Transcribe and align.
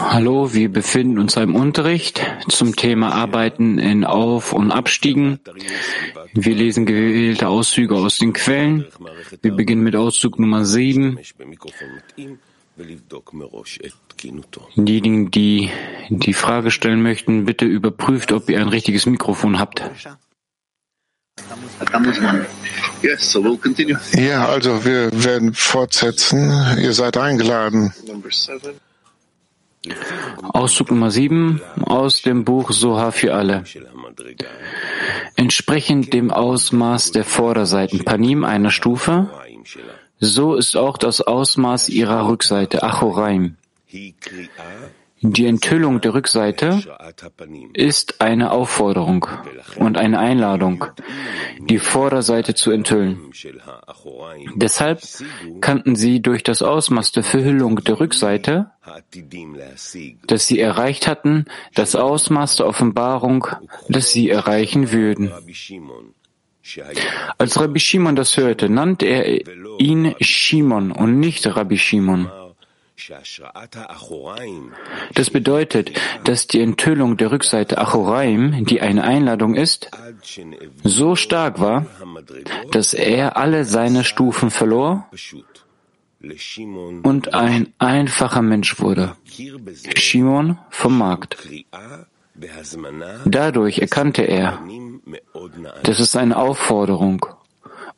Hallo, 0.00 0.52
wir 0.52 0.68
befinden 0.72 1.18
uns 1.18 1.36
im 1.36 1.54
Unterricht 1.54 2.20
zum 2.48 2.74
Thema 2.74 3.12
Arbeiten 3.12 3.78
in 3.78 4.04
Auf- 4.04 4.52
und 4.52 4.72
Abstiegen. 4.72 5.38
Wir 6.32 6.54
lesen 6.54 6.84
gewählte 6.84 7.48
Auszüge 7.48 7.94
aus 7.94 8.18
den 8.18 8.32
Quellen. 8.32 8.86
Wir 9.40 9.52
beginnen 9.52 9.82
mit 9.82 9.94
Auszug 9.94 10.38
Nummer 10.38 10.64
7. 10.64 11.18
Diejenigen, 14.74 15.30
die 15.30 15.70
die 16.08 16.32
Frage 16.32 16.70
stellen 16.72 17.02
möchten, 17.02 17.44
bitte 17.44 17.66
überprüft, 17.66 18.32
ob 18.32 18.50
ihr 18.50 18.60
ein 18.60 18.68
richtiges 18.68 19.06
Mikrofon 19.06 19.60
habt. 19.60 19.82
Ja, 24.14 24.48
also 24.48 24.84
wir 24.84 25.10
werden 25.24 25.54
fortsetzen. 25.54 26.50
Ihr 26.80 26.92
seid 26.92 27.16
eingeladen. 27.16 27.92
Auszug 30.52 30.90
Nummer 30.90 31.10
7 31.10 31.60
aus 31.82 32.22
dem 32.22 32.44
Buch 32.44 32.70
Soha 32.72 33.10
für 33.10 33.34
alle. 33.34 33.64
Entsprechend 35.36 36.14
dem 36.14 36.30
Ausmaß 36.30 37.12
der 37.12 37.24
Vorderseiten 37.24 38.04
Panim 38.04 38.44
einer 38.44 38.70
Stufe, 38.70 39.28
so 40.20 40.54
ist 40.54 40.76
auch 40.76 40.96
das 40.96 41.20
Ausmaß 41.20 41.90
ihrer 41.90 42.28
Rückseite 42.28 42.82
Achoraim. 42.82 43.56
Die 45.26 45.46
Enthüllung 45.46 46.02
der 46.02 46.12
Rückseite 46.12 46.82
ist 47.72 48.20
eine 48.20 48.50
Aufforderung 48.50 49.26
und 49.76 49.96
eine 49.96 50.18
Einladung, 50.18 50.84
die 51.58 51.78
Vorderseite 51.78 52.54
zu 52.54 52.70
enthüllen. 52.70 53.32
Deshalb 54.54 55.00
kannten 55.62 55.96
sie 55.96 56.20
durch 56.20 56.42
das 56.42 56.60
Ausmaß 56.60 57.12
der 57.12 57.22
Verhüllung 57.22 57.76
der 57.76 58.00
Rückseite, 58.00 58.70
das 60.26 60.46
sie 60.46 60.60
erreicht 60.60 61.06
hatten, 61.06 61.46
das 61.74 61.96
Ausmaß 61.96 62.56
der 62.56 62.66
Offenbarung, 62.66 63.46
das 63.88 64.12
sie 64.12 64.28
erreichen 64.28 64.92
würden. 64.92 65.32
Als 67.38 67.58
Rabbi 67.58 67.80
Shimon 67.80 68.14
das 68.14 68.36
hörte, 68.36 68.68
nannte 68.68 69.06
er 69.06 69.80
ihn 69.80 70.14
Shimon 70.20 70.92
und 70.92 71.18
nicht 71.18 71.46
Rabbi 71.46 71.78
Shimon. 71.78 72.30
Das 75.14 75.30
bedeutet, 75.30 75.90
dass 76.24 76.46
die 76.46 76.60
Enthüllung 76.60 77.16
der 77.16 77.32
Rückseite 77.32 77.78
Achoraim, 77.78 78.64
die 78.64 78.80
eine 78.80 79.02
Einladung 79.02 79.56
ist, 79.56 79.90
so 80.84 81.16
stark 81.16 81.60
war, 81.60 81.86
dass 82.70 82.94
er 82.94 83.36
alle 83.36 83.64
seine 83.64 84.04
Stufen 84.04 84.50
verlor 84.50 85.08
und 87.02 87.34
ein 87.34 87.72
einfacher 87.78 88.42
Mensch 88.42 88.80
wurde. 88.80 89.16
Shimon 89.96 90.58
vom 90.70 90.98
Markt. 90.98 91.36
Dadurch 93.26 93.78
erkannte 93.78 94.22
er, 94.22 94.60
dass 95.82 96.00
es 96.00 96.16
eine 96.16 96.36
Aufforderung 96.36 97.26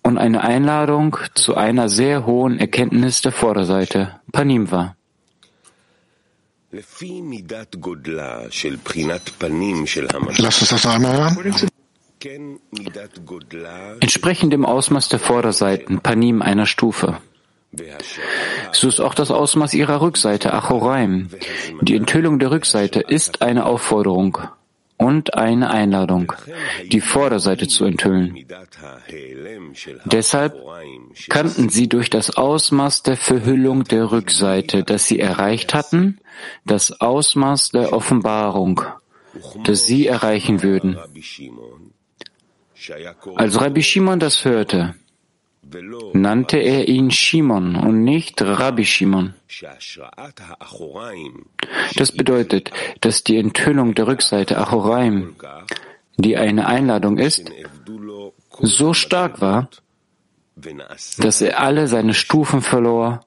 und 0.06 0.18
eine 0.18 0.44
Einladung 0.44 1.16
zu 1.34 1.56
einer 1.56 1.88
sehr 1.88 2.26
hohen 2.26 2.60
Erkenntnis 2.60 3.22
der 3.22 3.32
Vorderseite, 3.32 4.20
Panim 4.30 4.70
war. 4.70 4.94
Lass 10.38 10.60
uns 10.60 10.68
das 10.68 10.84
noch 10.84 10.94
einmal 10.94 11.16
hören. 11.16 11.70
Entsprechend 14.00 14.52
dem 14.52 14.64
Ausmaß 14.64 15.08
der 15.08 15.18
Vorderseiten, 15.18 16.00
Panim 16.00 16.40
einer 16.40 16.66
Stufe. 16.66 17.18
So 18.70 18.86
ist 18.86 19.00
auch 19.00 19.14
das 19.14 19.32
Ausmaß 19.32 19.74
ihrer 19.74 20.00
Rückseite, 20.00 20.52
Achoraim. 20.52 21.30
Die 21.82 21.96
Enthüllung 21.96 22.38
der 22.38 22.52
Rückseite 22.52 23.00
ist 23.00 23.42
eine 23.42 23.66
Aufforderung 23.66 24.38
und 24.98 25.34
eine 25.34 25.70
Einladung, 25.70 26.32
die 26.90 27.00
Vorderseite 27.00 27.68
zu 27.68 27.84
enthüllen. 27.84 28.46
Deshalb 30.04 30.56
kannten 31.28 31.68
sie 31.68 31.88
durch 31.88 32.10
das 32.10 32.36
Ausmaß 32.36 33.02
der 33.02 33.16
Verhüllung 33.16 33.84
der 33.84 34.10
Rückseite, 34.10 34.84
das 34.84 35.06
sie 35.06 35.20
erreicht 35.20 35.74
hatten, 35.74 36.18
das 36.64 37.00
Ausmaß 37.00 37.70
der 37.70 37.92
Offenbarung, 37.92 38.82
das 39.64 39.86
sie 39.86 40.06
erreichen 40.06 40.62
würden. 40.62 40.98
Als 43.36 43.60
Rabbi 43.60 43.82
Shimon 43.82 44.20
das 44.20 44.44
hörte, 44.44 44.94
nannte 46.12 46.58
er 46.58 46.88
ihn 46.88 47.10
Shimon 47.10 47.76
und 47.76 48.04
nicht 48.04 48.42
Rabbi 48.42 48.84
Shimon. 48.84 49.34
Das 51.96 52.12
bedeutet, 52.12 52.70
dass 53.00 53.24
die 53.24 53.36
Enthüllung 53.36 53.94
der 53.94 54.06
Rückseite 54.06 54.58
Achoraim, 54.58 55.34
die 56.16 56.36
eine 56.36 56.66
Einladung 56.66 57.18
ist, 57.18 57.50
so 58.60 58.94
stark 58.94 59.40
war, 59.40 59.68
dass 61.18 61.40
er 61.42 61.60
alle 61.60 61.86
seine 61.86 62.14
Stufen 62.14 62.62
verlor 62.62 63.20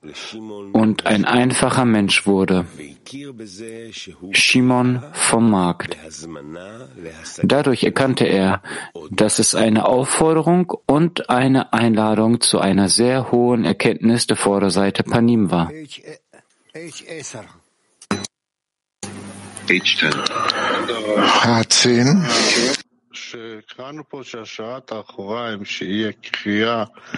und 0.73 1.06
ein 1.06 1.25
einfacher 1.25 1.85
Mensch 1.85 2.25
wurde. 2.25 2.66
Shimon 4.31 5.03
vom 5.13 5.51
Markt. 5.51 5.95
Dadurch 7.44 7.84
erkannte 7.84 8.25
er, 8.25 8.63
dass 9.12 9.38
es 9.40 9.53
eine 9.53 9.85
Aufforderung 9.85 10.73
und 10.88 11.29
eine 11.29 11.72
Einladung 11.72 12.41
zu 12.41 12.59
einer 12.59 12.90
sehr 12.90 13.31
hohen 13.31 13.63
Erkenntnis 13.63 14.25
der 14.25 14.38
Vorderseite 14.38 15.03
Panim 15.03 15.51
war. 15.51 15.72
H10. 21.44 22.85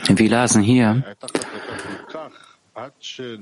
Wir 0.08 0.30
lasen 0.30 0.62
hier, 0.62 1.04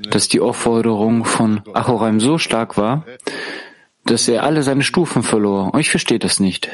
dass 0.09 0.27
die 0.27 0.39
Aufforderung 0.39 1.25
von 1.25 1.61
Achoraim 1.73 2.19
so 2.19 2.37
stark 2.37 2.77
war, 2.77 3.05
dass 4.05 4.27
er 4.27 4.43
alle 4.43 4.63
seine 4.63 4.83
Stufen 4.83 5.23
verlor. 5.23 5.73
Und 5.73 5.79
ich 5.79 5.89
verstehe 5.89 6.19
das 6.19 6.39
nicht. 6.39 6.69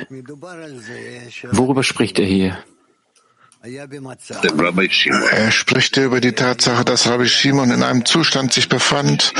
Worüber 1.51 1.83
spricht 1.83 2.19
er 2.19 2.25
hier? 2.25 2.57
Er 5.31 5.51
spricht 5.51 5.97
über 5.97 6.21
die 6.21 6.33
Tatsache, 6.33 6.85
dass 6.85 7.07
Rabbi 7.07 7.27
Shimon 7.27 7.71
in 7.71 7.81
einem 7.81 8.05
Zustand 8.05 8.53
sich 8.53 8.69
befand, 8.69 9.33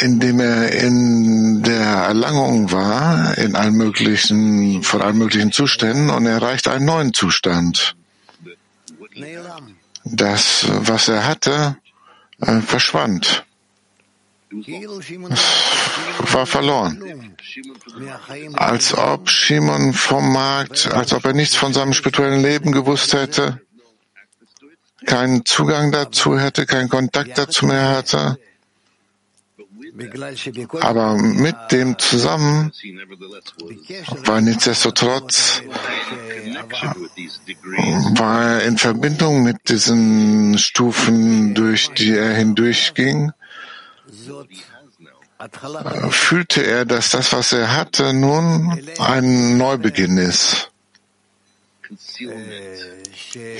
in 0.00 0.20
dem 0.20 0.40
er 0.40 0.72
in 0.72 1.62
der 1.62 1.86
Erlangung 2.08 2.72
war, 2.72 3.36
in 3.38 3.54
allen 3.54 3.74
möglichen, 3.74 4.82
von 4.82 5.02
allen 5.02 5.18
möglichen 5.18 5.52
Zuständen, 5.52 6.10
und 6.10 6.26
er 6.26 6.34
erreicht 6.34 6.68
einen 6.68 6.84
neuen 6.84 7.12
Zustand. 7.12 7.96
Das, 10.04 10.66
was 10.68 11.08
er 11.08 11.26
hatte, 11.26 11.76
äh, 12.40 12.60
verschwand. 12.60 13.44
Es 16.24 16.34
war 16.34 16.46
verloren. 16.46 17.36
Als 18.54 18.94
ob 18.94 19.28
Shimon 19.28 19.94
vom 19.94 20.32
Markt, 20.32 20.90
als 20.92 21.12
ob 21.14 21.24
er 21.24 21.32
nichts 21.32 21.56
von 21.56 21.72
seinem 21.72 21.94
spirituellen 21.94 22.42
Leben 22.42 22.72
gewusst 22.72 23.14
hätte, 23.14 23.60
keinen 25.06 25.44
Zugang 25.44 25.90
dazu 25.90 26.38
hätte, 26.38 26.66
keinen 26.66 26.88
Kontakt 26.88 27.38
dazu 27.38 27.66
mehr 27.66 27.88
hatte. 27.88 28.38
Aber 30.80 31.16
mit 31.16 31.56
dem 31.70 31.98
zusammen 31.98 32.72
war 34.24 34.40
nichtsdestotrotz 34.40 35.62
war 38.14 38.52
er 38.52 38.62
in 38.64 38.78
Verbindung 38.78 39.42
mit 39.42 39.68
diesen 39.68 40.56
Stufen, 40.56 41.54
durch 41.54 41.90
die 41.90 42.12
er 42.12 42.34
hindurchging, 42.34 43.32
fühlte 46.10 46.62
er, 46.64 46.84
dass 46.86 47.10
das, 47.10 47.32
was 47.32 47.52
er 47.52 47.76
hatte, 47.76 48.14
nun 48.14 48.80
ein 48.98 49.58
Neubeginn 49.58 50.16
ist. 50.16 50.70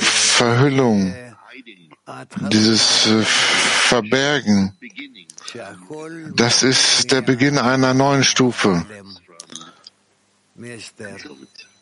Verhüllung, 0.01 1.15
dieses 2.51 3.09
Verbergen, 3.89 4.73
das 6.35 6.63
ist 6.63 7.11
der 7.13 7.23
Beginn 7.23 7.59
einer 7.59 7.95
neuen 7.95 8.25
Stufe. 8.25 8.85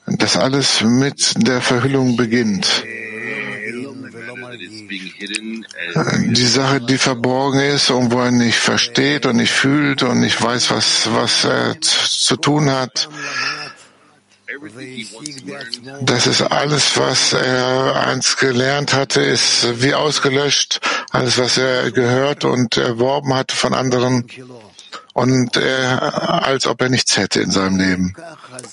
Das 0.06 0.36
alles 0.36 0.80
mit 0.82 1.34
der 1.46 1.60
Verhüllung 1.60 2.16
beginnt. 2.16 2.84
Die 6.26 6.46
Sache, 6.46 6.80
die 6.80 6.98
verborgen 6.98 7.60
ist 7.60 7.90
und 7.90 8.10
wo 8.10 8.20
er 8.20 8.30
nicht 8.30 8.58
versteht 8.58 9.26
und 9.26 9.36
nicht 9.36 9.52
fühlt 9.52 10.02
und 10.02 10.20
nicht 10.20 10.40
weiß, 10.42 10.70
was, 10.70 11.08
was 11.12 11.44
er 11.44 11.80
zu 11.80 12.36
tun 12.36 12.70
hat. 12.70 13.08
Das 16.02 16.26
ist 16.26 16.42
alles, 16.42 16.96
was 16.96 17.32
er 17.32 18.06
einst 18.06 18.38
gelernt 18.38 18.92
hatte, 18.94 19.20
ist 19.20 19.82
wie 19.82 19.94
ausgelöscht. 19.94 20.80
Alles, 21.10 21.38
was 21.38 21.58
er 21.58 21.90
gehört 21.92 22.44
und 22.44 22.76
erworben 22.76 23.34
hat 23.34 23.52
von 23.52 23.74
anderen. 23.74 24.26
Und 25.12 25.56
er, 25.56 26.44
als 26.44 26.66
ob 26.66 26.80
er 26.80 26.88
nichts 26.88 27.16
hätte 27.16 27.40
in 27.40 27.50
seinem 27.50 27.76
Leben, 27.78 28.14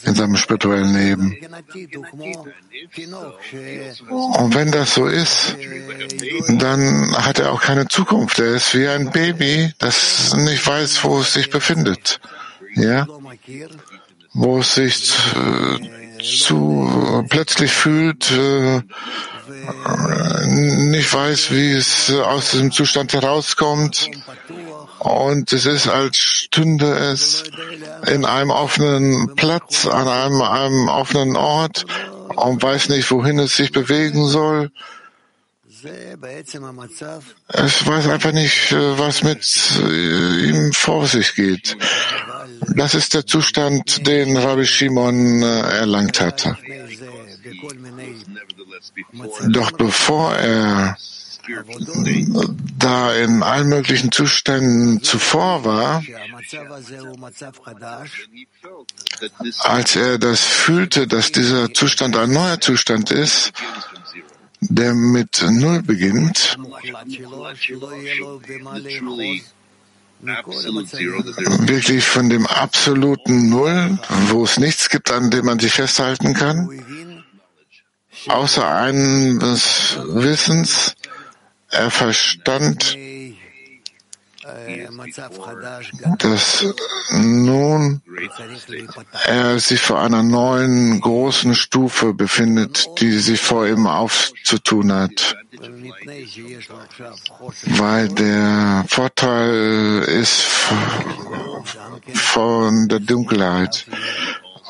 in 0.03 0.15
seinem 0.15 0.37
spirituellen 0.37 0.93
Leben. 0.93 1.35
Und 4.09 4.55
wenn 4.55 4.71
das 4.71 4.93
so 4.93 5.07
ist, 5.07 5.55
dann 6.47 7.15
hat 7.17 7.39
er 7.39 7.51
auch 7.51 7.61
keine 7.61 7.87
Zukunft. 7.87 8.39
Er 8.39 8.55
ist 8.55 8.73
wie 8.75 8.87
ein 8.87 9.09
Baby, 9.11 9.73
das 9.79 10.35
nicht 10.35 10.65
weiß, 10.65 11.03
wo 11.03 11.19
es 11.19 11.33
sich 11.33 11.49
befindet. 11.49 12.19
Ja? 12.75 13.07
Wo 14.39 14.59
es 14.59 14.75
sich 14.75 15.13
äh, 15.35 16.23
zu 16.23 17.25
plötzlich 17.29 17.71
fühlt, 17.71 18.31
äh, 18.31 18.81
nicht 20.45 21.13
weiß, 21.13 21.51
wie 21.51 21.73
es 21.73 22.11
aus 22.11 22.51
diesem 22.51 22.71
Zustand 22.71 23.13
herauskommt. 23.13 24.09
Und 24.99 25.53
es 25.53 25.65
ist, 25.65 25.87
als 25.87 26.17
stünde 26.17 26.93
es 26.93 27.43
in 28.07 28.25
einem 28.25 28.49
offenen 28.49 29.35
Platz, 29.35 29.85
an 29.85 30.07
einem, 30.07 30.41
einem 30.41 30.87
offenen 30.87 31.35
Ort 31.35 31.85
und 32.35 32.61
weiß 32.61 32.89
nicht, 32.89 33.09
wohin 33.11 33.39
es 33.39 33.55
sich 33.55 33.71
bewegen 33.71 34.25
soll. 34.25 34.71
Es 37.47 37.85
weiß 37.85 38.07
einfach 38.07 38.31
nicht, 38.31 38.73
was 38.73 39.23
mit 39.23 39.45
äh, 39.83 40.49
ihm 40.49 40.73
vor 40.73 41.05
sich 41.07 41.35
geht. 41.35 41.77
Das 42.75 42.95
ist 42.95 43.13
der 43.13 43.25
Zustand, 43.25 44.05
den 44.07 44.37
Rabbi 44.37 44.65
Shimon 44.65 45.41
äh, 45.41 45.59
erlangt 45.79 46.19
hatte. 46.21 46.57
Doch 49.49 49.71
bevor 49.71 50.35
er 50.35 50.97
da 52.77 53.13
in 53.15 53.41
allen 53.41 53.69
möglichen 53.69 54.11
Zuständen 54.11 55.01
zuvor 55.01 55.63
war, 55.63 56.03
als 59.59 59.95
er 59.95 60.17
das 60.17 60.41
fühlte, 60.41 61.07
dass 61.07 61.31
dieser 61.31 61.73
Zustand 61.73 62.17
ein 62.17 62.31
neuer 62.31 62.59
Zustand 62.59 63.11
ist, 63.11 63.53
der 64.59 64.93
mit 64.93 65.45
Null 65.49 65.83
beginnt, 65.83 66.57
wirklich 70.21 72.05
von 72.05 72.29
dem 72.29 72.45
absoluten 72.47 73.49
Null, 73.49 73.99
wo 74.27 74.43
es 74.43 74.57
nichts 74.57 74.89
gibt, 74.89 75.11
an 75.11 75.29
dem 75.29 75.45
man 75.45 75.59
sich 75.59 75.73
festhalten 75.73 76.33
kann, 76.33 77.23
außer 78.27 78.67
eines 78.67 79.97
Wissens, 80.07 80.95
er 81.69 81.91
verstand, 81.91 82.97
dass 86.19 86.65
nun 87.11 88.01
er 89.25 89.59
sich 89.59 89.81
vor 89.81 89.99
einer 90.01 90.23
neuen 90.23 90.99
großen 91.01 91.55
Stufe 91.55 92.13
befindet, 92.13 92.87
die 92.99 93.11
sich 93.11 93.41
vor 93.41 93.67
ihm 93.67 93.87
aufzutun 93.87 94.91
hat. 94.91 95.35
Weil 97.65 98.09
der 98.09 98.85
Vorteil 98.87 100.03
ist 100.07 100.41
von 102.13 102.87
der 102.87 102.99
Dunkelheit. 102.99 103.85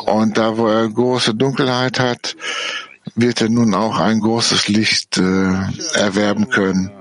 Und 0.05 0.37
da, 0.37 0.57
wo 0.57 0.67
er 0.67 0.87
große 0.87 1.33
Dunkelheit 1.33 1.99
hat, 1.99 2.35
wird 3.15 3.41
er 3.41 3.49
nun 3.49 3.73
auch 3.73 3.97
ein 3.97 4.19
großes 4.19 4.67
Licht 4.67 5.17
äh, 5.17 5.53
erwerben 5.95 6.49
können. 6.49 6.91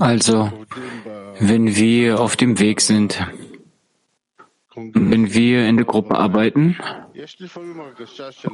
Also, 0.00 0.52
wenn 1.38 1.76
wir 1.76 2.20
auf 2.20 2.36
dem 2.36 2.58
Weg 2.58 2.80
sind, 2.80 3.24
wenn 4.74 5.32
wir 5.32 5.68
in 5.68 5.76
der 5.76 5.86
Gruppe 5.86 6.16
arbeiten 6.16 6.76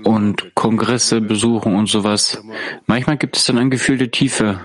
und 0.05 0.55
Kongresse 0.55 1.21
besuchen 1.21 1.75
und 1.75 1.89
sowas, 1.89 2.43
manchmal 2.87 3.17
gibt 3.17 3.37
es 3.37 3.45
dann 3.45 3.59
ein 3.59 3.71
Gefühl 3.71 3.99
der 3.99 4.11
Tiefe 4.11 4.61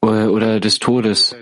oder 0.00 0.60
des 0.60 0.78
Todes. 0.78 1.34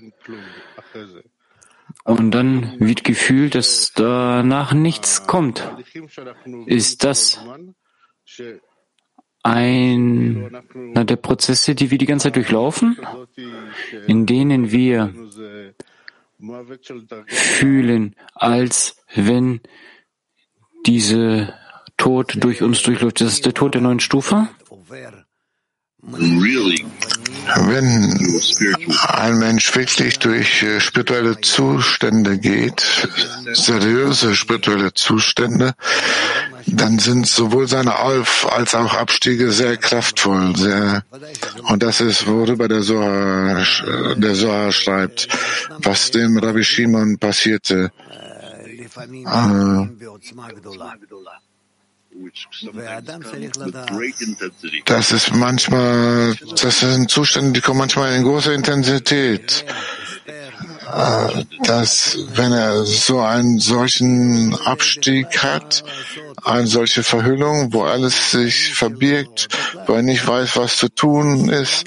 Und 2.04 2.30
dann 2.30 2.76
wird 2.78 3.04
gefühlt, 3.04 3.54
dass 3.54 3.92
danach 3.92 4.72
nichts 4.72 5.26
kommt. 5.26 5.68
Ist 6.66 7.04
das 7.04 7.40
einer 9.42 11.04
der 11.04 11.16
Prozesse, 11.16 11.74
die 11.74 11.90
wir 11.90 11.98
die 11.98 12.06
ganze 12.06 12.24
Zeit 12.24 12.36
durchlaufen, 12.36 12.98
in 14.06 14.26
denen 14.26 14.70
wir 14.70 15.14
fühlen, 17.26 18.16
als 18.34 18.96
wenn 19.14 19.60
diese 20.86 21.54
Tod 21.96 22.42
durch 22.42 22.62
uns 22.62 22.82
durchläuft. 22.82 23.20
Das 23.20 23.32
ist 23.32 23.46
der 23.46 23.54
Tod 23.54 23.74
der 23.74 23.82
neuen 23.82 24.00
Stufe? 24.00 24.48
Wenn 27.56 28.40
ein 29.08 29.38
Mensch 29.38 29.74
wirklich 29.74 30.18
durch 30.18 30.62
äh, 30.62 30.80
spirituelle 30.80 31.40
Zustände 31.40 32.38
geht, 32.38 32.84
seriöse 33.52 34.34
spirituelle 34.36 34.92
Zustände, 34.94 35.74
dann 36.66 36.98
sind 36.98 37.26
sowohl 37.26 37.66
seine 37.68 37.98
Auf- 37.98 38.50
als 38.52 38.74
auch 38.74 38.94
Abstiege 38.94 39.50
sehr 39.52 39.76
kraftvoll. 39.76 40.56
Sehr, 40.56 41.02
und 41.64 41.82
das 41.82 42.00
ist, 42.00 42.26
worüber 42.26 42.68
der 42.68 42.82
Soha, 42.82 43.64
der 44.16 44.34
Soha 44.34 44.70
schreibt, 44.72 45.28
was 45.78 46.10
dem 46.10 46.38
Rabbi 46.38 46.64
Shimon 46.64 47.18
passierte. 47.18 47.90
Äh, 48.10 48.80
das 54.84 55.12
ist 55.12 55.34
manchmal, 55.34 56.34
das 56.60 56.80
sind 56.80 57.10
Zustände, 57.10 57.52
die 57.52 57.60
kommen 57.60 57.78
manchmal 57.78 58.14
in 58.14 58.24
großer 58.24 58.52
Intensität. 58.52 59.64
Äh, 60.92 61.44
dass, 61.62 62.18
wenn 62.34 62.52
er 62.52 62.84
so 62.84 63.20
einen 63.20 63.60
solchen 63.60 64.54
Abstieg 64.64 65.42
hat, 65.42 65.84
eine 66.42 66.66
solche 66.66 67.02
Verhüllung, 67.02 67.72
wo 67.72 67.84
alles 67.84 68.32
sich 68.32 68.74
verbirgt, 68.74 69.48
wo 69.86 69.94
er 69.94 70.02
nicht 70.02 70.26
weiß, 70.26 70.56
was 70.56 70.76
zu 70.76 70.88
tun 70.88 71.48
ist, 71.48 71.84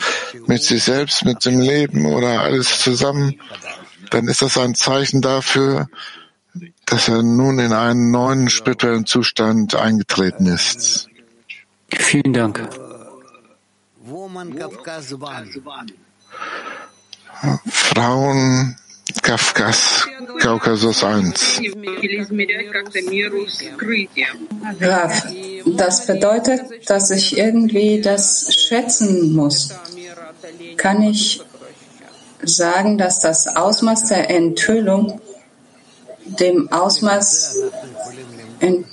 mit 0.48 0.64
sich 0.64 0.84
selbst, 0.84 1.26
mit 1.26 1.44
dem 1.46 1.60
Leben 1.60 2.06
oder 2.06 2.42
alles 2.42 2.80
zusammen, 2.80 3.40
dann 4.10 4.28
ist 4.28 4.42
das 4.42 4.58
ein 4.58 4.76
Zeichen 4.76 5.22
dafür, 5.22 5.88
dass 6.86 7.08
er 7.08 7.24
nun 7.24 7.60
in 7.60 7.74
einen 7.74 8.12
neuen 8.12 8.50
spirituellen 8.50 9.06
Zustand 9.06 9.76
eingetreten 9.76 10.46
ist. 10.46 11.10
Vielen 11.90 12.34
Dank. 12.34 12.70
Frauen 17.66 18.76
Kafkas, 19.22 20.08
Kaukasus 20.40 21.04
1. 21.04 21.62
Rav, 24.82 25.28
das 25.66 26.08
bedeutet, 26.08 26.90
dass 26.90 27.12
ich 27.12 27.38
irgendwie 27.38 28.02
das 28.02 28.54
schätzen 28.54 29.34
muss. 29.34 29.74
Kann 30.78 31.02
ich 31.04 31.42
sagen, 32.44 32.98
dass 32.98 33.20
das 33.20 33.56
Ausmaß 33.56 34.10
der 34.10 34.30
Enthüllung 34.30 35.22
dem 36.26 36.72
Ausmaß 36.72 37.58
in 38.60 38.86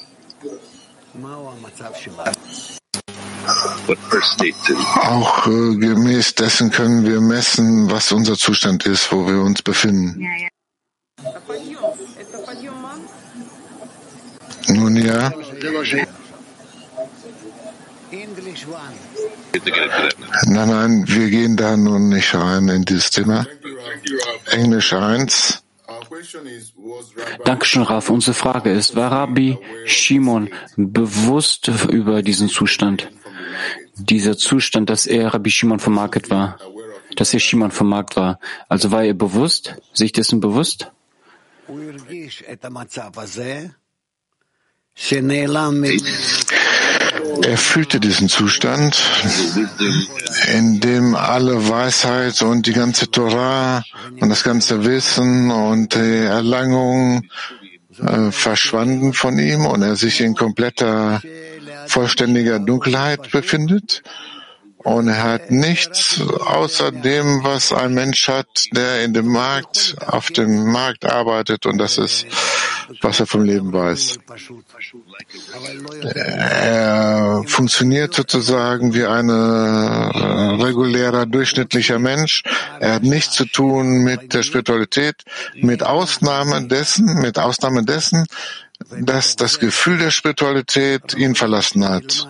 auch 5.08 5.46
äh, 5.46 5.76
gemäß 5.76 6.34
dessen 6.34 6.70
können 6.70 7.04
wir 7.04 7.20
messen, 7.20 7.90
was 7.90 8.12
unser 8.12 8.36
Zustand 8.36 8.86
ist, 8.86 9.10
wo 9.12 9.26
wir 9.26 9.40
uns 9.40 9.62
befinden. 9.62 10.26
Nun 14.68 14.96
ja. 14.96 15.32
Nein, 20.46 20.68
nein, 20.68 21.04
wir 21.06 21.30
gehen 21.30 21.56
da 21.56 21.76
nun 21.76 22.08
nicht 22.08 22.34
rein 22.34 22.68
in 22.68 22.84
dieses 22.84 23.10
Thema. 23.10 23.46
Englisch 24.50 24.92
1. 24.92 25.62
Dankeschön, 27.44 27.82
Raf. 27.82 28.10
Unsere 28.10 28.34
Frage 28.34 28.70
ist, 28.70 28.96
war 28.96 29.10
Rabbi 29.10 29.58
Shimon 29.86 30.50
bewusst 30.76 31.68
über 31.90 32.22
diesen 32.22 32.48
Zustand? 32.48 33.10
Dieser 33.96 34.36
Zustand, 34.36 34.88
dass 34.88 35.06
er 35.06 35.34
Rabbi 35.34 35.50
Shimon 35.50 35.80
vom 35.80 35.94
Markt 35.94 36.30
war, 36.30 36.58
dass 37.16 37.34
er 37.34 37.40
Shimon 37.40 37.70
vom 37.70 37.88
Markt 37.88 38.16
war. 38.16 38.38
Also 38.68 38.90
war 38.90 39.04
er 39.04 39.14
bewusst, 39.14 39.76
sich 39.92 40.12
dessen 40.12 40.40
bewusst? 40.40 40.92
Er 47.42 47.56
fühlte 47.56 48.00
diesen 48.00 48.28
Zustand, 48.28 49.02
in 50.54 50.80
dem 50.80 51.14
alle 51.14 51.68
Weisheit 51.68 52.42
und 52.42 52.66
die 52.66 52.72
ganze 52.72 53.10
Torah 53.10 53.82
und 54.20 54.28
das 54.28 54.44
ganze 54.44 54.84
Wissen 54.84 55.50
und 55.50 55.94
die 55.94 56.24
Erlangung 56.26 57.28
äh, 57.98 58.30
verschwanden 58.30 59.12
von 59.12 59.38
ihm 59.38 59.66
und 59.66 59.82
er 59.82 59.96
sich 59.96 60.20
in 60.20 60.34
kompletter, 60.34 61.20
vollständiger 61.86 62.58
Dunkelheit 62.58 63.30
befindet. 63.30 64.02
Und 64.82 65.08
er 65.08 65.22
hat 65.22 65.50
nichts 65.50 66.22
außer 66.22 66.90
dem, 66.90 67.44
was 67.44 67.72
ein 67.72 67.92
Mensch 67.92 68.28
hat, 68.28 68.66
der 68.72 69.04
in 69.04 69.12
dem 69.12 69.26
Markt, 69.26 69.96
auf 70.06 70.30
dem 70.30 70.72
Markt 70.72 71.04
arbeitet 71.04 71.66
und 71.66 71.76
das 71.76 71.98
ist, 71.98 72.26
was 73.02 73.20
er 73.20 73.26
vom 73.26 73.44
Leben 73.44 73.74
weiß. 73.74 74.18
Er 76.14 77.44
funktioniert 77.46 78.14
sozusagen 78.14 78.94
wie 78.94 79.04
ein 79.04 79.28
regulärer, 79.28 81.26
durchschnittlicher 81.26 81.98
Mensch. 81.98 82.42
Er 82.80 82.94
hat 82.94 83.02
nichts 83.02 83.34
zu 83.34 83.44
tun 83.44 84.02
mit 84.02 84.32
der 84.32 84.42
Spiritualität, 84.42 85.16
mit 85.56 85.82
Ausnahme 85.82 86.66
dessen, 86.66 87.20
mit 87.20 87.38
Ausnahme 87.38 87.84
dessen, 87.84 88.24
dass 88.98 89.36
das 89.36 89.58
Gefühl 89.58 89.98
der 89.98 90.10
Spiritualität 90.10 91.14
ihn 91.14 91.34
verlassen 91.34 91.86
hat. 91.86 92.26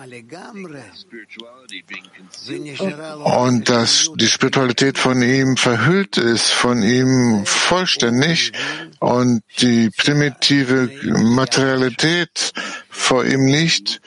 Und 2.47 3.69
dass 3.69 4.11
die 4.15 4.27
Spiritualität 4.27 4.97
von 4.97 5.21
ihm 5.21 5.57
verhüllt 5.57 6.17
ist, 6.17 6.49
von 6.49 6.81
ihm 6.81 7.45
vollständig 7.45 8.51
und 8.99 9.43
die 9.59 9.91
primitive 9.95 10.89
Materialität 11.03 12.53
vor 12.89 13.25
ihm 13.25 13.45
liegt, 13.45 14.01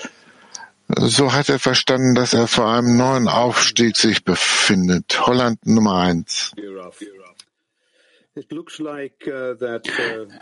so 0.89 1.33
hat 1.33 1.49
er 1.49 1.59
verstanden, 1.59 2.15
dass 2.15 2.35
er 2.35 2.47
vor 2.47 2.73
einem 2.73 2.97
neuen 2.97 3.29
Aufstieg 3.29 3.97
sich 3.97 4.25
befindet. 4.25 5.27
Holland 5.27 5.65
Nummer 5.67 5.97
eins. 5.97 6.53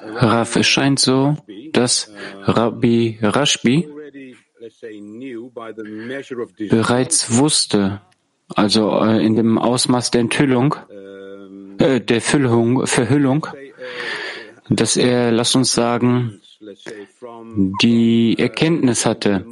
Raf, 0.02 0.56
es 0.56 0.66
scheint 0.66 0.99
so, 0.99 1.37
dass 1.72 2.11
Rabbi 2.40 3.18
Rashbi 3.20 3.87
bereits 6.69 7.37
wusste, 7.37 8.00
also 8.49 9.00
äh, 9.00 9.25
in 9.25 9.35
dem 9.35 9.59
Ausmaß 9.59 10.11
der 10.11 10.21
Enthüllung, 10.23 10.76
äh, 11.78 12.00
der 12.00 12.21
Füllung, 12.21 12.87
Verhüllung, 12.87 13.47
dass 14.69 14.97
er, 14.97 15.33
lass 15.33 15.54
uns 15.54 15.73
sagen, 15.73 16.40
die 17.83 18.38
Erkenntnis 18.38 19.04
hatte, 19.04 19.47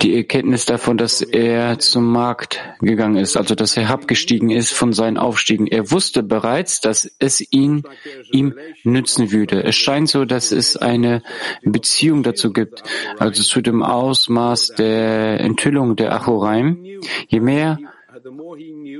die 0.00 0.16
Erkenntnis 0.16 0.64
davon, 0.64 0.96
dass 0.96 1.20
er 1.20 1.80
zum 1.80 2.10
Markt 2.12 2.60
gegangen 2.80 3.16
ist, 3.16 3.36
also 3.36 3.54
dass 3.54 3.76
er 3.76 3.90
abgestiegen 3.90 4.50
ist 4.50 4.72
von 4.72 4.92
seinen 4.92 5.18
Aufstiegen. 5.18 5.66
Er 5.66 5.90
wusste 5.90 6.22
bereits, 6.22 6.80
dass 6.80 7.10
es 7.18 7.40
ihn 7.52 7.82
ihm 8.30 8.54
nützen 8.84 9.32
würde. 9.32 9.64
Es 9.64 9.74
scheint 9.74 10.08
so, 10.08 10.24
dass 10.24 10.52
es 10.52 10.76
eine 10.76 11.22
Beziehung 11.62 12.22
dazu 12.22 12.52
gibt, 12.52 12.82
also 13.18 13.42
zu 13.42 13.60
dem 13.60 13.82
Ausmaß 13.82 14.74
der 14.78 15.40
Enthüllung 15.40 15.96
der 15.96 16.12
Achoraim. 16.12 17.00
Je 17.26 17.40
mehr 17.40 17.78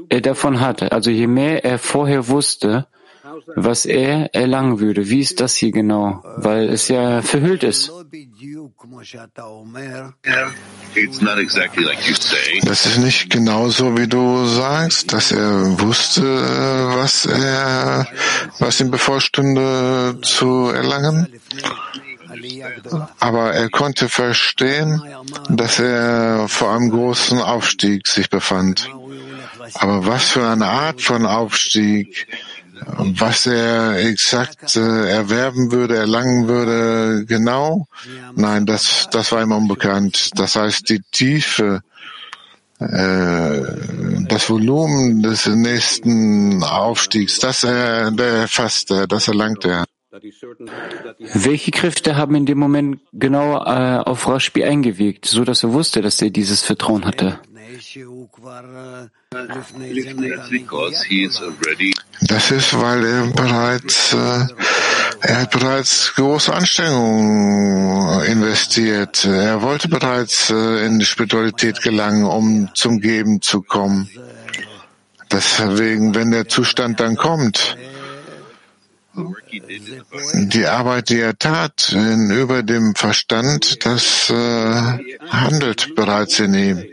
er 0.08 0.20
davon 0.20 0.60
hatte, 0.60 0.90
also 0.90 1.10
je 1.10 1.28
mehr 1.28 1.64
er 1.64 1.78
vorher 1.78 2.28
wusste, 2.28 2.88
was 3.56 3.86
er 3.86 4.34
erlangen 4.34 4.80
würde. 4.80 5.08
Wie 5.08 5.20
ist 5.20 5.40
das 5.40 5.54
hier 5.54 5.72
genau? 5.72 6.22
Weil 6.36 6.68
es 6.68 6.88
ja 6.88 7.22
verhüllt 7.22 7.62
ist. 7.62 7.92
Das 12.64 12.86
ist 12.86 12.98
nicht 12.98 13.30
genau 13.30 13.68
so, 13.68 13.96
wie 13.96 14.08
du 14.08 14.44
sagst, 14.46 15.12
dass 15.12 15.32
er 15.32 15.80
wusste, 15.80 16.22
was 16.22 17.26
er, 17.26 18.06
was 18.58 18.80
ihm 18.80 18.90
bevorstünde 18.90 20.18
zu 20.22 20.68
erlangen. 20.68 21.28
Aber 23.20 23.52
er 23.52 23.68
konnte 23.70 24.08
verstehen, 24.08 25.02
dass 25.48 25.78
er 25.78 26.48
vor 26.48 26.72
einem 26.72 26.90
großen 26.90 27.40
Aufstieg 27.40 28.06
sich 28.06 28.30
befand. 28.30 28.88
Aber 29.74 30.06
was 30.06 30.28
für 30.28 30.46
eine 30.46 30.66
Art 30.66 31.00
von 31.00 31.26
Aufstieg? 31.26 32.26
Was 32.86 33.46
er 33.46 33.98
exakt 33.98 34.76
äh, 34.76 35.10
erwerben 35.10 35.72
würde, 35.72 35.96
erlangen 35.96 36.48
würde, 36.48 37.24
genau? 37.26 37.86
Nein, 38.34 38.66
das, 38.66 39.08
das 39.10 39.32
war 39.32 39.42
ihm 39.42 39.52
unbekannt. 39.52 40.30
Das 40.34 40.56
heißt, 40.56 40.88
die 40.88 41.02
Tiefe, 41.10 41.82
äh, 42.78 43.60
das 44.28 44.48
Volumen 44.48 45.22
des 45.22 45.46
nächsten 45.46 46.62
Aufstiegs, 46.62 47.38
das 47.38 47.64
er, 47.64 48.10
der 48.10 48.32
erfasst 48.42 48.90
er, 48.90 49.06
das 49.06 49.28
erlangt 49.28 49.64
er. 49.64 49.84
Welche 51.34 51.70
Kräfte 51.70 52.16
haben 52.16 52.34
in 52.34 52.44
dem 52.44 52.58
Moment 52.58 53.00
genau 53.12 53.56
äh, 53.64 53.98
auf 53.98 54.28
Rashbi 54.28 54.62
eingewirkt, 54.62 55.24
so 55.24 55.44
dass 55.44 55.62
er 55.62 55.72
wusste, 55.72 56.02
dass 56.02 56.20
er 56.20 56.28
dieses 56.28 56.62
Vertrauen 56.62 57.06
hatte? 57.06 57.38
Das 62.28 62.50
ist, 62.50 62.78
weil 62.78 63.04
er 63.04 63.26
bereits, 63.28 64.12
äh, 64.12 64.46
er 65.22 65.40
hat 65.40 65.50
bereits 65.50 66.12
große 66.14 66.52
Anstrengungen 66.52 68.24
investiert. 68.26 69.24
Er 69.24 69.62
wollte 69.62 69.88
bereits 69.88 70.50
äh, 70.50 70.84
in 70.84 70.98
die 70.98 71.06
Spiritualität 71.06 71.80
gelangen, 71.80 72.24
um 72.24 72.68
zum 72.74 73.00
Geben 73.00 73.40
zu 73.40 73.62
kommen. 73.62 74.10
Deswegen, 75.30 76.14
wenn 76.14 76.30
der 76.30 76.48
Zustand 76.48 77.00
dann 77.00 77.16
kommt, 77.16 77.78
die 79.14 80.66
Arbeit, 80.66 81.08
die 81.08 81.20
er 81.20 81.38
tat, 81.38 81.92
über 81.92 82.62
dem 82.62 82.94
Verstand, 82.94 83.84
das 83.84 84.30
äh, 84.30 84.34
handelt 85.28 85.94
bereits 85.94 86.40
in 86.40 86.54
ihm. 86.54 86.84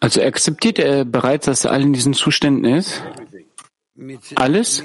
Also 0.00 0.22
akzeptiert 0.22 0.78
er 0.78 1.04
bereits, 1.04 1.46
dass 1.46 1.64
er 1.64 1.72
all 1.72 1.82
in 1.82 1.92
diesen 1.92 2.14
Zuständen 2.14 2.64
ist? 2.64 3.02
Alles? 4.34 4.82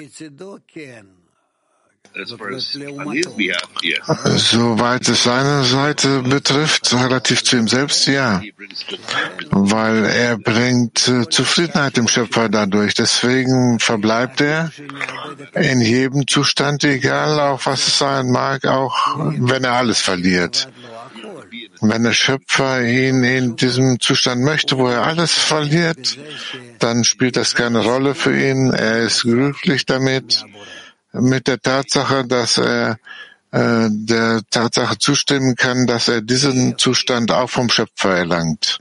Soweit 4.36 5.08
es 5.10 5.24
seine 5.24 5.64
Seite 5.64 6.22
betrifft, 6.24 6.94
relativ 6.94 7.44
zu 7.44 7.58
ihm 7.58 7.68
selbst, 7.68 8.08
ja. 8.08 8.42
Weil 9.52 10.06
er 10.06 10.38
bringt 10.38 11.08
äh, 11.08 11.30
Zufriedenheit 11.30 11.98
dem 11.98 12.08
Schöpfer 12.08 12.50
dadurch. 12.50 12.94
Deswegen 12.94 13.80
verbleibt 13.80 14.42
er 14.42 14.72
in 15.54 15.82
jedem 15.82 16.26
Zustand, 16.28 16.84
egal 16.84 17.40
auf 17.40 17.66
was 17.66 17.88
es 17.88 18.00
sein 18.00 18.32
mag, 18.32 18.66
auch 18.66 18.96
wenn 19.38 19.64
er 19.64 19.74
alles 19.74 20.02
verliert. 20.02 20.70
Wenn 21.82 22.04
der 22.04 22.14
Schöpfer 22.14 22.84
ihn 22.84 23.24
in 23.24 23.56
diesem 23.56 24.00
Zustand 24.00 24.42
möchte, 24.42 24.78
wo 24.78 24.88
er 24.88 25.04
alles 25.04 25.34
verliert, 25.34 26.18
dann 26.80 27.04
spielt 27.04 27.38
das 27.38 27.54
keine 27.54 27.84
Rolle 27.84 28.16
für 28.16 28.36
ihn. 28.36 28.72
Er 28.72 29.04
ist 29.04 29.22
glücklich 29.22 29.86
damit, 29.86 30.44
mit 31.14 31.48
der 31.48 31.60
Tatsache, 31.60 32.26
dass 32.26 32.58
er 32.58 32.98
äh, 33.52 33.90
der 33.90 34.42
Tatsache 34.50 34.98
zustimmen 34.98 35.56
kann, 35.56 35.88
dass 35.88 36.08
er 36.08 36.22
diesen 36.22 36.78
Zustand 36.78 37.32
auch 37.32 37.50
vom 37.50 37.70
Schöpfer 37.70 38.18
erlangt. 38.18 38.80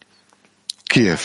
Kiew. 0.89 1.19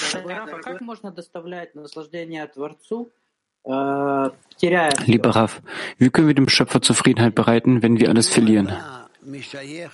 Lieber 5.05 5.29
Raf, 5.35 5.61
wie 5.97 6.09
können 6.09 6.27
wir 6.27 6.33
dem 6.33 6.49
Schöpfer 6.49 6.81
Zufriedenheit 6.81 7.35
bereiten, 7.35 7.83
wenn 7.83 7.99
wir 7.99 8.09
alles 8.09 8.29
verlieren? 8.29 8.73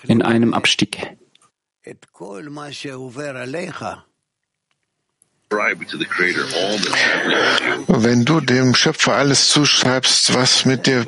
In 0.07 0.21
einem 0.21 0.53
Abstieg. 0.53 1.17
Wenn 7.87 8.25
du 8.25 8.41
dem 8.41 8.75
Schöpfer 8.75 9.13
alles 9.13 9.47
zuschreibst, 9.49 10.33
was 10.33 10.65
mit 10.65 10.87
dir 10.87 11.05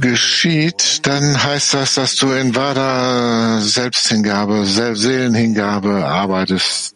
geschieht, 0.00 1.04
dann 1.06 1.42
heißt 1.42 1.74
das, 1.74 1.94
dass 1.94 2.14
du 2.14 2.30
in 2.30 2.54
wahrer 2.54 3.60
Selbsthingabe, 3.60 4.64
Seelenhingabe 4.64 6.06
arbeitest. 6.06 6.93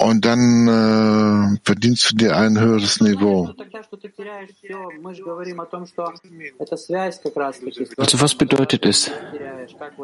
Und 0.00 0.24
dann 0.24 0.68
äh, 0.68 1.58
verdienst 1.64 2.12
du 2.12 2.16
dir 2.16 2.36
ein 2.36 2.56
höheres 2.56 3.00
Niveau. 3.00 3.50
Also 7.96 8.20
was 8.20 8.34
bedeutet 8.36 8.86
es, 8.86 9.10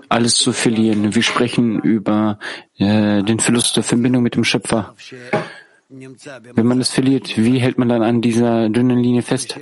alles 0.09 0.35
zu 0.35 0.53
verlieren? 0.53 1.15
Wir 1.15 1.23
sprechen 1.23 1.79
über 1.79 2.41
äh, 2.77 3.23
den 3.23 3.39
Verlust 3.39 3.77
der 3.77 3.85
Verbindung 3.85 4.25
mit 4.25 4.35
dem 4.35 4.43
Schöpfer. 4.43 4.97
Wenn 6.55 6.67
man 6.67 6.81
es 6.81 6.91
verliert, 6.91 7.37
wie 7.37 7.59
hält 7.59 7.79
man 7.79 7.89
dann 7.89 8.03
an 8.03 8.21
dieser 8.21 8.69
dünnen 8.69 8.99
Linie 8.99 9.23
fest? 9.23 9.59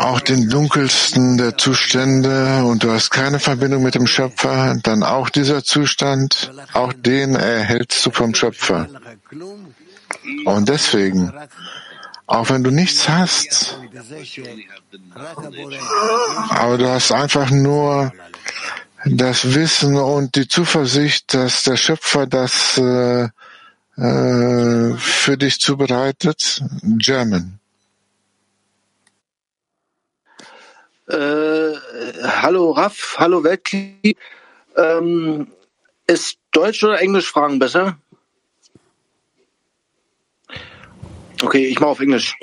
Auch 0.00 0.20
den 0.20 0.48
dunkelsten 0.48 1.38
der 1.38 1.56
Zustände 1.56 2.64
und 2.64 2.82
du 2.82 2.90
hast 2.90 3.10
keine 3.10 3.38
Verbindung 3.38 3.82
mit 3.82 3.94
dem 3.94 4.06
Schöpfer, 4.06 4.76
dann 4.82 5.02
auch 5.02 5.30
dieser 5.30 5.64
Zustand, 5.64 6.52
auch 6.72 6.92
den 6.92 7.34
erhältst 7.34 8.04
du 8.04 8.10
vom 8.10 8.34
Schöpfer. 8.34 8.88
Und 10.44 10.68
deswegen, 10.68 11.32
auch 12.26 12.50
wenn 12.50 12.64
du 12.64 12.70
nichts 12.70 13.08
hast, 13.08 13.78
aber 16.50 16.78
du 16.78 16.88
hast 16.88 17.12
einfach 17.12 17.50
nur 17.50 18.12
das 19.04 19.54
Wissen 19.54 19.96
und 19.96 20.34
die 20.34 20.48
Zuversicht, 20.48 21.34
dass 21.34 21.64
der 21.64 21.76
Schöpfer 21.76 22.26
das 22.26 22.78
äh, 22.78 23.28
äh, 23.96 24.96
für 24.96 25.36
dich 25.36 25.60
zubereitet. 25.60 26.62
German. 26.98 27.60
Äh, 31.06 31.72
hallo 32.22 32.70
Raff, 32.70 33.16
hallo 33.18 33.44
Weltkli. 33.44 34.16
Ähm, 34.76 35.48
ist 36.06 36.38
Deutsch 36.52 36.82
oder 36.82 37.00
Englisch 37.00 37.30
Fragen 37.30 37.58
besser? 37.58 37.98
Okay, 41.42 41.66
ich 41.66 41.78
mache 41.78 41.90
auf 41.90 42.00
Englisch. 42.00 42.36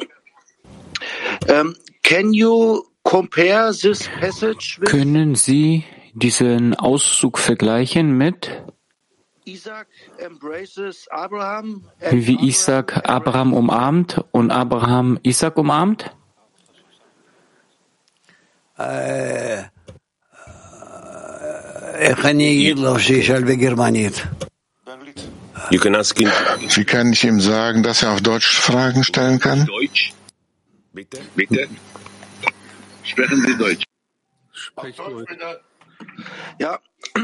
Um, 1.48 1.50
ähm, 1.50 1.76
can 2.04 2.34
you 2.34 2.84
compare 3.04 3.74
this 3.74 4.08
passage 4.20 4.78
with 4.80 4.90
Können 4.90 5.34
Sie 5.34 5.84
diesen 6.14 6.76
Auszug 6.76 7.38
vergleichen 7.38 8.18
mit 8.18 8.64
wie 12.12 12.38
Isaac 12.48 13.10
Abraham 13.10 13.54
umarmt 13.54 14.24
und 14.32 14.52
Abraham 14.52 15.20
Isaac 15.24 15.58
umarmt? 15.58 16.12
Wie 25.70 26.86
kann 26.86 27.14
ich 27.14 27.24
ihm 27.24 27.40
sagen, 27.40 27.84
dass 27.84 28.04
er 28.04 28.14
auf 28.14 28.22
Deutsch 28.22 28.58
Fragen 28.58 29.04
stellen 29.04 29.40
kann? 29.40 29.66
Deutsch? 29.66 30.14
Bitte? 30.94 31.20
Bitte? 31.36 31.68
Sprechen 33.04 33.42
Sie 33.46 33.58
Deutsch. 33.58 33.84
Ja, 36.59 36.79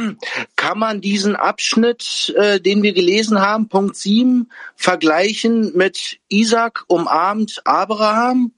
kann 0.56 0.78
man 0.78 1.00
diesen 1.00 1.36
Abschnitt, 1.36 2.32
äh, 2.36 2.60
den 2.60 2.82
wir 2.82 2.92
gelesen 2.92 3.40
haben, 3.40 3.68
Punkt 3.68 3.96
7, 3.96 4.50
vergleichen 4.76 5.76
mit 5.76 6.20
Isaac 6.28 6.84
umarmt 6.88 7.60
Abraham 7.64 8.52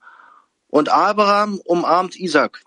und 0.68 0.88
Abraham 0.88 1.60
umarmt 1.64 2.16
Isaac? 2.16 2.60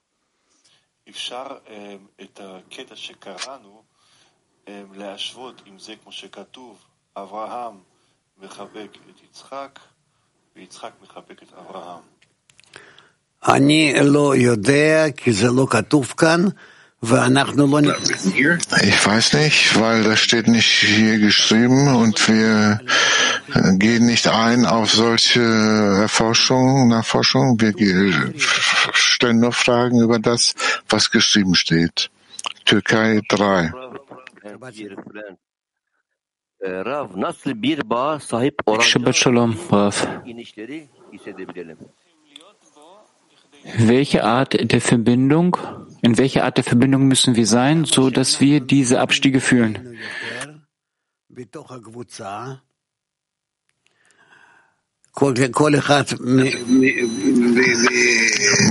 אברהם 7.18 7.76
מחבק 8.38 8.98
את 9.10 9.24
יצחק 9.24 9.80
ויצחק 10.56 10.92
מחבק 11.02 11.44
את 11.44 11.54
אברהם. 11.54 12.02
אני 13.48 13.94
לא 14.04 14.36
יודע 14.36 15.06
כי 15.18 15.34
זה 15.34 15.48
לא 15.48 15.68
כתוב 15.70 16.14
כאן 16.18 16.42
ich 18.83 19.07
weiß 19.07 19.33
nicht, 19.33 19.81
weil 19.81 20.05
das 20.05 20.21
steht 20.21 20.47
nicht 20.47 20.71
hier 20.71 21.19
geschrieben 21.19 21.97
und 21.97 22.29
wir 22.29 22.81
gehen 23.79 24.07
nicht 24.07 24.29
ein 24.29 24.65
auf 24.67 24.93
solche 24.93 25.41
Erforschung, 25.41 26.87
Nachforschung. 26.89 27.61
Wir 27.61 28.33
stellen 28.93 29.41
nur 29.41 29.53
Fragen 29.53 30.01
über 30.01 30.21
das, 30.21 30.55
was 30.89 31.11
geschrieben 31.11 31.57
steht. 31.57 32.09
Türkei 32.65 33.21
3. 33.29 33.73
Shabbat 38.81 39.17
Shalom, 39.17 39.59
Rav. 39.71 40.07
Welche 43.77 44.23
Art 44.23 44.73
der 44.73 44.81
Verbindung, 44.81 45.57
in 46.03 46.19
welcher 46.19 46.45
Art 46.45 46.57
der 46.57 46.65
Verbindung 46.65 47.07
müssen 47.07 47.37
wir 47.37 47.47
sein, 47.47 47.85
so 47.85 48.11
dass 48.11 48.41
wir 48.41 48.61
diese 48.61 49.01
Abstiege 49.01 49.41
fühlen? 49.41 49.97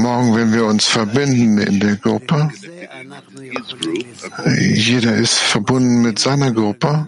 Morgen, 0.01 0.35
wenn 0.35 0.53
wir 0.53 0.65
uns 0.65 0.87
verbinden 0.87 1.57
in 1.59 1.79
der 1.79 1.95
Gruppe, 1.95 2.51
jeder 4.59 5.15
ist 5.15 5.37
verbunden 5.37 6.01
mit 6.01 6.19
seiner 6.19 6.51
Gruppe. 6.51 7.07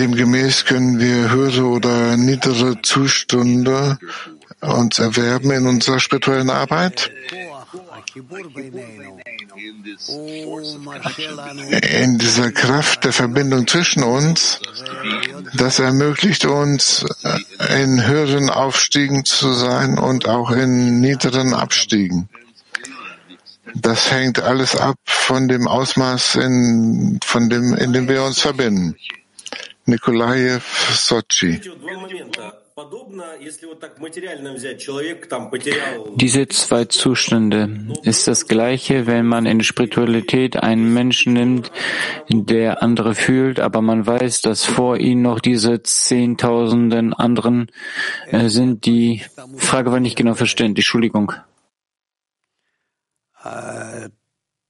Demgemäß 0.00 0.64
können 0.64 0.98
wir 0.98 1.30
höhere 1.30 1.64
oder 1.64 2.16
niedere 2.16 2.80
Zustände 2.82 3.98
uns 4.62 4.98
erwerben 4.98 5.50
in 5.50 5.66
unserer 5.66 6.00
spirituellen 6.00 6.50
Arbeit. 6.50 7.10
In 12.00 12.18
dieser 12.18 12.52
Kraft 12.52 13.04
der 13.04 13.12
Verbindung 13.12 13.66
zwischen 13.66 14.02
uns, 14.02 14.60
das 15.54 15.78
ermöglicht 15.78 16.44
uns, 16.44 17.04
in 17.76 18.06
höheren 18.06 18.50
Aufstiegen 18.50 19.24
zu 19.24 19.52
sein 19.52 19.98
und 19.98 20.28
auch 20.28 20.50
in 20.50 21.00
niederen 21.00 21.54
Abstiegen. 21.54 22.28
Das 23.74 24.10
hängt 24.10 24.40
alles 24.40 24.76
ab 24.76 24.96
von 25.06 25.48
dem 25.48 25.66
Ausmaß, 25.66 26.36
in, 26.36 27.18
von 27.24 27.48
dem, 27.48 27.74
in 27.74 27.92
dem 27.92 28.08
wir 28.08 28.22
uns 28.22 28.40
verbinden. 28.40 28.96
Nikolajew, 29.86 30.60
Sochi. 30.92 31.60
Diese 36.16 36.48
zwei 36.48 36.84
Zustände 36.86 37.94
ist 38.02 38.28
das 38.28 38.46
gleiche, 38.48 39.06
wenn 39.06 39.26
man 39.26 39.46
in 39.46 39.62
Spiritualität 39.62 40.56
einen 40.56 40.94
Menschen 40.94 41.34
nimmt, 41.34 41.70
der 42.30 42.82
andere 42.82 43.14
fühlt, 43.14 43.60
aber 43.60 43.82
man 43.82 44.06
weiß, 44.06 44.40
dass 44.40 44.64
vor 44.64 44.96
ihm 44.96 45.20
noch 45.20 45.40
diese 45.40 45.82
Zehntausenden 45.82 47.12
anderen 47.12 47.70
äh, 48.28 48.48
sind. 48.48 48.86
Die 48.86 49.22
Frage 49.58 49.92
war 49.92 50.00
nicht 50.00 50.16
genau 50.16 50.34
verständlich. 50.34 50.86
Entschuldigung. 50.86 51.32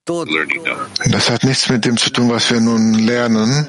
Das 0.05 1.31
hat 1.31 1.45
nichts 1.45 1.69
mit 1.69 1.85
dem 1.85 1.97
zu 1.97 2.11
tun, 2.11 2.31
was 2.31 2.51
wir 2.51 2.61
nun 2.61 2.95
lernen. 2.95 3.69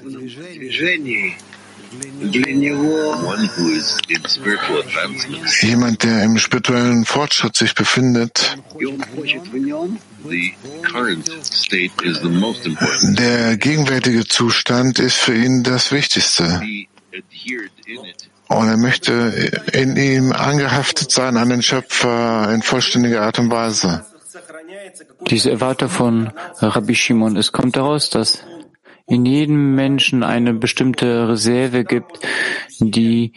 Jemand, 5.62 6.03
der 6.03 6.23
im 6.23 6.38
spirituellen 6.38 7.05
Fortschritt 7.05 7.55
sich 7.55 7.75
befindet, 7.75 8.57
der 13.17 13.57
gegenwärtige 13.57 14.27
Zustand 14.27 14.99
ist 14.99 15.15
für 15.17 15.36
ihn 15.36 15.63
das 15.63 15.91
Wichtigste. 15.91 16.62
Und 18.47 18.67
er 18.67 18.77
möchte 18.77 19.13
in 19.73 19.95
ihm 19.97 20.31
angehaftet 20.31 21.12
sein 21.12 21.38
an 21.38 21.49
den 21.49 21.62
Schöpfer 21.62 22.53
in 22.53 22.62
vollständiger 22.62 23.23
Art 23.23 23.39
und 23.39 23.49
Weise. 23.51 24.05
Diese 25.29 25.51
Erwartung 25.51 25.89
von 25.89 26.31
Rabbi 26.59 26.95
Shimon, 26.95 27.38
es 27.38 27.51
kommt 27.51 27.75
daraus, 27.75 28.09
dass 28.09 28.43
in 29.13 29.26
jedem 29.26 29.76
Menschen 29.76 30.23
eine 30.23 30.54
bestimmte 30.54 31.30
Reserve 31.30 31.84
gibt, 31.84 32.19
die 32.80 33.34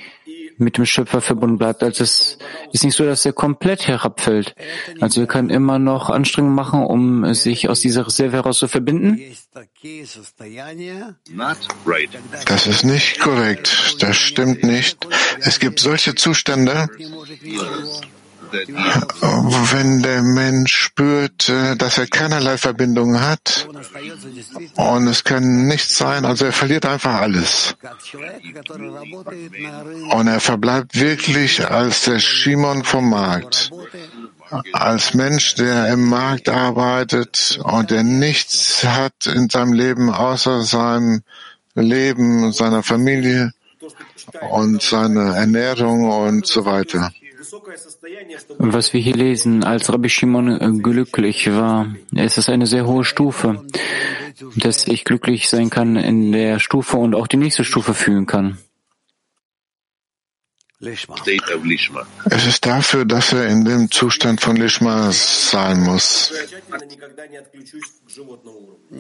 mit 0.59 0.79
dem 0.79 0.87
Schöpfer 0.87 1.21
verbunden 1.21 1.59
bleibt. 1.59 1.83
Also 1.83 2.03
es 2.03 2.39
ist 2.73 2.85
nicht 2.85 2.97
so, 2.97 3.05
dass 3.05 3.27
er 3.27 3.35
komplett 3.35 3.87
herabfällt. 3.87 4.55
Also 5.01 5.21
er 5.21 5.27
kann 5.27 5.51
immer 5.51 5.79
noch 5.79 6.09
Anstrengungen 6.09 6.55
machen, 6.55 6.83
um 6.83 7.35
sich 7.35 7.69
aus 7.69 7.81
dieser 7.81 8.07
Reserve 8.07 8.33
heraus 8.39 8.59
zu 8.59 8.69
verbinden. 8.69 9.21
Das 12.47 12.67
ist 12.67 12.85
nicht 12.85 13.21
korrekt. 13.21 13.97
Das 14.01 14.17
stimmt 14.17 14.65
nicht. 14.65 15.07
Es 15.41 15.61
gibt 15.61 15.79
solche 15.79 16.15
Zustände, 16.15 16.89
wenn 19.73 20.03
der 20.03 20.23
Mensch 20.23 20.75
spürt, 20.75 21.49
äh, 21.49 21.77
dass 21.77 21.99
er 21.99 22.07
keinerlei 22.07 22.57
Verbindung 22.59 23.21
hat 23.21 23.69
und 24.77 25.07
es 25.07 25.25
kann 25.25 25.67
nichts 25.67 25.97
sein, 25.97 26.25
also 26.25 26.47
er 26.47 26.53
verliert 26.53 26.87
einfach 26.87 27.21
alles. 27.21 27.77
Und 30.11 30.29
er 30.29 30.41
verbleibt 30.41 30.99
wirklich 30.99 31.69
als 31.69 32.05
der 32.05 32.19
Shimon 32.19 32.85
vom 32.85 33.11
Markt. 33.11 33.71
als 34.73 35.15
Mensch, 35.15 35.57
der 35.57 35.93
im 35.93 36.09
Markt 36.09 36.49
arbeitet 36.49 37.59
und 37.65 37.91
der 37.91 38.05
nichts 38.05 38.85
hat 38.85 39.27
in 39.27 39.49
seinem 39.49 39.73
Leben 39.73 40.11
außer 40.11 40.63
seinem 40.63 41.23
Leben, 41.75 42.53
seiner 42.53 42.83
Familie 42.83 43.53
und 44.51 44.83
seine 44.83 45.35
Ernährung 45.35 46.09
und 46.11 46.47
so 46.47 46.65
weiter. 46.65 47.11
Was 48.59 48.93
wir 48.93 49.01
hier 49.01 49.15
lesen, 49.15 49.65
als 49.65 49.93
Rabbi 49.93 50.09
Shimon 50.09 50.83
glücklich 50.83 51.51
war, 51.53 51.95
es 52.15 52.39
ist 52.39 52.49
eine 52.49 52.67
sehr 52.67 52.87
hohe 52.87 53.05
Stufe, 53.05 53.65
dass 54.57 54.87
ich 54.89 55.05
glücklich 55.05 55.49
sein 55.49 55.71
kann 55.71 55.97
in 55.97 56.33
der 56.33 56.59
Stufe 56.59 56.97
und 56.97 57.15
auch 57.15 57.27
die 57.27 57.37
nächste 57.37 57.65
Stufe 57.65 57.95
fühlen 57.95 58.27
kann. 58.27 58.59
Es 60.79 62.47
ist 62.47 62.67
dafür, 62.67 63.07
dass 63.07 63.33
er 63.33 63.47
in 63.47 63.65
dem 63.65 63.91
Zustand 63.91 64.43
von 64.43 64.57
Lishma 64.57 65.11
sein 65.11 65.81
muss. 65.81 66.33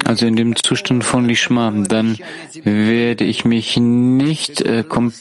Also 0.05 0.27
in 0.27 0.37
dem 0.37 0.57
Zustand 0.57 1.05
von 1.05 1.27
Lishma, 1.27 1.71
dann 1.71 2.19
werde 2.63 3.25
ich 3.25 3.45
mich 3.45 3.77
nicht 3.77 4.63
äh, 4.63 4.85
kom 4.89 5.13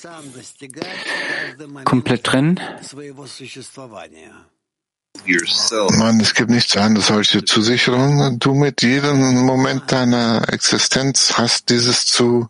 komplett 1.84 2.24
trennen. 2.24 2.60
Mann, 5.98 6.20
es 6.20 6.34
gibt 6.36 6.50
nichts 6.50 6.78
anderes 6.78 7.08
solche 7.08 7.44
Zusicherung. 7.44 8.40
Du 8.40 8.54
mit 8.54 8.82
jedem 8.82 9.46
Moment 9.46 9.92
deiner 9.92 10.48
Existenz 10.50 11.34
hast 11.38 11.70
dieses 11.70 12.06
zu 12.06 12.50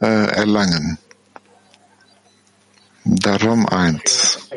äh, 0.00 0.06
erlangen. 0.06 0.98
Darum 3.04 3.66
eins. 3.66 4.48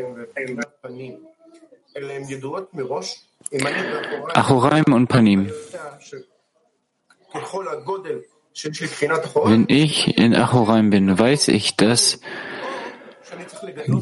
Achoraim 4.33 4.93
und 4.93 5.07
Panim. 5.07 5.51
Wenn 9.43 9.65
ich 9.67 10.17
in 10.17 10.35
Achoraim 10.35 10.89
bin, 10.89 11.19
weiß 11.19 11.47
ich, 11.49 11.75
dass 11.75 12.19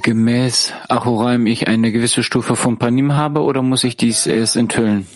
gemäß 0.01 0.73
Achoraim 0.89 1.47
ich 1.47 1.67
eine 1.67 1.91
gewisse 1.91 2.23
Stufe 2.23 2.55
von 2.55 2.77
Panim 2.77 3.13
habe 3.15 3.41
oder 3.41 3.61
muss 3.61 3.83
ich 3.83 3.97
dies 3.97 4.27
erst 4.27 4.55
enthüllen? 4.55 5.07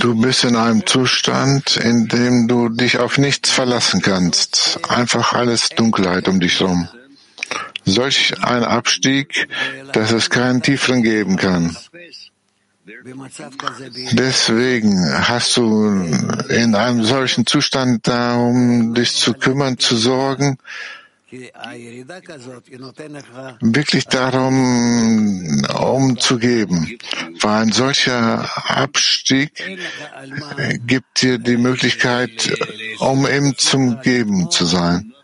Du 0.00 0.20
bist 0.20 0.44
in 0.44 0.56
einem 0.56 0.86
Zustand, 0.86 1.76
in 1.76 2.08
dem 2.08 2.48
du 2.48 2.68
dich 2.68 2.98
auf 2.98 3.18
nichts 3.18 3.50
verlassen 3.50 4.02
kannst. 4.02 4.80
Einfach 4.88 5.32
alles 5.32 5.68
Dunkelheit 5.70 6.28
um 6.28 6.40
dich 6.40 6.60
herum. 6.60 6.88
Solch 7.84 8.34
ein 8.42 8.64
Abstieg, 8.64 9.48
dass 9.92 10.12
es 10.12 10.30
keinen 10.30 10.62
tieferen 10.62 11.02
geben 11.02 11.36
kann. 11.36 11.76
Deswegen 14.12 15.28
hast 15.28 15.56
du 15.56 15.86
in 16.48 16.74
einem 16.74 17.04
solchen 17.04 17.46
Zustand 17.46 18.06
da, 18.08 18.36
um 18.36 18.94
dich 18.94 19.14
zu 19.14 19.34
kümmern, 19.34 19.78
zu 19.78 19.96
sorgen, 19.96 20.58
wirklich 23.60 24.04
darum, 24.06 25.64
um 25.80 26.18
zu 26.18 26.38
geben. 26.38 26.98
Weil 27.40 27.62
ein 27.62 27.72
solcher 27.72 28.48
Abstieg 28.68 29.52
gibt 30.86 31.22
dir 31.22 31.38
die 31.38 31.56
Möglichkeit, 31.56 32.52
um 32.98 33.26
eben 33.26 33.56
zum 33.56 34.00
Geben 34.02 34.50
zu 34.50 34.66
sein. 34.66 35.14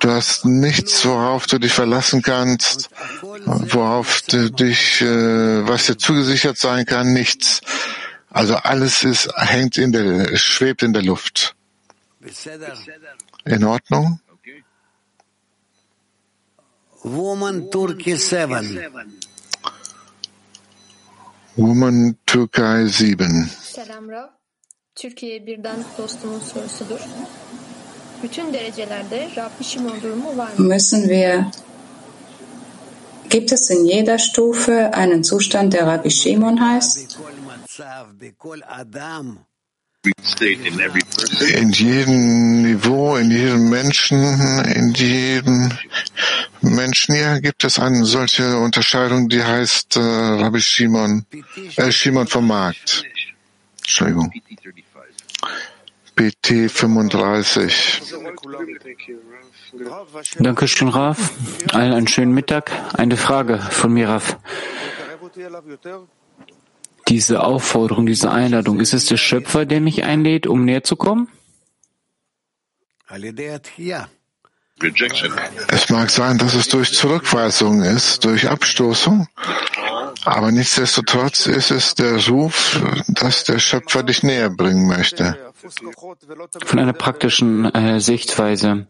Du 0.00 0.10
hast 0.10 0.44
nichts, 0.44 1.04
worauf 1.04 1.46
du 1.46 1.58
dich 1.58 1.72
verlassen 1.72 2.22
kannst, 2.22 2.90
worauf 3.44 4.22
du 4.22 4.50
dich, 4.50 5.00
äh, 5.02 5.66
was 5.66 5.86
dir 5.86 5.98
zugesichert 5.98 6.58
sein 6.58 6.86
kann, 6.86 7.12
nichts. 7.12 7.60
Also 8.30 8.54
alles 8.54 9.02
ist, 9.02 9.28
hängt 9.36 9.78
in 9.78 9.90
der, 9.90 10.36
schwebt 10.36 10.84
in 10.84 10.92
der 10.92 11.02
Luft. 11.02 11.56
In 13.44 13.64
Ordnung? 13.64 14.20
Woman 17.04 17.70
Turkey 17.70 18.16
7. 18.16 18.90
Woman 21.56 22.14
Türkei 22.26 22.88
7. 22.88 23.24
Selam 23.62 24.08
Rav. 24.08 24.28
Türkiye 24.94 25.46
birden 25.46 25.76
dostumun 25.98 26.40
sorusudur. 26.40 27.00
Bütün 28.22 28.52
derecelerde 28.52 29.28
Rabbi 29.36 29.64
Şimon 29.64 30.02
durumu 30.02 30.36
var 30.36 30.50
mı? 30.58 30.64
Müssen 30.66 31.02
wir, 31.02 31.44
gibt 33.30 33.52
es 33.52 33.70
in 33.70 33.84
jeder 33.84 34.18
Stufe 34.18 34.90
einen 34.94 35.22
Zustand, 35.22 35.72
der 35.72 35.86
Rabbi 35.86 36.10
Shimon 36.10 36.56
heißt? 36.60 37.18
In 41.54 41.70
jedem 41.70 42.62
Niveau, 42.62 43.16
in 43.16 43.30
jedem 43.30 43.70
Menschen, 43.70 44.64
in 44.66 44.92
jedem 44.92 45.70
Menschen 46.60 47.14
hier 47.14 47.40
gibt 47.40 47.64
es 47.64 47.78
eine 47.78 48.04
solche 48.04 48.58
Unterscheidung, 48.58 49.28
die 49.28 49.42
heißt 49.42 49.96
äh, 49.96 50.00
Rabbi 50.00 50.60
Shimon, 50.60 51.24
äh, 51.76 51.90
Shimon 51.90 52.26
vom 52.26 52.46
Markt. 52.46 53.04
Entschuldigung. 53.78 54.30
PT 56.16 56.70
35. 56.70 58.02
Dankeschön, 60.38 60.88
Raf. 60.88 61.32
Allen 61.72 61.92
einen 61.92 62.08
schönen 62.08 62.32
Mittag. 62.32 62.70
Eine 62.96 63.16
Frage 63.16 63.58
von 63.58 63.92
mir, 63.92 64.08
Raf. 64.08 64.38
Diese 67.08 67.42
Aufforderung, 67.42 68.06
diese 68.06 68.30
Einladung, 68.30 68.80
ist 68.80 68.94
es 68.94 69.06
der 69.06 69.16
Schöpfer, 69.16 69.66
der 69.66 69.80
mich 69.80 70.04
einlädt, 70.04 70.46
um 70.46 70.64
näher 70.64 70.84
zu 70.84 70.96
kommen? 70.96 71.28
Es 75.68 75.90
mag 75.90 76.10
sein, 76.10 76.38
dass 76.38 76.54
es 76.54 76.68
durch 76.68 76.92
Zurückweisung 76.92 77.82
ist, 77.82 78.24
durch 78.24 78.48
Abstoßung, 78.48 79.28
aber 80.24 80.50
nichtsdestotrotz 80.50 81.46
ist 81.46 81.70
es 81.70 81.94
der 81.94 82.26
Ruf, 82.26 82.80
dass 83.08 83.44
der 83.44 83.58
Schöpfer 83.58 84.02
dich 84.02 84.22
näher 84.22 84.50
bringen 84.50 84.88
möchte. 84.88 85.52
Von 86.64 86.78
einer 86.78 86.92
praktischen 86.92 87.64
äh, 87.74 87.98
Sichtweise, 88.00 88.86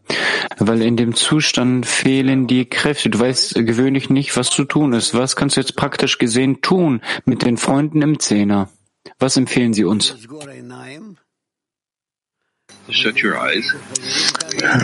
weil 0.57 0.81
in 0.81 0.97
dem 0.97 1.15
Zustand 1.15 1.85
fehlen 1.85 2.47
die 2.47 2.65
Kräfte. 2.65 3.09
Du 3.09 3.19
weißt 3.19 3.55
gewöhnlich 3.55 4.09
nicht, 4.09 4.35
was 4.35 4.49
zu 4.49 4.65
tun 4.65 4.93
ist. 4.93 5.13
Was 5.13 5.35
kannst 5.35 5.55
du 5.55 5.61
jetzt 5.61 5.75
praktisch 5.75 6.17
gesehen 6.17 6.61
tun 6.61 7.01
mit 7.23 7.43
den 7.43 7.57
Freunden 7.57 8.01
im 8.01 8.19
Zehner? 8.19 8.69
Was 9.19 9.37
empfehlen 9.37 9.73
Sie 9.73 9.85
uns? 9.85 10.15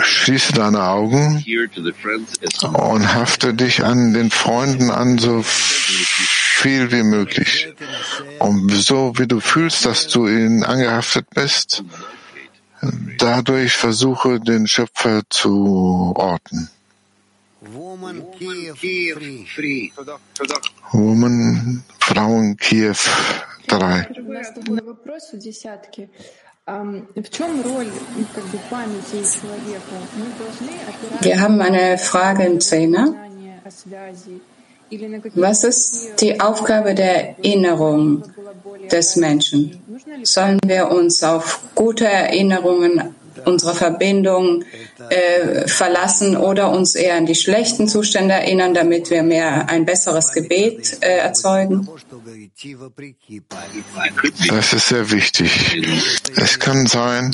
Schließe 0.03 0.53
deine 0.53 0.83
Augen 0.83 1.43
und 2.73 3.13
hafte 3.13 3.53
dich 3.53 3.83
an 3.83 4.13
den 4.13 4.31
Freunden 4.31 4.89
an, 4.89 5.17
so 5.17 5.43
viel 6.61 6.91
wie 6.91 7.03
möglich. 7.03 7.73
Und 8.39 8.69
so 8.71 9.13
wie 9.17 9.27
du 9.27 9.39
fühlst, 9.39 9.85
dass 9.85 10.07
du 10.07 10.27
ihnen 10.27 10.63
angehaftet 10.63 11.27
bist, 11.33 11.83
dadurch 13.17 13.73
versuche 13.73 14.39
den 14.39 14.67
Schöpfer 14.67 15.21
zu 15.29 16.13
orten. 16.15 16.69
Woman, 20.91 21.83
Frauen, 21.99 22.57
Kiew 22.57 23.01
3. 23.67 24.07
Wir 31.21 31.41
haben 31.41 31.61
eine 31.61 31.97
Frage 31.97 32.43
im 32.43 32.59
Zehner. 32.59 33.05
Was 35.35 35.63
ist 35.63 36.21
die 36.21 36.39
Aufgabe 36.39 36.93
der 36.93 37.37
Erinnerung 37.37 38.23
des 38.91 39.15
Menschen? 39.15 39.79
Sollen 40.23 40.59
wir 40.65 40.91
uns 40.91 41.23
auf 41.23 41.61
gute 41.75 42.05
Erinnerungen 42.05 43.15
unserer 43.45 43.73
Verbindung 43.73 44.63
äh, 45.09 45.67
verlassen 45.67 46.37
oder 46.37 46.71
uns 46.71 46.95
eher 46.95 47.15
an 47.15 47.25
die 47.25 47.35
schlechten 47.35 47.87
Zustände 47.87 48.33
erinnern, 48.33 48.73
damit 48.73 49.09
wir 49.09 49.23
mehr 49.23 49.69
ein 49.69 49.85
besseres 49.85 50.31
Gebet 50.31 50.97
äh, 51.01 51.17
erzeugen? 51.17 51.87
Das 54.47 54.73
ist 54.73 54.87
sehr 54.89 55.11
wichtig. 55.11 55.81
Es 56.35 56.59
kann 56.59 56.85
sein, 56.85 57.31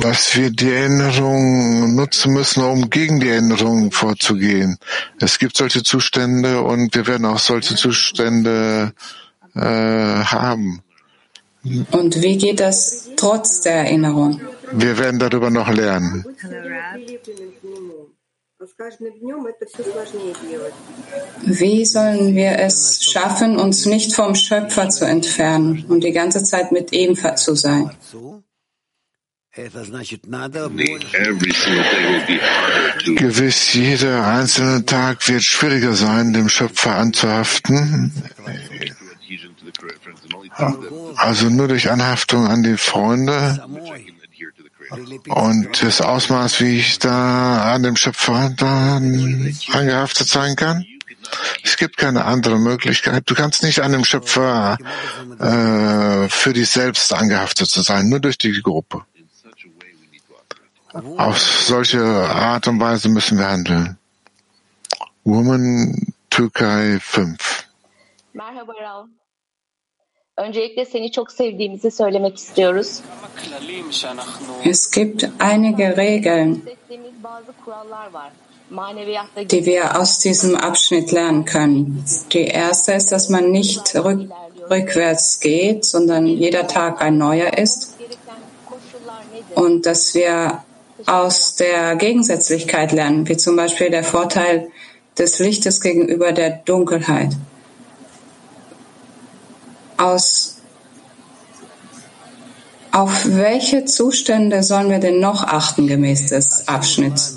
dass 0.00 0.36
wir 0.36 0.50
die 0.50 0.70
Erinnerung 0.70 1.94
nutzen 1.94 2.32
müssen, 2.32 2.62
um 2.62 2.90
gegen 2.90 3.20
die 3.20 3.28
Erinnerung 3.28 3.92
vorzugehen. 3.92 4.78
Es 5.20 5.38
gibt 5.38 5.56
solche 5.56 5.82
Zustände 5.82 6.60
und 6.62 6.94
wir 6.94 7.06
werden 7.06 7.26
auch 7.26 7.38
solche 7.38 7.74
Zustände 7.74 8.92
äh, 9.54 9.60
haben. 9.60 10.82
Und 11.90 12.22
wie 12.22 12.36
geht 12.38 12.60
das 12.60 13.10
trotz 13.16 13.60
der 13.62 13.74
Erinnerung? 13.84 14.40
Wir 14.72 14.98
werden 14.98 15.18
darüber 15.18 15.50
noch 15.50 15.68
lernen. 15.68 16.24
Wie 21.44 21.84
sollen 21.84 22.34
wir 22.34 22.58
es 22.58 23.04
schaffen, 23.04 23.58
uns 23.58 23.86
nicht 23.86 24.14
vom 24.14 24.34
Schöpfer 24.34 24.88
zu 24.88 25.04
entfernen 25.04 25.84
und 25.88 26.02
die 26.02 26.12
ganze 26.12 26.42
Zeit 26.42 26.72
mit 26.72 26.92
ihm 26.92 27.16
zu 27.36 27.54
sein? 27.54 27.90
Gewiss, 33.14 33.74
jeder 33.74 34.26
einzelne 34.26 34.84
Tag 34.84 35.28
wird 35.28 35.42
schwieriger 35.42 35.94
sein, 35.94 36.32
dem 36.32 36.48
Schöpfer 36.48 36.96
anzuhaften. 36.96 38.12
Also 41.16 41.50
nur 41.50 41.68
durch 41.68 41.90
Anhaftung 41.90 42.46
an 42.46 42.62
die 42.62 42.76
Freunde 42.76 43.64
und 45.28 45.82
das 45.82 46.00
Ausmaß, 46.00 46.60
wie 46.60 46.78
ich 46.78 46.98
da 46.98 47.74
an 47.74 47.82
dem 47.82 47.96
Schöpfer 47.96 48.50
da 48.56 48.96
angehaftet 48.96 50.28
sein 50.28 50.56
kann. 50.56 50.84
Es 51.64 51.76
gibt 51.76 51.96
keine 51.96 52.24
andere 52.24 52.58
Möglichkeit. 52.58 53.24
Du 53.26 53.34
kannst 53.34 53.62
nicht 53.64 53.80
an 53.80 53.92
dem 53.92 54.04
Schöpfer 54.04 54.78
äh, 55.40 56.28
für 56.28 56.52
dich 56.52 56.70
selbst 56.70 57.12
angehaftet 57.12 57.68
zu 57.68 57.82
sein, 57.82 58.08
nur 58.08 58.20
durch 58.20 58.38
die 58.38 58.62
Gruppe. 58.62 59.04
Auf 61.16 61.38
solche 61.38 62.02
Art 62.02 62.68
und 62.68 62.80
Weise 62.80 63.08
müssen 63.08 63.38
wir 63.38 63.48
handeln. 63.48 63.98
Woman 65.24 66.14
Türkei 66.30 66.98
5. 67.00 67.66
Merhaba. 68.32 69.08
Öncelikle 70.36 70.84
seni 70.84 71.12
çok 71.12 71.32
sevdiğimizi 71.32 71.90
söylemek 71.90 72.36
istiyoruz. 72.36 73.00
Es 74.64 74.90
gibt 74.90 75.24
einige 75.38 75.96
Regeln, 75.96 76.62
die 79.50 79.66
wir 79.66 80.00
aus 80.00 80.24
diesem 80.24 80.56
Abschnitt 80.56 81.12
lernen 81.12 81.44
können. 81.44 82.04
Die 82.30 82.46
erste 82.46 82.94
ist, 82.94 83.12
dass 83.12 83.30
man 83.30 83.52
nicht 83.52 83.96
rück 83.96 84.30
rückwärts 84.70 85.40
geht, 85.40 85.84
sondern 85.84 86.26
jeder 86.26 86.66
Tag 86.66 87.00
ein 87.00 87.18
neuer 87.18 87.58
ist 87.58 87.96
und 89.54 89.86
dass 89.86 90.14
wir 90.14 90.64
aus 91.06 91.54
der 91.54 91.96
Gegensätzlichkeit 91.96 92.92
lernen, 92.92 93.28
wie 93.28 93.36
zum 93.36 93.56
Beispiel 93.56 93.90
der 93.90 94.04
Vorteil 94.04 94.68
des 95.18 95.38
Lichtes 95.38 95.80
gegenüber 95.80 96.32
der 96.32 96.50
Dunkelheit. 96.50 97.32
Aus 99.96 100.56
auf 102.92 103.26
welche 103.26 103.84
Zustände 103.84 104.62
sollen 104.62 104.88
wir 104.88 105.00
denn 105.00 105.20
noch 105.20 105.44
achten 105.44 105.86
gemäß 105.86 106.28
des 106.28 106.66
Abschnitts? 106.66 107.36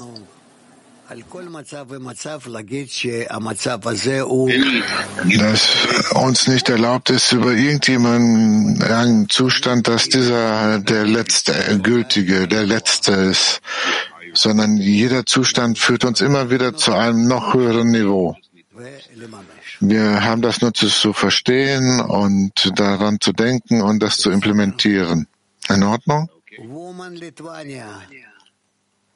dass 5.38 5.62
uns 6.14 6.48
nicht 6.48 6.70
erlaubt 6.70 7.10
ist, 7.10 7.32
über 7.34 7.52
irgendjemanden 7.52 8.82
einen 8.84 9.28
Zustand, 9.28 9.88
dass 9.90 10.08
dieser 10.08 10.80
der 10.80 11.06
letzte, 11.06 11.80
gültige, 11.84 12.48
der 12.48 12.66
letzte 12.66 13.12
ist, 13.12 13.60
sondern 14.34 14.78
jeder 14.78 15.26
Zustand 15.26 15.78
führt 15.78 16.06
uns 16.06 16.22
immer 16.22 16.52
wieder 16.52 16.78
zu 16.78 16.94
einem 16.94 17.28
noch 17.28 17.54
höheren 17.54 17.90
Niveau. 17.90 18.38
Wir 19.82 20.24
haben 20.24 20.42
das 20.42 20.62
nur 20.62 20.74
zu, 20.74 20.88
zu 20.88 21.14
verstehen 21.14 22.02
und 22.02 22.52
daran 22.78 23.20
zu 23.22 23.32
denken 23.32 23.82
und 23.82 24.04
das 24.04 24.18
zu 24.18 24.30
implementieren. 24.30 25.28
In 25.70 25.84
Ordnung? 25.84 26.30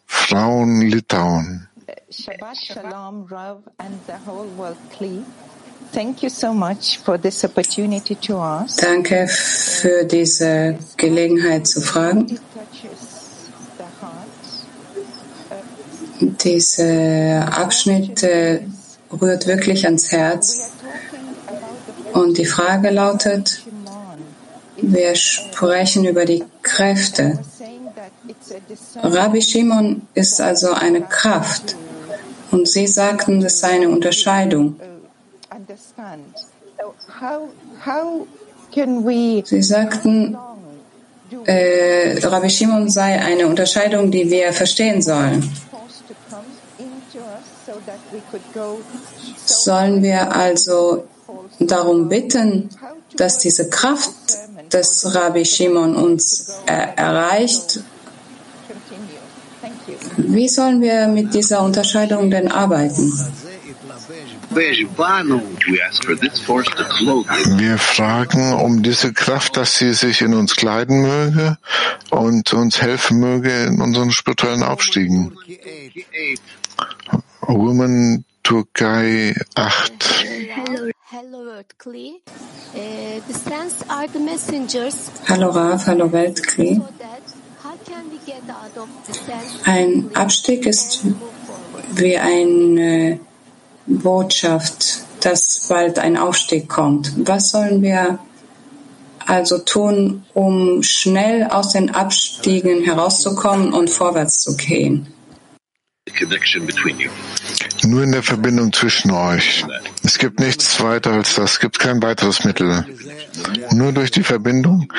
Frauen 0.06 0.82
Litauen. 0.82 1.68
Shabbat 2.10 2.58
Shalom, 2.58 3.26
Rav, 3.30 3.58
and 3.78 4.00
the 4.08 4.14
whole 4.26 4.48
world 4.56 4.78
Kli. 4.96 5.24
Thank 5.92 6.24
you 6.24 6.30
so 6.30 6.54
much 6.54 7.00
for 7.00 7.18
this 7.18 7.44
opportunity 7.44 8.16
to 8.16 8.38
ask. 8.38 8.82
Danke 8.82 9.28
für 9.28 10.06
diese 10.06 10.78
Gelegenheit 10.96 11.68
zu 11.68 11.82
fragen. 11.82 12.30
It 12.30 12.40
touches 12.54 13.24
rührt 19.22 19.48
wirklich 19.48 19.86
ans 19.86 20.12
Herz. 20.12 20.72
Und 22.14 22.38
die 22.38 22.46
Frage 22.46 22.90
lautet, 22.90 23.64
wir 24.78 25.16
sprechen 25.16 26.06
über 26.06 26.26
die 26.26 26.44
Kräfte. 26.62 27.40
Rabbi 29.02 29.42
Shimon 29.42 30.02
ist 30.14 30.40
also 30.42 30.74
eine 30.74 31.02
Kraft. 31.02 31.76
Und 32.52 32.68
Sie 32.68 32.88
sagten, 32.88 33.42
das 33.42 33.60
sei 33.60 33.72
eine 33.72 33.90
Unterscheidung. 33.90 34.76
Sie 39.46 39.62
sagten, 39.62 40.38
äh, 41.46 42.20
Rabbi 42.26 42.50
Shimon 42.50 42.90
sei 42.90 43.22
eine 43.22 43.48
Unterscheidung, 43.48 44.12
die 44.12 44.30
wir 44.30 44.54
verstehen 44.54 45.02
sollen. 45.02 45.50
Sollen 49.46 50.04
wir 50.04 50.36
also 50.36 51.08
darum 51.60 52.10
bitten, 52.10 52.70
dass 53.16 53.40
diese 53.40 53.70
Kraft 53.70 54.14
des 54.72 55.16
Rabbi 55.16 55.46
Shimon 55.46 55.96
uns 55.96 56.50
äh, 56.66 56.88
erreicht? 56.96 57.80
Wie 60.18 60.48
sollen 60.48 60.82
wir 60.82 61.08
mit 61.08 61.34
dieser 61.34 61.62
Unterscheidung 61.62 62.30
denn 62.30 62.52
arbeiten? 62.52 63.12
Wir 67.58 67.78
fragen 67.78 68.54
um 68.54 68.84
diese 68.84 69.14
Kraft, 69.14 69.58
dass 69.58 69.78
sie 69.78 69.94
sich 69.94 70.22
in 70.22 70.34
uns 70.34 70.56
kleiden 70.56 71.02
möge 71.02 71.58
und 72.12 72.54
uns 72.54 72.82
helfen 72.82 73.20
möge 73.20 73.64
in 73.64 73.82
unseren 73.82 74.12
spirituellen 74.12 74.64
Aufstiegen. 74.64 75.36
Woman 77.48 78.26
Türkei 78.44 79.36
8. 79.56 80.26
Hello, 80.66 80.92
hello, 81.10 81.46
World 81.46 81.78
Kli. 81.78 82.22
Uh, 82.74 83.22
the 83.28 83.34
sense 83.34 83.84
are 83.90 84.08
the 84.08 84.20
messengers 84.20 85.12
Hallo 85.28 85.52
Rav, 85.52 85.86
hallo 85.86 86.08
Weltkli. 86.10 86.76
so 86.78 86.88
that 86.98 87.22
how 87.62 87.76
can 87.86 88.10
we 88.10 88.18
get 88.26 88.42
out 88.50 88.76
of 88.78 88.90
the 89.06 89.14
sense 89.14 89.60
Ein 89.66 90.10
Abstieg 90.16 90.66
ist 90.66 91.04
wie 91.94 92.18
eine 92.18 93.20
Botschaft, 93.86 95.04
dass 95.20 95.68
bald 95.70 96.00
ein 96.00 96.18
Aufstieg 96.18 96.68
kommt. 96.70 97.14
Was 97.28 97.52
sollen 97.52 97.82
wir 97.82 98.20
also 99.26 99.60
tun, 99.60 100.24
um 100.34 100.82
schnell 100.82 101.44
aus 101.44 101.74
den 101.74 101.94
Abstiegen 101.94 102.84
herauszukommen 102.84 103.74
und 103.74 103.90
vorwärts 103.90 104.42
zu 104.42 104.56
gehen? 104.56 105.13
Nur 107.86 108.04
in 108.04 108.12
der 108.12 108.24
Verbindung 108.24 108.74
zwischen 108.74 109.12
euch. 109.12 109.66
Es 110.04 110.18
gibt 110.18 110.40
nichts 110.40 110.82
weiter 110.82 111.12
als 111.12 111.36
das. 111.36 111.54
Es 111.54 111.60
gibt 111.60 111.80
kein 111.80 112.02
weiteres 112.02 112.44
Mittel. 112.44 112.86
Nur 113.72 113.94
durch 113.94 114.12
die 114.12 114.24
Verbindung. 114.24 114.92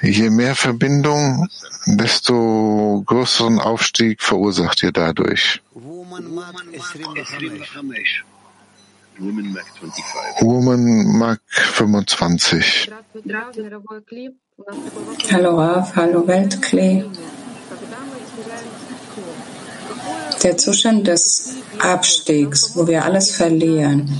Je 0.00 0.30
mehr 0.30 0.54
Verbindung, 0.54 1.48
desto 1.86 3.02
größeren 3.06 3.58
Aufstieg 3.58 4.22
verursacht 4.22 4.82
ihr 4.82 4.92
dadurch. 4.92 5.60
Woman 10.40 11.18
Mac 11.18 11.40
25. 11.50 12.90
Hallo 15.32 15.58
Rav, 15.58 15.96
hallo 15.96 16.26
Weltklee. 16.26 17.04
Der 20.44 20.56
Zustand 20.58 21.06
des 21.06 21.54
Abstiegs, 21.78 22.76
wo 22.76 22.86
wir 22.86 23.04
alles 23.04 23.34
verlieren. 23.34 24.10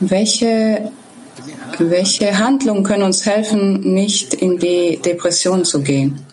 Welche, 0.00 0.90
welche 1.78 2.38
Handlungen 2.38 2.84
können 2.84 3.02
uns 3.04 3.26
helfen, 3.26 3.80
nicht 3.94 4.34
in 4.34 4.58
die 4.58 4.96
Depression 4.96 5.64
zu 5.64 5.82
gehen? 5.82 6.26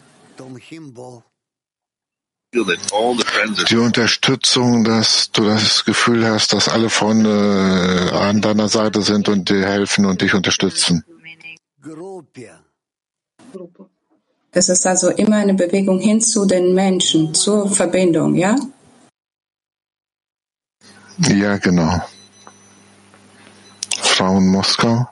Die 3.69 3.77
Unterstützung, 3.77 4.84
dass 4.84 5.31
du 5.31 5.43
das 5.45 5.86
Gefühl 5.86 6.25
hast, 6.25 6.53
dass 6.53 6.67
alle 6.67 6.89
Freunde 6.89 8.12
an 8.13 8.41
deiner 8.41 8.67
Seite 8.67 9.01
sind 9.01 9.29
und 9.29 9.49
dir 9.49 9.65
helfen 9.65 10.05
und 10.05 10.21
dich 10.21 10.34
unterstützen. 10.34 11.03
Das 14.51 14.67
ist 14.67 14.85
also 14.85 15.09
immer 15.09 15.37
eine 15.37 15.53
Bewegung 15.53 15.99
hin 15.99 16.19
zu 16.19 16.45
den 16.45 16.73
Menschen, 16.73 17.33
zur 17.33 17.69
Verbindung, 17.69 18.35
ja? 18.35 18.57
Ja, 21.17 21.57
genau. 21.57 22.01
Frauen 23.97 24.47
Moskau. 24.47 25.07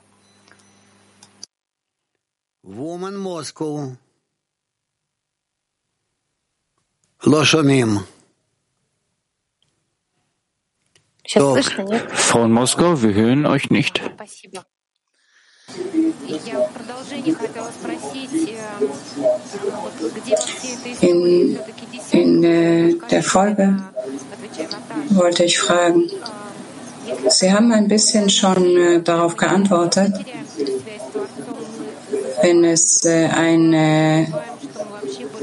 Woman 2.62 3.16
Moskau. 3.16 3.96
Loschomim. 7.22 8.04
Frauen 11.26 12.52
Moskau, 12.52 13.02
wir 13.02 13.14
hören 13.14 13.46
euch 13.46 13.70
nicht. 13.70 14.02
In, 21.00 21.58
in 22.10 22.44
э, 22.44 22.94
der 23.10 23.22
Folge 23.22 23.76
wollte 25.10 25.44
ich 25.44 25.58
fragen, 25.58 26.10
Sie 27.28 27.52
haben 27.52 27.72
ein 27.72 27.88
bisschen 27.88 28.30
schon 28.30 28.76
äh, 28.76 29.02
darauf 29.02 29.36
geantwortet, 29.36 30.14
wenn 32.42 32.64
es 32.64 33.04
äh, 33.04 33.26
ein 33.26 33.72
äh, 33.72 34.26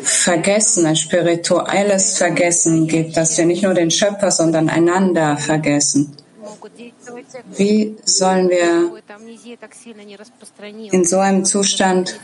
Vergessen, 0.04 0.86
ein 0.86 0.96
spirituelles 0.96 2.18
Vergessen 2.18 2.88
gibt, 2.88 3.18
dass 3.18 3.38
wir 3.38 3.46
nicht 3.46 3.63
nur 3.63 3.74
den 3.74 3.92
Schöpfer, 3.92 4.32
sondern 4.32 4.70
einander 4.70 5.38
vergessen. 5.38 6.16
Wie 7.56 7.96
sollen 8.04 8.50
wir 8.50 8.91
in 10.91 11.06
so 11.06 11.17
einem 11.20 11.46
Zustand, 11.46 12.20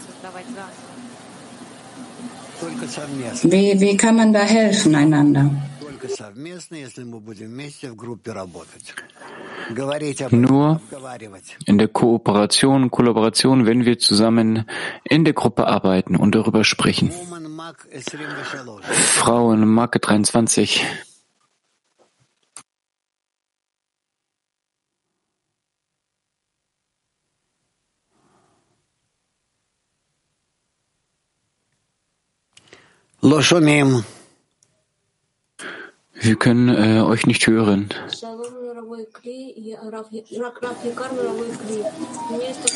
wie, 3.44 3.80
wie 3.80 3.98
kann 3.98 4.16
man 4.16 4.34
da 4.34 4.42
helfen 4.42 4.96
einander? 4.96 5.50
Nur 10.32 10.82
in 11.66 11.78
der 11.78 11.88
Kooperation, 11.88 12.92
Kollaboration, 12.92 13.66
wenn 13.66 13.86
wir 13.86 14.00
zusammen 14.00 14.66
in 15.06 15.24
der 15.24 15.34
Gruppe 15.34 15.68
arbeiten 15.68 16.16
und 16.18 16.36
darüber 16.36 16.64
sprechen. 16.66 17.12
Frauen 18.92 19.68
Marke 19.68 20.00
23. 20.00 20.86
Wir 36.14 36.36
können 36.36 36.68
äh, 36.68 37.00
euch 37.04 37.26
nicht 37.26 37.48
hören. 37.48 37.88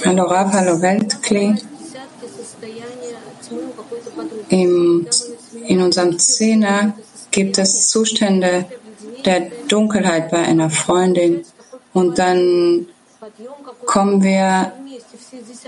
Hallo 0.06 0.24
Rav, 0.24 0.54
hallo 0.54 0.82
Weltklee. 0.82 1.56
Im, 4.48 5.06
in 5.68 5.82
unserem 5.82 6.18
Zehner 6.18 6.98
gibt 7.32 7.58
es 7.58 7.90
Zustände 7.90 8.68
der 9.26 9.52
Dunkelheit 9.68 10.32
bei 10.32 10.38
einer 10.38 10.70
Freundin 10.70 11.44
und 11.92 12.20
dann 12.20 12.88
kommen 13.86 14.24
wir 14.24 14.72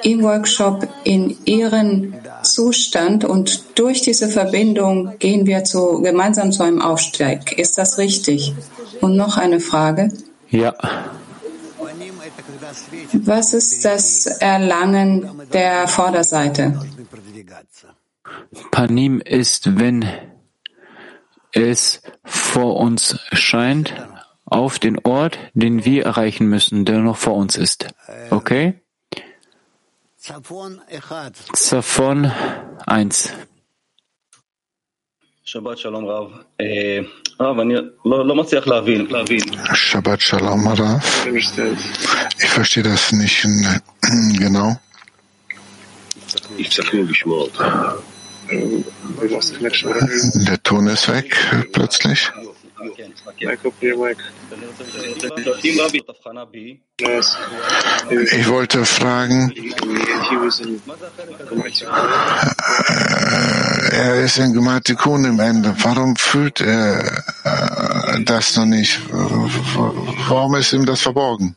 im 0.03 0.23
Workshop 0.23 0.87
in 1.03 1.37
ihren 1.45 2.15
Zustand 2.43 3.25
und 3.25 3.77
durch 3.77 4.01
diese 4.01 4.29
Verbindung 4.29 5.17
gehen 5.19 5.45
wir 5.45 5.63
zu, 5.63 6.01
gemeinsam 6.01 6.51
zu 6.51 6.63
einem 6.63 6.81
Aufsteig. 6.81 7.51
Ist 7.57 7.77
das 7.77 7.97
richtig? 7.97 8.53
Und 9.01 9.15
noch 9.15 9.37
eine 9.37 9.59
Frage. 9.59 10.11
Ja. 10.49 10.75
Was 13.13 13.53
ist 13.53 13.85
das 13.85 14.25
Erlangen 14.25 15.29
der 15.53 15.87
Vorderseite? 15.87 16.79
Panim 18.71 19.21
ist, 19.21 19.79
wenn 19.79 20.05
es 21.51 22.01
vor 22.23 22.77
uns 22.77 23.17
scheint, 23.33 23.93
auf 24.49 24.79
den 24.79 24.99
Ort, 24.99 25.37
den 25.53 25.85
wir 25.85 26.05
erreichen 26.05 26.47
müssen, 26.47 26.85
der 26.85 26.99
noch 26.99 27.17
vor 27.17 27.35
uns 27.35 27.55
ist. 27.55 27.85
Äh, 28.07 28.33
okay? 28.33 28.81
Zafon 31.53 32.31
1. 32.85 33.33
Shabbat 35.43 35.79
Shalom 35.79 36.05
Rav. 36.05 36.31
Äh, 36.59 37.03
Shabbat 39.73 40.21
Shalom 40.21 40.67
Rav. 40.67 41.25
Ich 41.33 42.49
verstehe 42.49 42.83
das 42.83 43.11
nicht 43.13 43.45
äh, 43.45 43.79
genau. 44.37 44.77
Der 50.47 50.63
Ton 50.63 50.87
ist 50.87 51.07
weg 51.07 51.35
plötzlich. 51.71 52.31
Ich 58.31 58.49
wollte 58.49 58.85
fragen, 58.85 59.51
äh, 59.51 59.73
er 63.95 64.23
ist 64.23 64.37
in 64.37 64.53
Gematikun 64.53 65.25
im 65.25 65.39
Ende. 65.39 65.75
Warum 65.83 66.15
fühlt 66.15 66.61
er 66.61 67.23
äh, 67.43 68.23
das 68.23 68.55
noch 68.55 68.65
nicht? 68.65 68.99
Warum 69.11 70.55
ist 70.55 70.73
ihm 70.73 70.85
das 70.85 71.01
verborgen? 71.01 71.55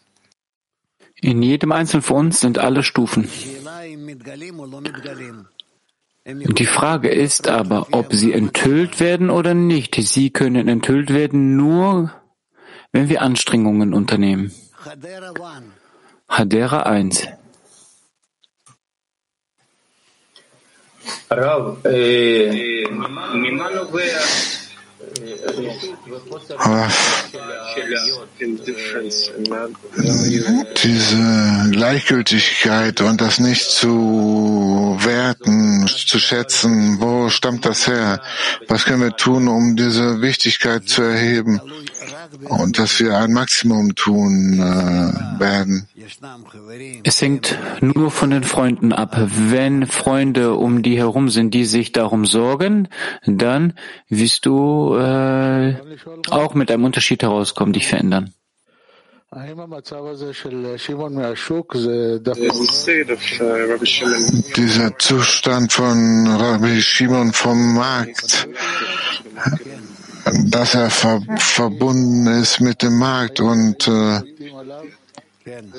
In 1.21 1.43
jedem 1.43 1.73
Einzelnen 1.73 2.03
von 2.03 2.27
uns 2.27 2.41
sind 2.41 2.59
alle 2.59 2.83
Stufen. 2.83 3.29
Die 6.25 6.67
Frage 6.67 7.09
ist 7.09 7.49
aber, 7.49 7.89
ob 7.91 8.13
sie 8.13 8.33
enthüllt 8.33 9.01
werden 9.01 9.29
oder 9.29 9.55
nicht. 9.55 9.97
Sie 9.97 10.31
können 10.31 10.69
enthüllt 10.69 11.13
werden 11.13 11.57
nur, 11.57 12.13
wenn 12.93 13.09
wir 13.09 13.23
Anstrengungen 13.23 13.93
unternehmen. 13.93 14.53
Hadera 16.29 16.83
1. 16.85 17.29
Rav, 21.31 21.85
äh, 21.85 22.87
aber 26.59 26.89
diese 30.83 31.71
Gleichgültigkeit 31.71 33.01
und 33.01 33.21
das 33.21 33.39
nicht 33.39 33.71
zu 33.71 34.97
werten, 35.01 35.87
zu 35.87 36.19
schätzen, 36.19 37.01
wo 37.01 37.29
stammt 37.29 37.65
das 37.65 37.87
her? 37.87 38.23
Was 38.69 38.85
können 38.85 39.03
wir 39.03 39.17
tun, 39.17 39.49
um 39.49 39.77
diese 39.77 40.23
Wichtigkeit 40.23 40.89
zu 40.89 41.03
erheben 41.03 41.61
und 42.49 42.79
dass 42.79 42.99
wir 43.01 43.17
ein 43.17 43.33
Maximum 43.33 43.95
tun 43.95 44.55
äh, 44.55 45.41
werden. 45.41 45.89
Es 47.05 47.21
hängt 47.21 47.59
nur 47.81 48.11
von 48.11 48.31
den 48.31 48.45
Freunden 48.45 48.93
ab. 48.93 49.17
Wenn 49.17 49.87
Freunde 49.87 50.55
um 50.55 50.83
die 50.83 50.97
herum 50.97 51.29
sind, 51.29 51.55
die 51.55 51.65
sich 51.65 51.93
darum 51.93 52.27
sorgen, 52.27 52.89
dann 53.27 53.75
wirst 54.09 54.47
du 54.47 54.97
äh, 54.97 55.77
auch 56.31 56.55
mit 56.55 56.71
einem 56.71 56.85
Unterschied 56.85 57.23
herauskommen, 57.23 57.73
dich 57.73 57.87
verändern. 57.87 58.33
Dieser 64.57 64.99
Zustand 64.99 65.73
von 65.73 66.27
Rabbi 66.27 66.83
Shimon 66.83 67.33
vom 67.33 67.75
Markt 67.75 68.49
dass 70.25 70.75
er 70.75 70.91
ver 70.91 71.21
verbunden 71.37 72.27
ist 72.27 72.61
mit 72.61 72.83
dem 72.83 72.99
Markt 72.99 73.41
und 73.41 73.89
äh, 73.89 74.21
כן. 75.45 75.73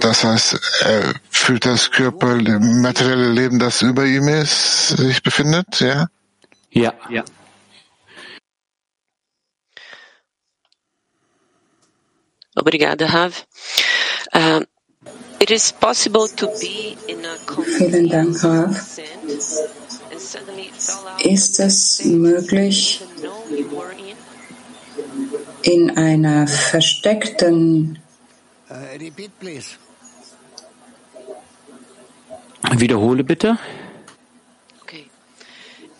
das 0.00 0.24
heißt, 0.24 0.60
er 0.80 1.14
fühlt 1.30 1.64
das 1.64 1.90
Körper, 1.90 2.36
materielle 2.36 3.30
Leben, 3.30 3.58
das 3.58 3.82
über 3.82 4.04
ihm 4.04 4.28
ist, 4.28 4.88
sich 4.88 5.22
befindet, 5.22 5.80
ja? 5.80 6.08
Ja. 6.70 6.92
ja. 7.08 7.24
Obrigada, 12.54 13.06
Rav. 13.06 13.46
Uh, 14.34 14.64
it 15.40 15.50
is 15.50 15.72
possible 15.72 16.28
to 16.28 16.46
be 16.60 16.96
in 17.06 17.24
a 17.24 17.38
Vielen 17.78 18.08
Dank, 18.08 18.42
Rav. 18.42 18.98
Ist 21.22 21.60
es 21.60 22.04
möglich, 22.04 23.02
in. 25.62 25.88
in 25.88 25.96
einer 25.96 26.46
versteckten 26.46 27.98
Uh. 28.70 28.74
Wiederhole 32.78 33.24
bitte. 33.24 33.58
Okay. 34.82 35.06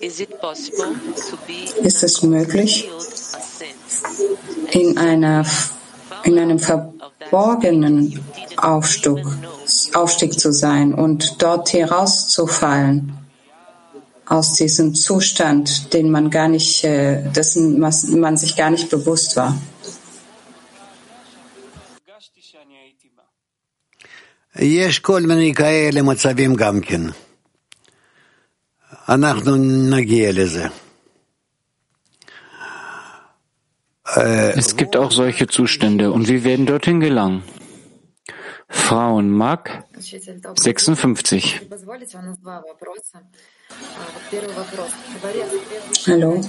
Is 0.01 0.21
it 0.21 0.39
possible 0.41 0.95
to 1.31 1.37
be 1.47 1.65
Ist 1.87 2.03
es 2.03 2.23
möglich, 2.23 2.89
in 4.73 4.99
einer 4.99 5.47
in 6.25 6.39
einem 6.39 6.59
verborgenen 6.59 8.21
Aufstieg, 8.57 9.25
Aufstieg 9.95 10.39
zu 10.39 10.53
sein 10.53 10.93
und 10.93 11.41
dort 11.41 11.73
herauszufallen? 11.73 13.18
aus 14.28 14.54
diesem 14.54 14.96
Zustand, 14.96 15.94
den 15.94 16.10
man 16.12 16.30
gar 16.30 16.48
nicht, 16.48 16.84
äh, 16.84 17.22
dessen 17.36 17.80
man 17.80 18.38
sich 18.38 18.56
gar 18.56 18.70
nicht 18.70 18.90
bewusst 18.90 19.36
war. 19.36 19.54
יש 24.56 25.00
כל 25.00 25.22
מיני 25.22 25.54
כאלה 25.54 26.02
מצבים 26.02 26.56
גם 26.56 26.82
כן. 26.82 27.02
אנחנו 29.10 29.56
נגיע 29.90 30.32
לזה. 30.32 30.68
Es 34.56 34.76
gibt 34.76 34.96
auch 34.96 35.12
solche 35.12 35.48
Zustände 35.48 36.12
und 36.12 36.28
wir 36.28 36.44
werden 36.44 36.68
dorthin 36.68 37.00
gelangen. 37.00 37.42
Frauen 38.69 39.31
Mark 39.31 39.85
56. 39.99 41.61
Hallo. 46.07 46.41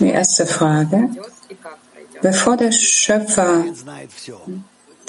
Die 0.00 0.10
erste 0.10 0.46
Frage. 0.46 1.10
Bevor 2.22 2.56
der 2.56 2.72
Schöpfer 2.72 3.64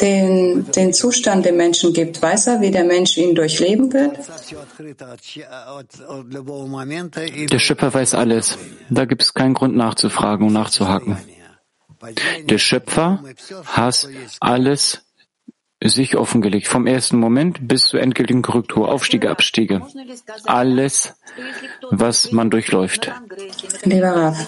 den, 0.02 0.72
den 0.72 0.94
Zustand 0.94 1.46
dem 1.46 1.58
Menschen 1.58 1.94
gibt, 1.94 2.22
weiß 2.22 2.48
er, 2.48 2.62
wie 2.62 2.72
der 2.72 2.84
Mensch 2.84 3.18
ihn 3.18 3.34
durchleben 3.34 3.92
wird? 3.94 4.18
Der 7.52 7.60
Schöpfer 7.60 7.94
weiß 7.94 8.14
alles. 8.14 8.58
Da 8.90 9.06
gibt 9.06 9.24
es 9.24 9.34
keinen 9.34 9.54
Grund 9.54 9.76
nachzufragen 9.76 10.48
und 10.48 10.54
nachzuhaken. 10.54 11.18
Der 12.44 12.58
Schöpfer 12.58 13.24
hat 13.66 14.08
alles 14.40 15.02
sich 15.84 16.16
offengelegt, 16.16 16.68
vom 16.68 16.88
ersten 16.88 17.18
Moment 17.18 17.68
bis 17.68 17.88
zur 17.88 18.02
endgültigen 18.02 18.42
Korrektur, 18.42 18.92
Aufstiege, 18.92 19.30
Abstiege. 19.30 19.82
Alles, 20.46 21.14
was 21.92 22.32
man 22.32 22.50
durchläuft. 22.50 23.12
Lieber 23.84 24.16
Rav, 24.16 24.48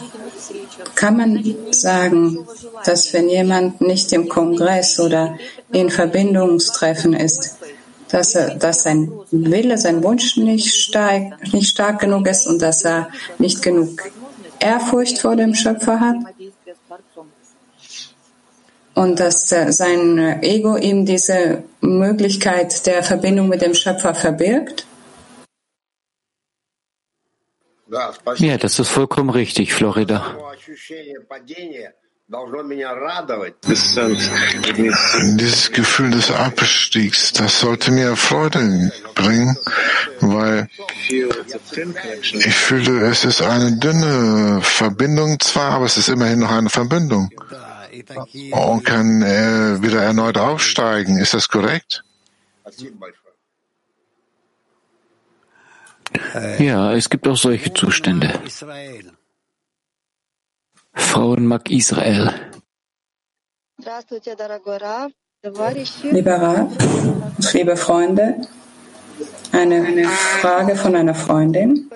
kann 0.96 1.18
man 1.18 1.56
sagen, 1.72 2.48
dass 2.86 3.14
wenn 3.14 3.30
jemand 3.30 3.82
nicht 3.82 4.12
im 4.14 4.30
Kongress 4.30 5.00
oder 5.00 5.38
in 5.72 5.90
Verbindungstreffen 5.90 7.14
ist, 7.14 7.58
dass, 8.10 8.36
er, 8.36 8.56
dass 8.56 8.84
sein 8.84 9.12
Wille, 9.32 9.78
sein 9.78 10.04
Wunsch 10.04 10.38
nicht 10.38 10.74
stark, 10.74 11.54
nicht 11.54 11.70
stark 11.70 12.00
genug 12.00 12.28
ist 12.28 12.48
und 12.48 12.62
dass 12.62 12.86
er 12.86 13.10
nicht 13.38 13.62
genug 13.62 14.02
Ehrfurcht 14.60 15.20
vor 15.20 15.36
dem 15.36 15.54
Schöpfer 15.54 16.00
hat? 16.00 16.16
Und 18.98 19.20
dass 19.20 19.50
sein 19.50 20.42
Ego 20.42 20.76
ihm 20.76 21.06
diese 21.06 21.64
Möglichkeit 21.82 22.88
der 22.88 23.04
Verbindung 23.04 23.48
mit 23.48 23.62
dem 23.62 23.76
Schöpfer 23.76 24.16
verbirgt? 24.16 24.88
Ja, 28.38 28.58
das 28.58 28.80
ist 28.80 28.90
vollkommen 28.90 29.30
richtig, 29.30 29.72
Florida. 29.72 30.36
Dieses 35.40 35.72
Gefühl 35.72 36.10
des 36.10 36.32
Abstiegs, 36.32 37.34
das 37.34 37.60
sollte 37.60 37.92
mir 37.92 38.16
Freude 38.16 38.92
bringen, 39.14 39.56
weil 40.22 40.68
ich 41.10 42.56
fühle, 42.56 43.06
es 43.12 43.26
ist 43.26 43.44
eine 43.44 43.78
dünne 43.78 44.60
Verbindung 44.64 45.40
zwar, 45.40 45.74
aber 45.74 45.86
es 45.86 45.98
ist 45.98 46.10
immerhin 46.10 46.40
noch 46.40 46.52
eine 46.52 46.72
Verbindung 46.72 47.30
und 48.52 48.84
kann 48.84 49.22
äh, 49.22 49.82
wieder 49.82 50.04
erneut 50.04 50.38
aufsteigen. 50.38 51.18
Ist 51.18 51.34
das 51.34 51.48
korrekt? 51.48 52.04
Ja, 56.60 56.94
es 56.94 57.10
gibt 57.10 57.28
auch 57.28 57.36
solche 57.36 57.74
Zustände. 57.74 58.40
Frauenmark 60.94 61.70
Israel. 61.70 62.34
Lieber 66.04 66.36
Rav, 66.36 66.72
liebe 67.54 67.78
Freunde, 67.78 68.42
eine 69.52 70.08
Frage 70.42 70.76
von 70.76 70.96
einer 70.96 71.14
Freundin. 71.14 71.90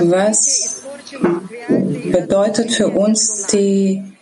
Was 0.00 0.82
bedeutet 2.10 2.72
für 2.72 2.88
uns 2.88 3.46
die, 3.46 4.16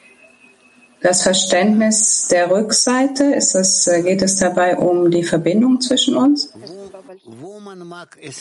das 1.00 1.22
Verständnis 1.22 2.28
der 2.28 2.50
Rückseite? 2.50 3.24
Ist 3.24 3.54
es, 3.54 3.88
geht 4.04 4.22
es 4.22 4.38
dabei 4.38 4.76
um 4.76 5.10
die 5.10 5.22
Verbindung 5.22 5.80
zwischen 5.80 6.16
uns? 6.16 6.52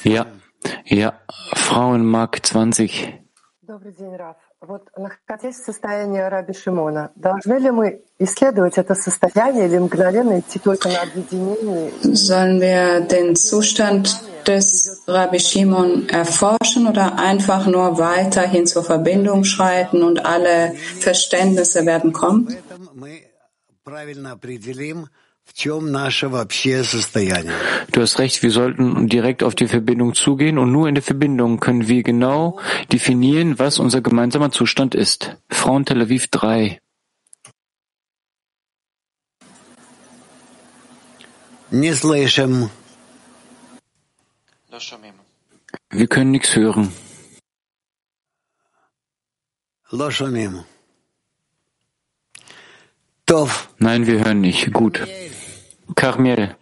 Ja, 0.03 0.25
ja, 0.85 1.19
Frauenmark 1.53 2.45
20. 2.45 3.19
Sollen 12.01 12.61
wir 12.61 13.01
den 13.01 13.35
Zustand 13.35 14.21
des 14.47 15.03
Rabbi 15.07 15.39
Shimon 15.39 16.07
erforschen 16.09 16.87
oder 16.87 17.17
einfach 17.17 17.65
nur 17.67 17.97
weiterhin 17.97 18.65
zur 18.67 18.83
Verbindung 18.83 19.43
schreiten 19.43 20.03
und 20.03 20.25
alle 20.25 20.73
Verständnisse 20.99 21.85
werden 21.85 22.13
kommen? 22.13 22.47
Du 27.91 28.01
hast 28.01 28.19
recht, 28.19 28.43
wir 28.43 28.51
sollten 28.51 29.07
direkt 29.07 29.43
auf 29.43 29.55
die 29.55 29.67
Verbindung 29.67 30.13
zugehen 30.13 30.57
und 30.57 30.71
nur 30.71 30.87
in 30.87 30.95
der 30.95 31.03
Verbindung 31.03 31.59
können 31.59 31.87
wir 31.87 32.03
genau 32.03 32.59
definieren, 32.91 33.57
was 33.57 33.79
unser 33.79 34.01
gemeinsamer 34.01 34.51
Zustand 34.51 34.95
ist. 34.95 35.37
Frauen 35.49 35.85
Tel 35.85 36.01
Aviv 36.01 36.27
3. 36.27 36.79
Wir 45.89 46.07
können 46.07 46.31
nichts 46.31 46.55
hören. 46.55 46.91
Nein, 53.79 54.05
wir 54.05 54.19
hören 54.23 54.41
nicht. 54.41 54.71
Gut. 54.73 55.01
Carmel. 55.94 56.56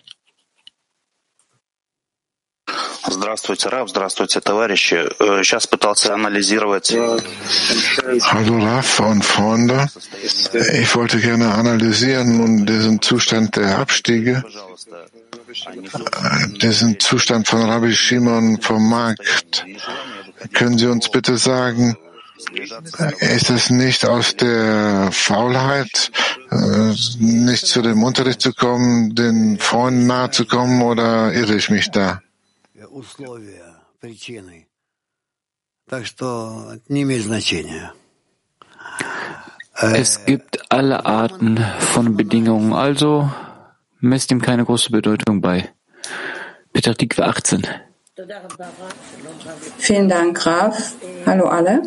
Здравствуйте, 3.11 3.68
Рав, 3.68 3.89
здравствуйте, 3.89 4.41
товарищи. 4.41 4.97
Сейчас 5.43 5.66
пытался 5.66 6.14
анализировать. 6.14 6.93
Hallo 6.93 8.59
Raf 8.59 9.01
und 9.01 9.24
Freunde. 9.24 9.89
Ich 10.82 10.95
wollte 10.95 11.18
gerne 11.20 11.55
analysieren 11.55 12.36
nun 12.36 12.66
diesen 12.66 13.01
Zustand 13.01 13.57
der 13.57 13.78
Abstiege, 13.78 14.45
diesen 16.61 17.01
Zustand 17.01 17.49
von 17.49 17.62
Rabbi 17.62 17.95
Shimon 17.95 18.61
vom 18.61 18.89
Markt. 18.89 19.64
Können 20.53 20.78
Sie 20.78 20.86
uns 20.86 21.11
bitte 21.11 21.39
sagen, 21.39 21.97
ist 23.20 23.50
es 23.50 23.70
nicht 23.70 24.06
aus 24.06 24.36
der 24.36 25.10
Faulheit, 25.12 26.12
nicht 27.20 27.66
zu 27.66 27.82
dem 27.82 28.04
Unterricht 28.04 28.41
zu 28.41 28.54
kommen, 28.54 29.16
den 29.16 29.60
Freunden 29.60 30.08
nahe 30.08 30.32
zu 30.32 30.46
kommen, 30.46 30.82
oder 30.82 31.34
irre 31.34 31.56
ich 31.56 31.70
mich 31.70 31.91
da? 31.91 32.22
Es 39.76 40.26
gibt 40.26 40.72
alle 40.72 41.06
Arten 41.06 41.66
von 41.80 42.16
Bedingungen, 42.16 42.74
also 42.74 43.32
messt 44.00 44.32
ihm 44.32 44.41
keine 44.41 44.66
große 44.66 44.91
Bedeutung 44.91 45.41
bei. 45.41 45.70
Peter 46.74 46.96
Tikva 46.96 47.24
18. 47.26 47.68
Vielen 49.80 50.07
Dank, 50.07 50.38
Graf. 50.38 50.93
Hallo 51.26 51.45
alle. 51.45 51.82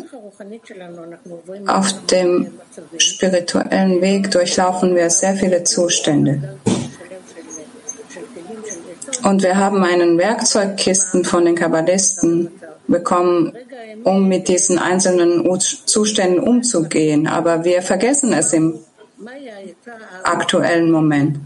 Auf 1.67 2.05
dem 2.07 2.59
spirituellen 2.97 4.01
Weg 4.01 4.29
durchlaufen 4.31 4.93
wir 4.93 5.09
sehr 5.09 5.35
viele 5.35 5.63
Zustände. 5.63 6.59
Und 9.23 9.41
wir 9.41 9.55
haben 9.55 9.81
einen 9.85 10.17
Werkzeugkisten 10.17 11.23
von 11.23 11.45
den 11.45 11.55
Kabbalisten 11.55 12.51
bekommen, 12.89 13.53
um 14.03 14.27
mit 14.27 14.49
diesen 14.49 14.79
einzelnen 14.79 15.59
Zuständen 15.61 16.41
umzugehen. 16.41 17.27
Aber 17.27 17.63
wir 17.63 17.81
vergessen 17.81 18.33
es 18.33 18.51
im 18.51 18.79
aktuellen 20.23 20.91
Moment. 20.91 21.39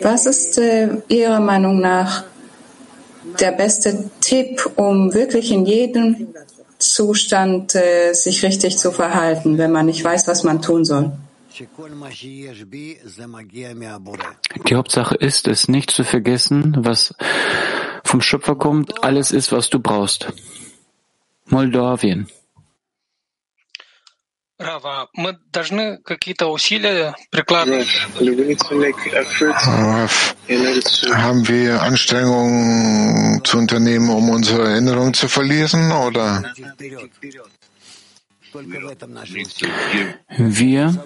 Was 0.00 0.26
ist 0.26 0.58
äh, 0.58 0.88
Ihrer 1.08 1.40
Meinung 1.40 1.80
nach 1.80 2.24
der 3.40 3.52
beste 3.52 4.10
Tipp, 4.20 4.70
um 4.76 5.14
wirklich 5.14 5.52
in 5.52 5.64
jedem 5.64 6.28
Zustand 6.78 7.74
äh, 7.74 8.12
sich 8.12 8.42
richtig 8.42 8.78
zu 8.78 8.90
verhalten, 8.90 9.58
wenn 9.58 9.72
man 9.72 9.86
nicht 9.86 10.04
weiß, 10.04 10.26
was 10.26 10.42
man 10.42 10.60
tun 10.60 10.84
soll? 10.84 11.12
Die 14.68 14.74
Hauptsache 14.74 15.14
ist 15.14 15.48
es, 15.48 15.68
nicht 15.68 15.90
zu 15.90 16.04
vergessen, 16.04 16.76
was 16.78 17.14
vom 18.04 18.20
Schöpfer 18.20 18.56
kommt, 18.56 19.04
alles 19.04 19.30
ist, 19.30 19.52
was 19.52 19.70
du 19.70 19.78
brauchst. 19.78 20.32
Moldawien. 21.46 22.26
Рава, 24.61 25.07
мы 25.13 25.37
должны 25.51 25.99
какие-то 25.99 26.47
усилия 26.47 27.15
прикладывать. 27.29 27.87
Rav, 29.51 30.35
haben 31.13 31.47
wir 31.47 31.83
Anstrengungen 31.83 33.43
zu 33.43 33.59
unternehmen, 33.59 34.09
um 34.09 34.29
unsere 34.29 34.67
Erinnerung 34.71 35.13
zu 35.13 35.27
verlieren, 35.27 35.91
oder? 35.91 36.43
Wir 40.37 41.03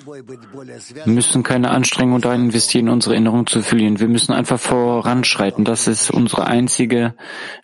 müssen 1.05 1.43
keine 1.43 1.71
Anstrengung 1.71 2.21
darin 2.21 2.45
investieren, 2.45 2.87
unsere 2.87 3.15
Erinnerung 3.15 3.47
zu 3.47 3.61
verlieren. 3.61 3.99
Wir 3.99 4.07
müssen 4.07 4.31
einfach 4.31 4.61
voranschreiten. 4.61 5.65
Das 5.65 5.87
ist 5.87 6.09
unsere 6.09 6.47
einzige 6.47 7.15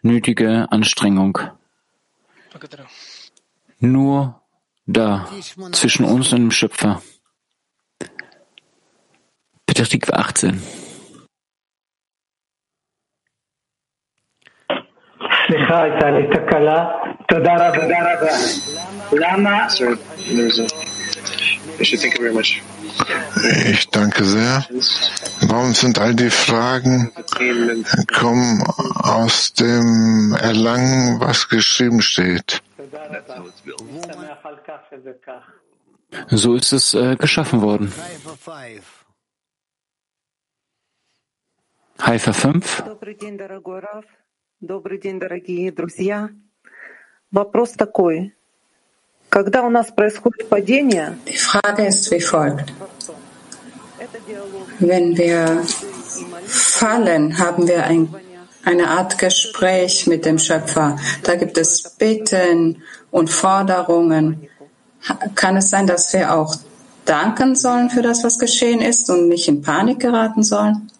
nötige 0.01 0.67
Anstrengung. 0.69 1.39
Nur 3.79 4.40
da, 4.85 5.27
zwischen 5.71 6.05
uns 6.05 6.31
und 6.33 6.39
dem 6.39 6.51
Schöpfer. 6.51 7.01
Petachtikwa 9.65 10.15
18. 10.17 10.61
סליחה, 15.47 15.81
הייתה 15.81 16.11
לי 16.11 16.27
תקלה. 16.33 16.85
תודה 17.27 17.53
רבה. 17.55 17.87
למה? 19.11 19.67
Ich 23.71 23.89
danke 23.91 24.23
sehr. 24.23 24.65
Warum 25.41 25.73
sind 25.73 25.99
all 25.99 26.15
die 26.15 26.31
Fragen 26.31 27.11
kommen 28.21 28.63
aus 29.17 29.53
dem 29.53 30.35
Erlangen, 30.49 31.19
was 31.19 31.47
geschrieben 31.49 32.01
steht? 32.01 32.61
So 36.29 36.55
ist 36.55 36.73
es 36.73 36.93
äh, 36.93 37.15
geschaffen 37.15 37.61
worden. 37.61 37.91
Haifa 41.99 42.33
5. 42.33 42.83
Добрый 42.85 43.15
день, 43.15 43.37
дорогой 43.37 43.79
Раф. 43.79 44.05
Добрый 44.59 44.99
день, 44.99 45.19
дорогие 45.19 45.71
друзья. 45.71 46.29
Вопрос 47.31 47.71
такой. 47.73 48.35
Когда 49.29 49.63
у 49.63 49.69
нас 49.69 49.91
происходит 49.91 50.49
падение, 50.49 51.17
Die 51.25 51.37
Frage 51.37 51.87
ist 51.87 52.11
wie 52.11 52.19
folgt. 52.19 52.71
Wenn 54.79 55.17
wir 55.17 55.63
fallen, 56.45 57.37
haben 57.37 57.67
wir 57.67 57.83
ein, 57.83 58.13
eine 58.63 58.87
Art 58.89 59.17
Gespräch 59.17 60.07
mit 60.07 60.25
dem 60.25 60.39
Schöpfer. 60.39 60.97
Da 61.23 61.35
gibt 61.35 61.57
es 61.57 61.95
Bitten 61.97 62.83
und 63.11 63.29
Forderungen. 63.29 64.49
Kann 65.34 65.56
es 65.56 65.70
sein, 65.70 65.86
dass 65.86 66.12
wir 66.12 66.34
auch 66.34 66.54
danken 67.04 67.56
sollen 67.56 67.90
für 67.90 68.02
das, 68.02 68.22
was 68.24 68.38
geschehen 68.38 68.80
ist 68.80 69.10
und 69.10 69.28
nicht 69.28 69.48
in 69.48 69.62
Panik 69.62 70.00
geraten 70.00 70.42
sollen? 70.42 70.90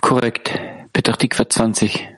Korrekt. 0.00 0.58
Petachtikwa 0.92 1.48
20. 1.48 2.08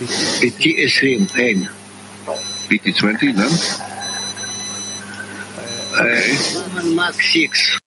PT 0.00 0.88
20, 0.88 1.28
1. 1.34 1.68
PT 2.68 2.96
20 2.96 3.36
dan? 3.36 3.52
Uh, 5.92 6.94
Mark 6.94 7.14
6. 7.20 7.78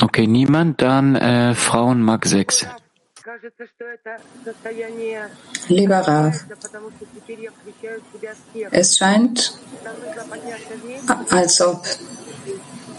Okay, 0.00 0.26
niemand. 0.26 0.82
Dann 0.82 1.14
äh, 1.14 1.54
Frauen 1.54 2.02
Mark 2.02 2.26
6. 2.26 2.66
Lieber 5.68 5.98
Rav, 5.98 6.44
es 8.70 8.96
scheint, 8.96 9.58
als 11.30 11.60
ob 11.60 11.84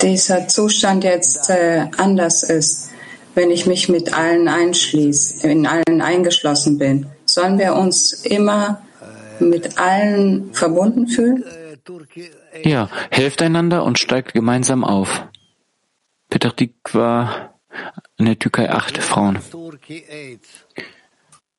dieser 0.01 0.47
Zustand 0.47 1.03
jetzt 1.03 1.49
äh, 1.49 1.87
anders 1.97 2.43
ist, 2.43 2.91
wenn 3.35 3.51
ich 3.51 3.65
mich 3.65 3.89
mit 3.89 4.13
allen 4.17 4.47
einschließe, 4.47 5.47
in 5.47 5.67
allen 5.67 6.01
eingeschlossen 6.01 6.77
bin. 6.77 7.07
Sollen 7.25 7.59
wir 7.59 7.75
uns 7.75 8.13
immer 8.25 8.81
mit 9.39 9.77
allen 9.77 10.53
verbunden 10.53 11.07
fühlen? 11.07 11.43
Ja, 12.63 12.89
helft 13.11 13.41
einander 13.41 13.83
und 13.83 13.99
steigt 13.99 14.33
gemeinsam 14.33 14.83
auf. 14.83 15.27
Petr 16.29 16.51
Dikwa 16.51 17.56
in 18.17 18.25
der 18.25 18.39
Türkei 18.39 18.69
8 18.69 18.97
Frauen. 18.97 19.38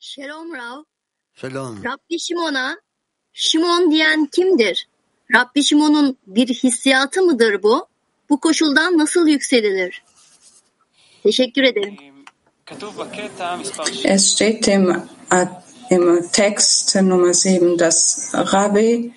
Shalom 0.01 0.55
Rav. 0.55 0.85
Shalom. 1.35 1.85
Rabbi 1.85 2.19
Şimon'a 2.19 2.77
Şimon 3.33 3.91
diyen 3.91 4.27
kimdir? 4.27 4.89
Rabbi 5.35 5.65
Şimon'un 5.65 6.19
bir 6.27 6.49
hissiyatı 6.49 7.23
mıdır 7.23 7.63
bu? 7.63 7.87
Bu 8.31 8.41
koşuldan 8.41 8.99
nasıl 8.99 9.29
yükselilir? 9.29 10.03
Teşekkür 11.23 11.63
ederim. 11.63 11.97
Es 14.05 14.27
steht 14.27 14.69
im, 14.69 15.03
im 15.91 16.29
Text 16.33 16.97
Nummer 16.97 17.33
7, 17.33 17.79
dass 17.79 18.35
Rabbi 18.35 19.13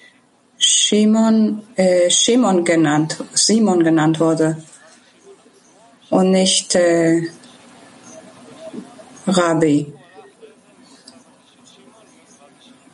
Shimon, 0.58 1.64
äh, 1.78 2.10
Shimon 2.10 2.64
genannt, 2.66 3.18
Simon 3.34 3.84
genannt 3.84 4.20
wurde 4.20 4.58
und 6.12 6.32
nicht 6.32 6.76
äh, 6.76 7.24
Rabbi. 9.26 9.94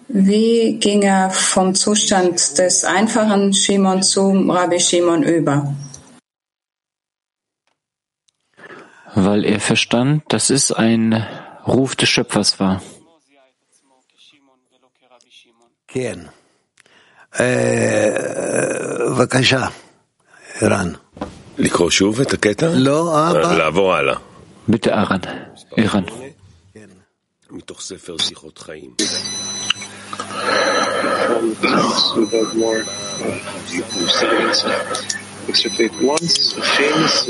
Wie 0.08 0.80
ging 0.80 1.02
er 1.02 1.30
vom 1.30 1.76
Zustand 1.76 2.58
des 2.58 2.86
einfachen 2.86 3.54
Shimon 3.54 4.02
zum 4.02 4.50
Rabbi 4.50 4.80
Shimon 4.80 5.24
über? 5.24 5.76
Weil 9.16 9.44
er 9.46 9.60
verstand, 9.60 10.24
dass 10.30 10.50
es 10.50 10.72
ein 10.72 11.28
Ruf 11.68 11.96
des 11.96 12.08
Schöpfers 12.10 12.60
war. 12.60 12.82
Ken. 15.88 16.30
Äh, 17.32 18.14
Ran. 20.62 20.98
לקרוא 21.59 21.91
שוב 21.91 22.21
את 22.21 22.33
הקטע? 22.33 22.69
לא, 22.75 23.31
אבא. 23.31 23.57
לעבור 23.57 23.95
הלאה. 23.95 24.17
Bitte, 24.69 24.95
Aran. 24.95 25.27
Iran. 25.77 26.05
מתוך 27.51 27.81
ספר 27.81 28.17
שיחות 28.19 28.59
חיים. 28.59 28.95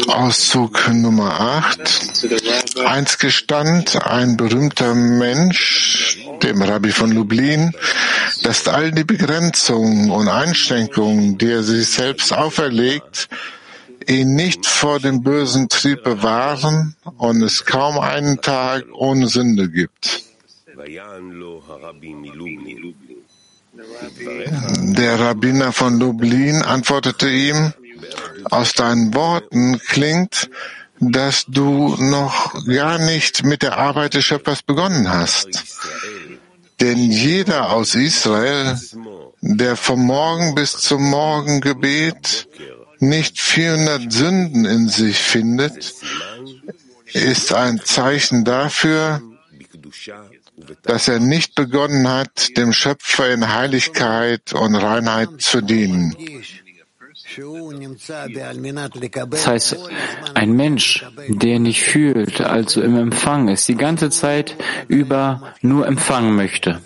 Auszug 0.09 0.77
Nummer 0.93 1.31
8. 1.41 1.81
Eins 2.85 3.19
gestand 3.19 3.97
ein 4.05 4.37
berühmter 4.37 4.95
Mensch, 4.95 6.19
dem 6.43 6.61
Rabbi 6.63 6.93
von 6.93 7.11
Lublin, 7.13 7.73
dass 8.43 8.69
all 8.69 8.93
die 8.93 9.05
Begrenzungen 9.05 10.11
und 10.11 10.29
Einschränkungen, 10.29 11.39
die 11.39 11.51
er 11.51 11.63
sich 11.63 11.89
selbst 11.89 12.33
auferlegt, 12.33 13.29
ihn 14.08 14.36
nicht 14.36 14.66
vor 14.66 15.00
dem 15.00 15.22
bösen 15.22 15.70
Trieb 15.70 16.04
bewahren 16.04 16.96
und 17.18 17.42
es 17.42 17.66
kaum 17.66 18.00
einen 18.00 18.42
Tag 18.42 18.86
ohne 18.94 19.28
Sünde 19.28 19.70
gibt. 19.70 20.24
Der 24.98 25.20
Rabbiner 25.20 25.72
von 25.72 26.00
Lublin 26.00 26.62
antwortete 26.62 27.30
ihm, 27.30 27.74
aus 28.46 28.74
deinen 28.74 29.14
Worten 29.14 29.80
klingt, 29.80 30.50
dass 31.00 31.46
du 31.48 31.96
noch 32.00 32.66
gar 32.66 32.98
nicht 32.98 33.44
mit 33.44 33.62
der 33.62 33.78
Arbeit 33.78 34.14
des 34.16 34.26
Schöpfers 34.26 34.64
begonnen 34.64 35.10
hast. 35.10 35.48
Denn 36.80 36.98
jeder 36.98 37.72
aus 37.72 37.96
Israel, 37.96 38.80
der 39.42 39.76
vom 39.76 40.06
Morgen 40.06 40.56
bis 40.56 40.74
zum 40.74 41.10
Morgengebet 41.10 42.48
nicht 43.02 43.40
400 43.40 44.12
Sünden 44.12 44.66
in 44.66 44.88
sich 44.88 45.18
findet, 45.18 45.94
ist 47.14 47.54
ein 47.54 47.80
Zeichen 47.84 48.44
dafür, 48.44 49.22
dass 50.84 51.08
er 51.08 51.20
nicht 51.20 51.56
begonnen 51.56 52.08
hat, 52.08 52.58
dem 52.58 52.74
Schöpfer 52.74 53.32
in 53.32 53.54
Heiligkeit 53.54 54.54
und 54.54 54.76
Reinheit 54.76 55.30
zu 55.40 55.62
dienen. 55.62 56.16
Das 59.30 59.48
heißt, 59.48 59.78
ein 60.34 60.52
Mensch, 60.54 61.06
der 61.28 61.60
nicht 61.60 61.84
fühlt, 61.84 62.42
also 62.42 62.82
im 62.82 62.98
Empfang 62.98 63.48
ist, 63.50 63.68
die 63.68 63.76
ganze 63.76 64.10
Zeit 64.10 64.56
über 64.88 65.54
nur 65.62 65.88
empfangen 65.88 66.36
möchte. 66.36 66.82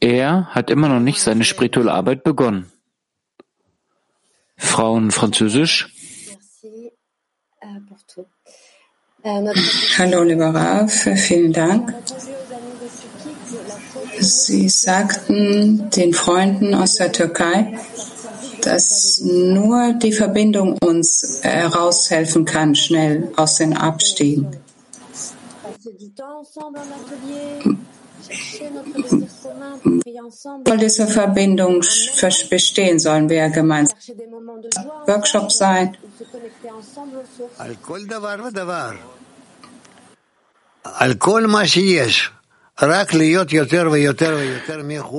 Er 0.00 0.46
hat 0.46 0.70
immer 0.70 0.88
noch 0.88 1.00
nicht 1.00 1.20
seine 1.20 1.44
spirituelle 1.44 1.92
Arbeit 1.92 2.22
begonnen. 2.22 2.72
Frauen 4.56 5.10
Französisch. 5.10 5.92
Hallo, 9.98 10.22
lieber 10.22 10.54
Rav, 10.54 10.92
vielen 11.16 11.52
Dank. 11.52 11.92
Sie 14.18 14.68
sagten 14.68 15.90
den 15.90 16.14
Freunden 16.14 16.74
aus 16.74 16.96
der 16.96 17.12
Türkei, 17.12 17.78
dass 18.62 19.20
nur 19.20 19.92
die 19.94 20.12
Verbindung 20.12 20.78
uns 20.78 21.40
heraushelfen 21.42 22.44
kann, 22.44 22.74
schnell 22.74 23.32
aus 23.36 23.56
den 23.56 23.76
Abstiegen. 23.76 24.56
Soll 30.64 30.78
diese 30.78 31.06
Verbindung 31.06 31.82
bestehen? 32.50 32.98
Sollen 32.98 33.28
wir 33.28 33.48
gemeinsam 33.50 33.98
Workshop 35.06 35.52
sein? 35.52 35.96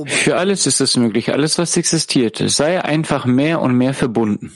Für 0.08 0.38
alles 0.38 0.68
ist 0.68 0.82
es 0.82 0.96
möglich, 0.96 1.32
alles, 1.32 1.58
was 1.58 1.78
existiert. 1.78 2.44
Sei 2.48 2.84
einfach 2.84 3.26
mehr 3.26 3.62
und 3.62 3.76
mehr 3.76 3.94
verbunden. 3.94 4.56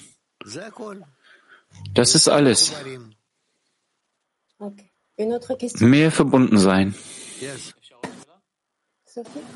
Das 1.94 2.16
ist 2.16 2.28
alles. 2.28 2.74
Mehr 5.80 6.12
verbunden 6.12 6.58
sein. 6.58 6.96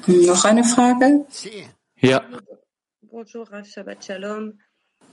Noch 0.07 0.45
eine 0.45 0.63
Frage? 0.63 1.25
Ja. 2.01 2.23
Bonjour, 3.01 3.47
Shabbat 3.63 4.03
Shalom. 4.03 4.53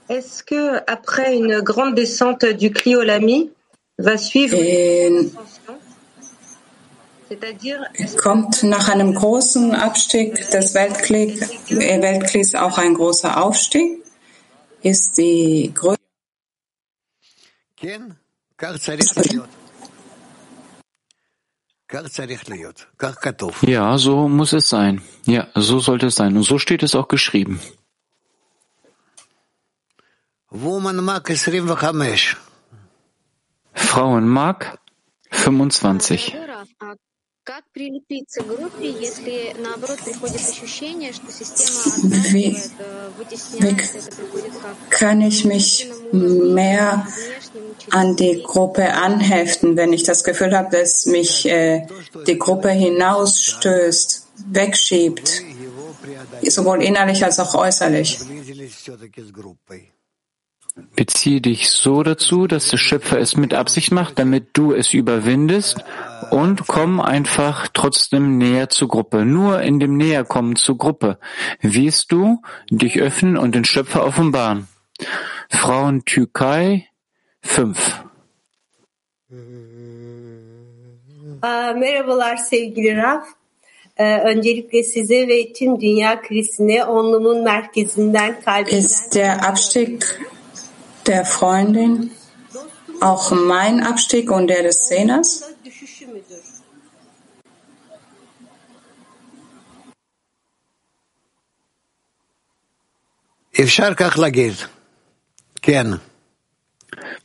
Est-ce 0.09 0.43
que 0.43 0.77
après 0.91 1.37
une 1.37 1.61
grande 1.61 1.95
descente 1.95 2.45
du 2.45 2.71
Cliolami 2.71 3.51
va 3.97 4.17
suivre 4.17 4.57
une 4.59 5.31
Kommt 8.17 8.63
nach 8.63 8.89
einem 8.89 9.13
großen 9.15 9.73
Abstieg 9.73 10.35
des 10.51 10.73
Weltkriegs 10.75 12.55
auch 12.55 12.77
ein 12.77 12.93
großer 12.93 13.43
Aufstieg? 13.43 14.03
Ist 14.81 15.17
die 15.17 15.71
Größe 15.73 15.97
ja, 23.61 23.97
so 23.97 24.27
muss 24.27 24.51
es 24.53 24.67
sein. 24.67 25.01
Ja, 25.25 25.47
so 25.53 25.79
sollte 25.79 26.07
es 26.07 26.15
sein. 26.15 26.35
Und 26.35 26.43
so 26.43 26.57
steht 26.57 26.81
es 26.83 26.95
auch 26.95 27.07
geschrieben. 27.07 27.59
Frauenmark 33.73 34.79
25. 35.31 36.35
Wie, 42.31 42.55
wie 43.59 43.77
kann 44.89 45.19
ich 45.19 45.43
mich 45.43 45.89
mehr 46.13 47.05
an 47.89 48.15
die 48.15 48.41
Gruppe 48.41 48.93
anheften, 48.93 49.75
wenn 49.75 49.91
ich 49.91 50.03
das 50.03 50.23
Gefühl 50.23 50.57
habe, 50.57 50.77
dass 50.77 51.05
mich 51.05 51.45
äh, 51.45 51.85
die 52.27 52.39
Gruppe 52.39 52.69
hinausstößt, 52.69 54.27
wegschiebt, 54.47 55.41
sowohl 56.43 56.81
innerlich 56.81 57.25
als 57.25 57.41
auch 57.41 57.55
äußerlich? 57.55 58.19
Beziehe 60.95 61.39
dich 61.39 61.69
so 61.69 62.01
dazu, 62.01 62.47
dass 62.47 62.69
der 62.69 62.77
Schöpfer 62.77 63.19
es 63.19 63.35
mit 63.35 63.53
Absicht 63.53 63.91
macht, 63.91 64.17
damit 64.17 64.47
du 64.53 64.73
es 64.73 64.93
überwindest 64.93 65.83
und 66.31 66.65
komm 66.65 66.99
einfach 66.99 67.67
trotzdem 67.73 68.39
näher 68.39 68.69
zur 68.69 68.87
Gruppe. 68.87 69.23
Nur 69.23 69.61
in 69.61 69.79
dem 69.79 69.97
Näherkommen 69.97 70.55
zur 70.55 70.79
Gruppe 70.79 71.19
wirst 71.61 72.11
du 72.11 72.41
dich 72.71 72.99
öffnen 72.99 73.37
und 73.37 73.53
den 73.53 73.65
Schöpfer 73.65 74.03
offenbaren. 74.03 74.67
Frauen 75.49 76.05
Türkei 76.05 76.87
5 77.41 78.03
Merhabalar 81.41 82.37
sevgili 82.37 82.91
Raf. 82.91 83.27
Öncelikle 83.97 84.83
size 84.83 85.27
ve 85.27 85.53
tüm 85.53 85.81
dünya 85.81 86.21
krizine 86.21 86.85
onlumun 86.85 87.43
merkezinden 87.43 88.41
kalbinden... 88.41 88.77
Ist 88.77 89.15
der 89.15 89.47
Abstieg 89.47 90.03
der 91.07 91.25
Freundin 91.25 92.11
auch 93.01 93.31
mein 93.31 93.83
Abstieg 93.83 94.31
und 94.31 94.47
der 94.47 94.63
des 94.63 94.87
Zehners? 94.87 95.43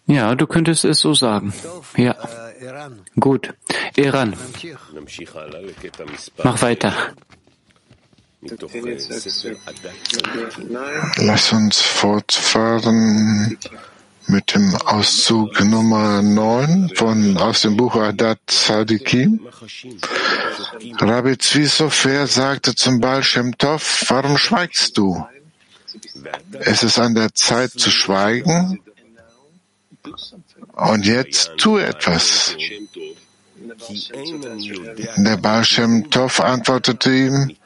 Ja, 0.07 0.35
du 0.35 0.47
könntest 0.47 0.85
es 0.85 1.01
so 1.01 1.15
sagen. 1.15 1.53
Ja. 1.97 2.17
Gut. 3.19 3.55
Iran. 3.97 4.37
Mach 6.45 6.63
weiter. 6.63 6.93
Lass 11.17 11.53
uns 11.53 11.81
fortfahren 11.81 13.59
mit 14.29 14.55
dem 14.55 14.75
Auszug 14.77 15.61
Nummer 15.65 16.23
9 16.23 16.93
von, 16.95 17.37
aus 17.37 17.63
dem 17.63 17.77
Buch 17.77 17.97
Adat 17.97 18.39
Tzadikim. 18.47 19.41
Rabbi 21.01 21.37
Zvi 21.39 21.67
Sofer 21.67 22.27
sagte 22.29 22.77
zum 22.77 23.01
Baal 23.01 23.25
Shem 23.25 23.59
Tov, 23.59 24.05
warum 24.09 24.39
schweigst 24.39 24.97
du? 24.99 25.27
Es 26.61 26.85
ist 26.85 26.99
an 26.99 27.15
der 27.17 27.35
Zeit 27.35 27.73
zu 27.73 27.91
schweigen. 27.91 28.81
Und 30.75 31.07
jetzt 31.07 31.53
tu 31.57 31.79
etwas. 31.79 32.55
Der 35.17 35.37
Baal 35.39 35.65
Shem 35.65 36.09
Tov 36.11 36.41
antwortete 36.41 37.11
ihm, 37.11 37.58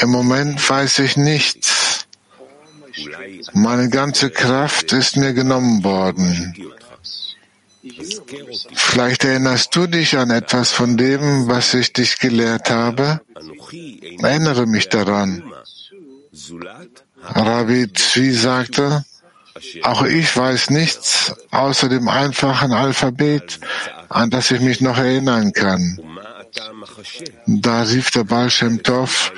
im 0.00 0.10
Moment 0.10 0.68
weiß 0.68 0.98
ich 1.00 1.16
nichts. 1.16 2.06
Meine 3.52 3.88
ganze 3.88 4.30
Kraft 4.30 4.92
ist 4.92 5.16
mir 5.16 5.32
genommen 5.32 5.82
worden. 5.84 6.54
Vielleicht 8.74 9.24
erinnerst 9.24 9.74
du 9.74 9.86
dich 9.86 10.16
an 10.16 10.30
etwas 10.30 10.70
von 10.70 10.96
dem, 10.96 11.48
was 11.48 11.74
ich 11.74 11.92
dich 11.92 12.18
gelehrt 12.18 12.70
habe? 12.70 13.20
Erinnere 14.22 14.66
mich 14.66 14.88
daran. 14.88 15.42
Rabbi 17.22 17.92
Zvi 17.92 18.32
sagte, 18.32 19.04
auch 19.82 20.02
ich 20.04 20.36
weiß 20.36 20.70
nichts 20.70 21.34
außer 21.50 21.88
dem 21.88 22.08
einfachen 22.08 22.72
Alphabet, 22.72 23.60
an 24.08 24.30
das 24.30 24.50
ich 24.50 24.60
mich 24.60 24.80
noch 24.80 24.98
erinnern 24.98 25.52
kann. 25.52 25.98
Da 27.46 27.82
rief 27.82 28.10
der 28.10 28.24
Baal 28.24 28.50
Shem 28.50 28.82
Tov, 28.82 29.32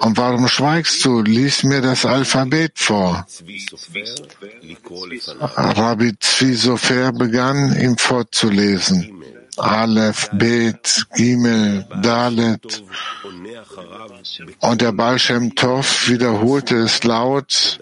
und 0.00 0.16
warum 0.16 0.48
schweigst 0.48 1.04
du? 1.04 1.20
Lies 1.20 1.62
mir 1.62 1.80
das 1.80 2.04
Alphabet 2.04 2.72
vor. 2.76 3.26
Rabbi 5.56 6.18
Zvi 6.18 6.54
Sofer 6.54 7.12
begann, 7.12 7.78
ihm 7.80 7.96
vorzulesen. 7.96 9.22
Aleph, 9.56 10.28
Bet, 10.32 11.06
Gimel, 11.14 11.86
Dalet. 12.02 12.82
Und 14.60 14.80
der 14.80 14.92
Baal 14.92 15.18
Shem 15.18 15.54
Tov 15.54 16.08
wiederholte 16.08 16.76
es 16.76 17.02
laut 17.04 17.78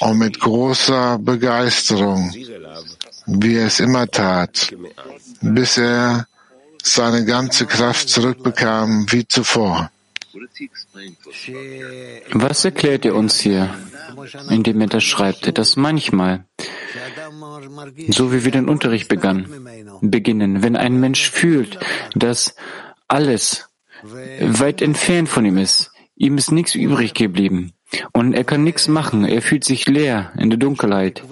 und 0.00 0.18
mit 0.18 0.40
großer 0.40 1.18
Begeisterung, 1.18 2.32
wie 3.26 3.56
er 3.56 3.66
es 3.66 3.80
immer 3.80 4.06
tat, 4.06 4.74
bis 5.42 5.76
er 5.78 6.26
seine 6.82 7.24
ganze 7.24 7.66
Kraft 7.66 8.08
zurückbekam 8.08 9.06
wie 9.10 9.26
zuvor. 9.26 9.90
Was 12.32 12.64
erklärt 12.64 13.04
er 13.04 13.14
uns 13.14 13.40
hier, 13.40 13.74
indem 14.50 14.80
er 14.80 14.88
das 14.88 15.04
schreibt, 15.04 15.56
dass 15.58 15.76
manchmal, 15.76 16.44
so 18.08 18.32
wie 18.32 18.44
wir 18.44 18.52
den 18.52 18.68
Unterricht 18.68 19.08
begann, 19.08 19.46
beginnen, 20.00 20.62
wenn 20.62 20.76
ein 20.76 21.00
Mensch 21.00 21.30
fühlt, 21.30 21.78
dass 22.14 22.54
alles 23.08 23.68
weit 24.40 24.82
entfernt 24.82 25.28
von 25.28 25.44
ihm 25.44 25.58
ist, 25.58 25.90
ihm 26.16 26.38
ist 26.38 26.52
nichts 26.52 26.74
übrig 26.74 27.14
geblieben 27.14 27.72
und 28.12 28.34
er 28.34 28.44
kann 28.44 28.64
nichts 28.64 28.88
machen, 28.88 29.24
er 29.24 29.42
fühlt 29.42 29.64
sich 29.64 29.86
leer 29.86 30.32
in 30.38 30.50
der 30.50 30.58
Dunkelheit. 30.58 31.22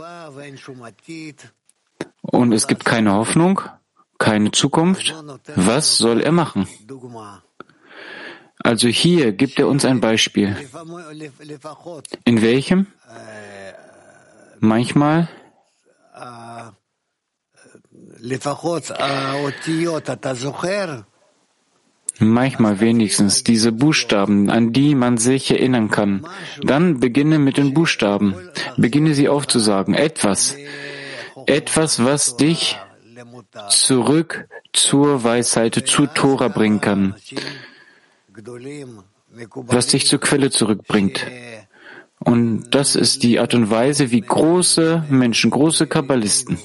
Und 2.23 2.53
es 2.53 2.67
gibt 2.67 2.85
keine 2.85 3.13
Hoffnung, 3.13 3.61
keine 4.25 4.51
Zukunft, 4.53 5.15
was 5.55 5.99
soll 5.99 6.23
er 6.23 6.33
machen? 6.33 6.67
Also 8.59 8.89
hier 8.89 9.33
gibt 9.33 9.59
er 9.59 9.69
uns 9.69 9.85
ein 9.85 10.01
Beispiel. 10.01 10.57
In 12.25 12.41
welchem? 12.41 12.87
Manchmal 14.61 15.29
Manchmal 22.19 22.81
wenigstens 22.81 23.45
diese 23.45 23.73
Buchstaben, 23.73 24.49
an 24.49 24.73
die 24.73 24.95
man 24.95 25.19
sich 25.19 25.51
erinnern 25.51 25.91
kann. 25.91 26.27
Dann 26.63 27.01
beginne 27.01 27.39
mit 27.39 27.59
den 27.59 27.75
Buchstaben. 27.75 28.35
Beginne 28.79 29.13
sie 29.13 29.29
aufzusagen. 29.29 29.93
Etwas. 29.93 30.57
Etwas, 31.47 32.03
was 32.03 32.39
dich 32.39 32.79
zurück 33.69 34.49
zur 34.73 35.25
Weisheit, 35.25 35.75
zu 35.87 36.07
Tora 36.07 36.49
bringen 36.49 36.81
kann. 36.81 37.15
Was 39.55 39.89
dich 39.89 40.07
zur 40.07 40.21
Quelle 40.21 40.51
zurückbringt. 40.51 41.27
Und 42.19 42.71
das 42.71 42.95
ist 42.97 43.23
die 43.23 43.39
Art 43.39 43.55
und 43.55 43.71
Weise, 43.71 44.11
wie 44.11 44.21
große 44.21 45.05
Menschen, 45.11 45.51
große 45.51 45.87
Kabbalisten 45.87 46.59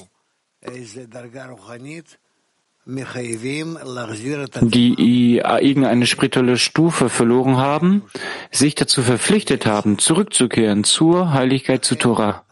die 4.62 5.38
irgendeine 5.38 6.06
spirituelle 6.06 6.56
Stufe 6.56 7.08
verloren 7.08 7.56
haben, 7.56 8.02
sich 8.50 8.74
dazu 8.74 9.02
verpflichtet 9.02 9.66
haben, 9.66 9.98
zurückzukehren 9.98 10.84
zur 10.84 11.32
Heiligkeit 11.32 11.84
zu 11.84 11.94
Torah. 11.96 12.44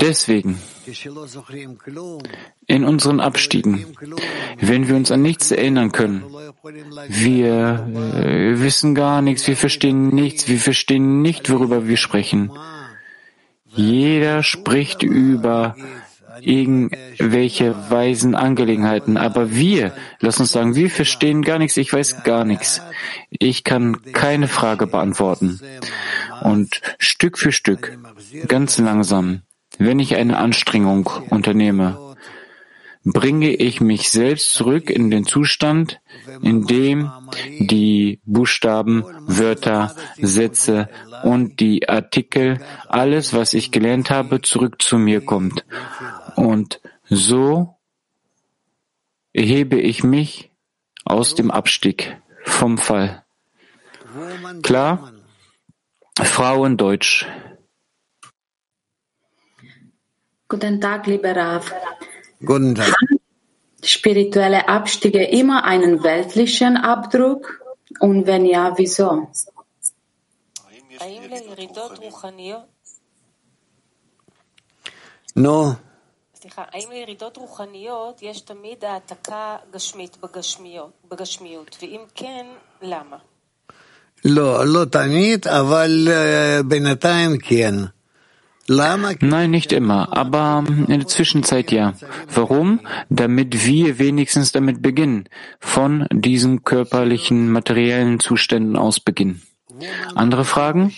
Deswegen, 0.00 0.58
in 2.66 2.84
unseren 2.84 3.20
Abstiegen, 3.20 3.84
wenn 4.60 4.86
wir 4.88 4.94
uns 4.94 5.10
an 5.10 5.22
nichts 5.22 5.50
erinnern 5.50 5.90
können, 5.90 6.22
wir 7.08 7.86
äh, 8.14 8.60
wissen 8.60 8.94
gar 8.94 9.22
nichts, 9.22 9.48
wir 9.48 9.56
verstehen 9.56 10.14
nichts, 10.14 10.48
wir 10.48 10.60
verstehen 10.60 11.20
nicht, 11.20 11.50
worüber 11.50 11.88
wir 11.88 11.96
sprechen. 11.96 12.52
Jeder 13.66 14.44
spricht 14.44 15.02
über 15.02 15.74
irgendwelche 16.40 17.74
weisen 17.90 18.34
Angelegenheiten. 18.34 19.16
Aber 19.16 19.52
wir, 19.52 19.92
lass 20.20 20.40
uns 20.40 20.52
sagen, 20.52 20.74
wir 20.74 20.90
verstehen 20.90 21.42
gar 21.42 21.58
nichts, 21.58 21.76
ich 21.76 21.92
weiß 21.92 22.22
gar 22.24 22.44
nichts. 22.44 22.80
Ich 23.30 23.64
kann 23.64 24.02
keine 24.12 24.48
Frage 24.48 24.86
beantworten. 24.86 25.60
Und 26.42 26.80
Stück 26.98 27.38
für 27.38 27.52
Stück, 27.52 27.98
ganz 28.48 28.78
langsam, 28.78 29.42
wenn 29.78 29.98
ich 29.98 30.16
eine 30.16 30.38
Anstrengung 30.38 31.06
unternehme, 31.30 32.10
bringe 33.04 33.50
ich 33.54 33.80
mich 33.80 34.10
selbst 34.10 34.52
zurück 34.52 34.90
in 34.90 35.10
den 35.10 35.24
Zustand, 35.24 36.00
in 36.42 36.66
dem 36.66 37.10
die 37.58 38.20
Buchstaben, 38.24 39.04
Wörter, 39.26 39.94
Sätze 40.18 40.88
und 41.22 41.60
die 41.60 41.88
Artikel, 41.88 42.60
alles, 42.88 43.32
was 43.32 43.54
ich 43.54 43.70
gelernt 43.70 44.10
habe, 44.10 44.42
zurück 44.42 44.82
zu 44.82 44.98
mir 44.98 45.24
kommt. 45.24 45.64
Und 46.36 46.80
so 47.08 47.76
erhebe 49.32 49.80
ich 49.80 50.04
mich 50.04 50.50
aus 51.04 51.34
dem 51.34 51.50
Abstieg 51.50 52.20
vom 52.44 52.78
Fall. 52.78 53.24
Klar? 54.62 55.12
Frauendeutsch. 56.19 57.25
Guten 60.47 60.79
Tag, 60.79 61.07
lieber 61.07 61.35
Rav. 61.35 61.73
Guten 62.39 62.75
Tag. 62.75 62.93
Spirituelle 63.83 64.67
Abstiege 64.67 65.23
immer 65.23 65.63
einen 65.63 66.03
weltlichen 66.03 66.77
Abdruck? 66.77 67.61
Und 67.99 68.25
wenn 68.27 68.45
ja, 68.45 68.77
wieso? 68.77 69.27
No. 75.35 75.75
סליחה, 76.35 76.63
האם 76.71 76.91
לירידות 76.91 77.37
רוחניות 77.37 78.21
יש 78.21 78.41
תמיד 78.41 78.85
העתקה 78.85 79.57
גשמית 79.71 80.17
בגשמיות, 81.09 81.77
ואם 81.81 82.01
כן, 82.15 82.45
למה? 82.81 83.17
Nein, 89.22 89.50
nicht 89.50 89.72
immer, 89.72 90.16
aber 90.16 90.64
äh, 90.68 90.92
in 90.92 91.00
der 91.00 91.08
Zwischenzeit 91.08 91.72
ja. 91.72 91.94
Warum? 92.32 92.80
Damit 93.08 93.66
wir 93.66 93.98
wenigstens 93.98 94.52
damit 94.52 94.80
beginnen, 94.80 95.28
von 95.58 96.06
diesen 96.12 96.62
körperlichen, 96.62 97.50
materiellen 97.50 98.20
Zuständen 98.20 98.76
aus 98.76 99.00
beginnen. 99.00 99.42
Andere 100.14 100.44
Fragen? 100.44 100.92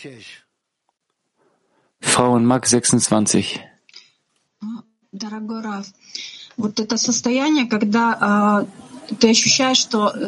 Frau 2.01 2.33
und 2.33 2.45
Mark 2.45 2.67
26. 2.67 3.61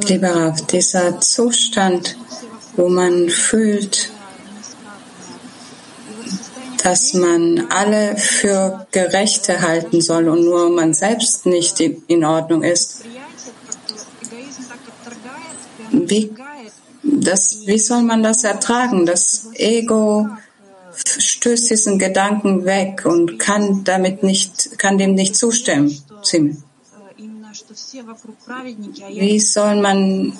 Lieber 0.09 0.34
Rav, 0.34 0.66
dieser 0.66 1.20
Zustand, 1.20 2.16
wo 2.76 2.88
man 2.88 3.28
fühlt, 3.28 4.10
dass 6.82 7.14
man 7.14 7.66
alle 7.70 8.16
für 8.18 8.86
Gerechte 8.90 9.62
halten 9.62 10.00
soll 10.02 10.28
und 10.28 10.44
nur 10.44 10.68
man 10.68 10.92
selbst 10.92 11.46
nicht 11.46 11.80
in 11.80 12.24
Ordnung 12.24 12.62
ist. 12.62 13.04
Wie, 15.90 16.30
das, 17.02 17.66
wie 17.66 17.78
soll 17.78 18.02
man 18.02 18.22
das 18.22 18.44
ertragen? 18.44 19.06
Das 19.06 19.48
Ego 19.54 20.28
stößt 20.94 21.70
diesen 21.70 21.98
Gedanken 21.98 22.64
weg 22.64 23.02
und 23.06 23.38
kann 23.38 23.84
damit 23.84 24.22
nicht, 24.22 24.78
kann 24.78 24.98
dem 24.98 25.14
nicht 25.14 25.36
zustimmen. 25.36 26.02
Wie 29.08 29.40
soll 29.40 29.80
man 29.80 30.32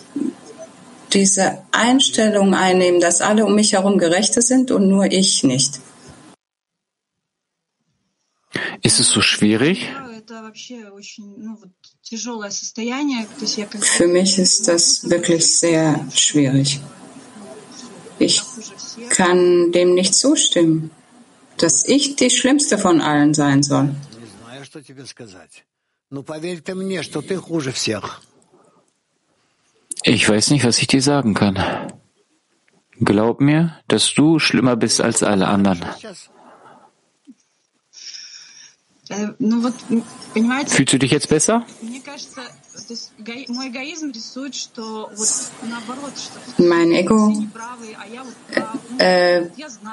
diese 1.15 1.62
Einstellung 1.73 2.55
einnehmen, 2.55 3.01
dass 3.01 3.21
alle 3.21 3.45
um 3.47 3.55
mich 3.55 3.73
herum 3.73 3.99
Gerechte 3.99 4.43
sind 4.43 4.71
und 4.71 4.89
nur 4.89 5.07
ich 5.07 5.45
nicht? 5.45 5.81
Ist 8.83 9.01
es 9.01 9.11
so 9.11 9.21
schwierig? 9.21 9.89
Für 13.99 14.07
mich 14.07 14.39
ist 14.39 14.69
das 14.69 15.11
wirklich 15.11 15.59
sehr 15.59 16.07
schwierig. 16.15 16.81
Ich 18.19 18.43
kann 19.11 19.73
dem 19.73 19.95
nicht 19.95 20.15
zustimmen, 20.15 20.91
dass 21.57 21.87
ich 21.87 22.17
die 22.17 22.31
Schlimmste 22.31 22.79
von 22.79 23.01
allen 23.01 23.35
sein 23.35 23.62
soll. 23.62 23.95
Ich 30.07 30.29
weiß 30.29 30.51
nicht, 30.51 30.65
was 30.65 30.79
ich 30.79 30.87
dir 30.87 31.01
sagen 31.01 31.33
kann. 31.33 31.59
Glaub 33.01 33.41
mir, 33.41 33.81
dass 33.89 34.13
du 34.13 34.39
schlimmer 34.39 34.77
bist 34.77 35.01
als 35.01 35.23
alle 35.23 35.49
anderen. 35.49 35.81
Fühlst 40.67 40.93
du 40.93 40.99
dich 40.99 41.11
jetzt 41.11 41.29
besser? 41.29 41.65
Mein 46.59 46.93
Ego 46.93 47.33
äh, 48.99 49.43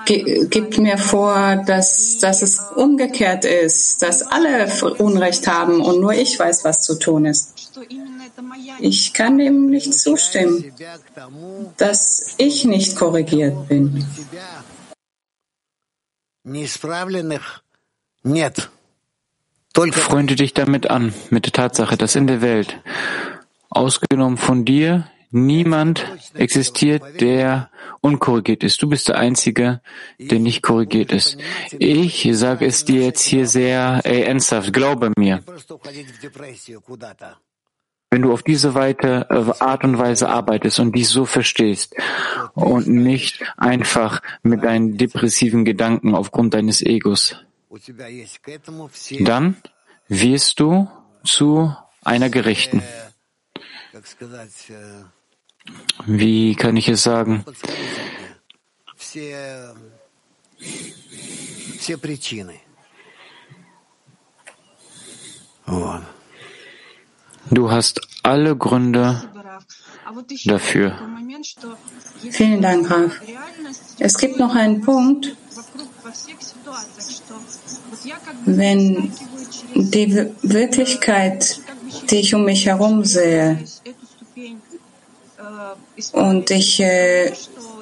gibt 0.06 0.78
mir 0.78 0.98
vor, 0.98 1.64
dass, 1.66 2.20
dass 2.20 2.42
es 2.42 2.60
umgekehrt 2.76 3.46
ist, 3.46 4.02
dass 4.02 4.24
alle 4.24 4.70
Unrecht 4.98 5.48
haben 5.48 5.82
und 5.82 6.02
nur 6.02 6.14
ich 6.14 6.38
weiß, 6.38 6.66
was 6.66 6.82
zu 6.82 7.00
tun 7.00 7.26
ist. 7.26 7.72
Ich 8.80 9.14
kann 9.14 9.38
dem 9.38 9.68
nicht 9.68 9.94
zustimmen, 9.94 10.74
dass 11.78 12.36
ich 12.38 12.66
nicht 12.66 12.96
korrigiert 12.96 13.68
bin. 13.68 14.06
Freunde 19.92 20.36
dich 20.36 20.54
damit 20.54 20.90
an, 20.90 21.14
mit 21.30 21.46
der 21.46 21.54
Tatsache, 21.54 21.98
dass 21.98 22.16
in 22.16 22.28
der 22.28 22.42
Welt, 22.42 22.80
ausgenommen 23.70 24.38
von 24.38 24.66
dir, 24.66 25.08
niemand 25.32 26.06
existiert, 26.34 27.22
der 27.22 27.70
unkorrigiert 28.02 28.64
ist. 28.64 28.82
Du 28.82 28.90
bist 28.90 29.08
der 29.08 29.18
Einzige, 29.18 29.82
der 30.20 30.40
nicht 30.40 30.62
korrigiert 30.62 31.12
ist. 31.12 31.38
Ich 31.72 32.28
sage 32.34 32.66
es 32.66 32.86
dir 32.86 33.04
jetzt 33.04 33.24
hier 33.24 33.48
sehr 33.48 34.02
ey, 34.04 34.24
ernsthaft, 34.24 34.74
glaube 34.74 35.12
mir. 35.18 35.42
Wenn 38.11 38.23
du 38.23 38.33
auf 38.33 38.43
diese 38.43 38.75
Weite, 38.75 39.27
äh, 39.31 39.63
Art 39.63 39.85
und 39.85 39.99
Weise 39.99 40.29
arbeitest 40.29 40.79
und 40.79 40.95
dies 40.95 41.11
so 41.11 41.25
verstehst 41.25 41.95
und 42.55 42.87
nicht 42.87 43.43
einfach 43.57 44.23
mit 44.43 44.63
deinen 44.63 44.97
depressiven 44.97 45.65
Gedanken 45.65 46.15
aufgrund 46.15 46.55
deines 46.55 46.83
Egos, 46.83 47.37
dann 49.21 49.57
wirst 50.09 50.61
du 50.61 50.89
zu 51.25 51.75
einer 52.05 52.31
Gerechten. 52.31 52.83
Wie 56.07 56.55
kann 56.55 56.77
ich 56.77 56.89
es 56.89 57.03
sagen? 57.03 57.45
все, 58.97 59.75
все 61.79 61.99
причины. 61.99 62.61
Вот. 65.67 66.03
Du 67.50 67.72
hast 67.72 68.02
alle 68.24 68.56
Gründe 68.56 69.24
dafür. 70.46 70.96
Vielen 72.30 72.62
Dank, 72.62 72.90
Raf. 72.90 73.12
Es 74.00 74.18
gibt 74.18 74.38
noch 74.38 74.56
einen 74.56 74.82
Punkt, 74.82 75.36
wenn 78.46 79.12
die 79.76 80.14
Wir- 80.14 80.32
Wirklichkeit, 80.42 81.60
die 82.10 82.18
ich 82.18 82.34
um 82.36 82.46
mich 82.46 82.66
herum 82.66 83.04
sehe, 83.06 83.60
und 86.14 86.52
ich, 86.52 86.80
äh, 86.80 87.32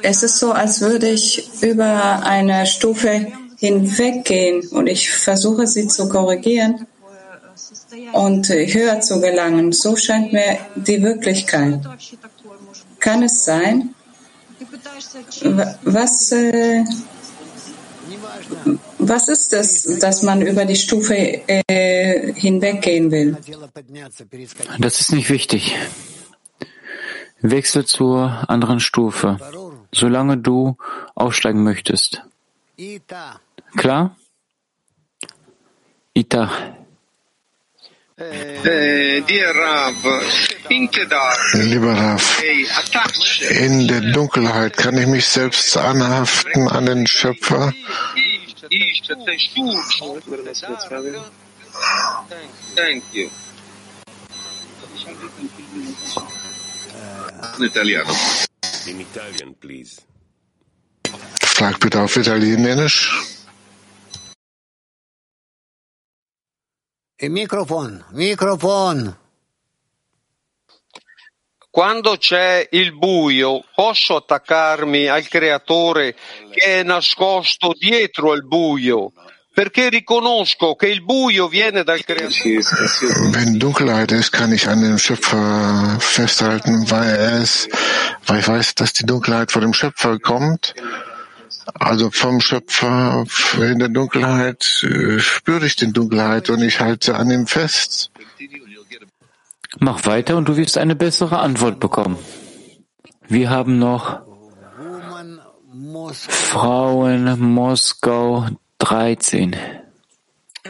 es 0.01 0.23
ist 0.23 0.39
so, 0.39 0.51
als 0.51 0.81
würde 0.81 1.09
ich 1.09 1.61
über 1.61 2.23
eine 2.23 2.65
Stufe 2.65 3.27
hinweggehen 3.57 4.67
und 4.69 4.87
ich 4.87 5.09
versuche 5.11 5.67
sie 5.67 5.87
zu 5.87 6.07
korrigieren 6.09 6.85
und 8.13 8.49
äh, 8.49 8.67
höher 8.73 8.99
zu 9.01 9.19
gelangen. 9.21 9.71
So 9.71 9.95
scheint 9.95 10.33
mir 10.33 10.57
die 10.75 11.01
Wirklichkeit. 11.01 11.79
Kann 12.99 13.23
es 13.23 13.45
sein? 13.45 13.93
Wa- 15.43 15.75
Was, 15.83 16.31
äh, 16.31 16.83
was 18.97 19.27
ist 19.27 19.53
es, 19.53 19.99
dass 19.99 20.23
man 20.23 20.41
über 20.41 20.65
die 20.65 20.75
Stufe 20.75 21.15
äh, 21.15 22.33
hinweggehen 22.33 23.11
will? 23.11 23.37
Das 24.79 24.99
ist 24.99 25.11
nicht 25.11 25.29
wichtig. 25.29 25.75
Wechsel 27.41 27.85
zur 27.85 28.49
anderen 28.49 28.79
Stufe, 28.81 29.37
solange 29.93 30.37
du 30.37 30.75
aufsteigen 31.15 31.63
möchtest. 31.63 32.21
Klar? 33.77 34.15
Ita. 36.13 36.51
Uh, 38.19 39.21
dear 39.27 39.55
Rav, 39.55 39.95
in 40.69 40.89
Lieber 41.69 42.19
der 43.87 44.01
Dunkelheit 44.11 44.75
kann 44.75 44.97
ich 44.97 45.07
mich 45.07 45.25
selbst 45.25 45.77
anhaften 45.77 46.67
an 46.67 46.85
den 46.85 47.07
Schöpfer. 47.07 47.73
each 48.69 49.01
Thank 52.75 53.03
you. 53.13 53.29
In 57.57 57.63
Italiano. 57.63 58.13
In 58.85 58.99
Italian, 58.99 59.55
please. 59.55 60.01
Frag 61.41 61.79
bitte 61.79 62.01
auf 62.01 62.17
Italienisch. 62.17 63.38
Microfon, 67.27 68.05
microfon. 68.11 69.17
Quando 71.69 72.15
c'è 72.17 72.65
il 72.71 72.97
buio, 72.97 73.63
posso 73.75 74.15
attaccarmi 74.15 75.07
al 75.07 75.27
creatore 75.27 76.15
che 76.49 76.79
è 76.79 76.83
nascosto 76.83 77.73
dietro 77.77 78.31
al 78.31 78.45
buio, 78.45 79.11
perché 79.53 79.89
riconosco 79.89 80.75
che 80.75 80.87
il 80.87 81.03
buio 81.03 81.49
viene 81.49 81.83
dal 81.83 82.05
creatore. 82.05 82.61
Wenn 83.33 83.59
Dunkelheit 83.59 84.11
ist, 84.11 84.31
kann 84.31 84.53
ich 84.53 84.67
an 84.69 84.81
dem 84.81 84.97
Schöpfer 84.97 85.97
festhalten, 85.99 86.89
weil 86.89 87.15
er 87.17 87.41
es, 87.41 87.67
weil 88.25 88.39
ich 88.39 88.47
weiß, 88.47 88.75
dass 88.75 88.93
die 88.93 89.05
Dunkelheit 89.05 89.51
vor 89.51 89.61
dem 89.61 89.73
Schöpfer 89.73 90.17
kommt. 90.19 90.73
Also 91.74 92.10
vom 92.10 92.40
Schöpfer 92.40 93.24
in 93.58 93.78
der 93.78 93.88
Dunkelheit 93.88 94.84
äh, 94.84 95.18
spüre 95.18 95.66
ich 95.66 95.76
die 95.76 95.92
Dunkelheit 95.92 96.50
und 96.50 96.62
ich 96.62 96.80
halte 96.80 97.16
an 97.16 97.30
ihm 97.30 97.46
fest. 97.46 98.10
Mach 99.78 100.04
weiter 100.06 100.36
und 100.36 100.48
du 100.48 100.56
wirst 100.56 100.78
eine 100.78 100.94
bessere 100.94 101.38
Antwort 101.38 101.80
bekommen. 101.80 102.18
Wir 103.28 103.50
haben 103.50 103.78
noch 103.78 104.20
Frauen 106.12 107.40
Moskau 107.40 108.46
13. 108.78 109.56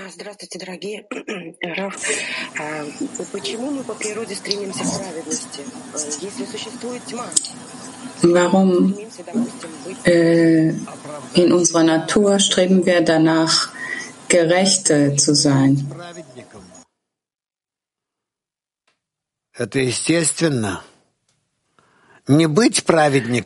Здравствуйте, 0.08 0.58
дорогие. 0.58 1.06
Раф, 1.62 1.96
а 2.58 2.84
почему 3.32 3.70
мы 3.70 3.84
по 3.84 3.94
природе 3.94 4.34
стремимся 4.34 4.84
к 4.84 4.98
праведности? 4.98 5.60
Э, 5.94 5.98
Если 6.20 6.44
существует 6.46 7.04
тьма, 7.06 7.26
Warum 8.21 8.97
äh, 10.03 10.69
in 11.33 11.53
unserer 11.53 11.83
Natur 11.83 12.39
streben 12.39 12.85
wir 12.85 13.01
danach, 13.01 13.69
Gerechte 14.27 15.15
zu 15.15 15.33
sein? 15.33 15.91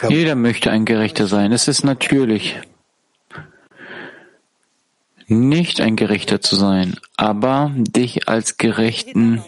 Jeder 0.10 0.36
möchte 0.36 0.72
ein 0.72 0.86
Gerechter 0.86 1.28
sein. 1.28 1.52
Es 1.54 1.68
ist 1.68 1.84
natürlich, 1.84 2.60
nicht 5.28 5.82
ein 5.82 5.96
Gerechter 5.96 6.42
zu 6.42 6.56
sein, 6.56 7.00
aber 7.16 7.72
dich 7.76 8.28
als 8.28 8.58
Gerechten 8.58 9.44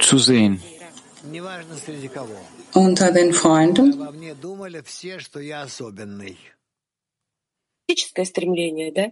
zu 0.00 0.18
sehen 0.18 0.62
Неважно 2.71 2.71
среди 2.71 2.71
кого. 2.71 2.87
Unter 2.87 3.11
den 3.13 3.33
Freunden? 3.33 3.93
Обо 3.93 4.11
мне 4.11 4.33
думали 4.33 4.81
все, 4.85 5.19
что 5.19 5.39
я 5.39 5.61
особенный. 5.61 6.37
физическое 7.87 8.25
стремление, 8.25 8.91
да? 8.91 9.11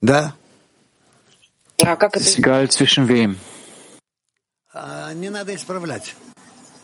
Да. 0.00 0.34
А 1.82 1.96
как 1.96 2.16
Es 2.16 2.20
это 2.20 2.28
ist 2.28 2.38
egal 2.38 2.70
zwischen 2.70 3.08
wem. 3.08 3.36
А, 4.74 5.12
не 5.14 5.30
надо 5.30 5.54
исправлять. 5.54 6.14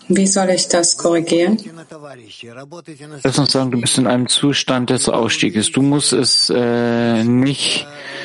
Wie 0.08 0.26
soll 0.26 0.48
ich 0.50 0.68
das 0.68 0.96
korrigieren? 0.96 1.58
На 1.74 1.84
товарищи, 1.84 2.46
работайте 2.46 3.06
на 3.06 3.20
Lass 3.22 3.38
uns 3.38 3.52
sagen, 3.52 3.70
du 3.70 3.80
bist 3.80 3.98
in 3.98 4.06
einem 4.06 4.26
Zustand 4.26 4.90
des 4.90 5.08
Ausstieges. 5.08 5.70
Du 5.70 5.82
musst 5.82 6.12
es 6.12 6.50
äh, 6.50 7.24
nicht 7.24 7.86
вы 7.86 7.86
будете 7.86 7.86
продвигаться. 7.86 8.21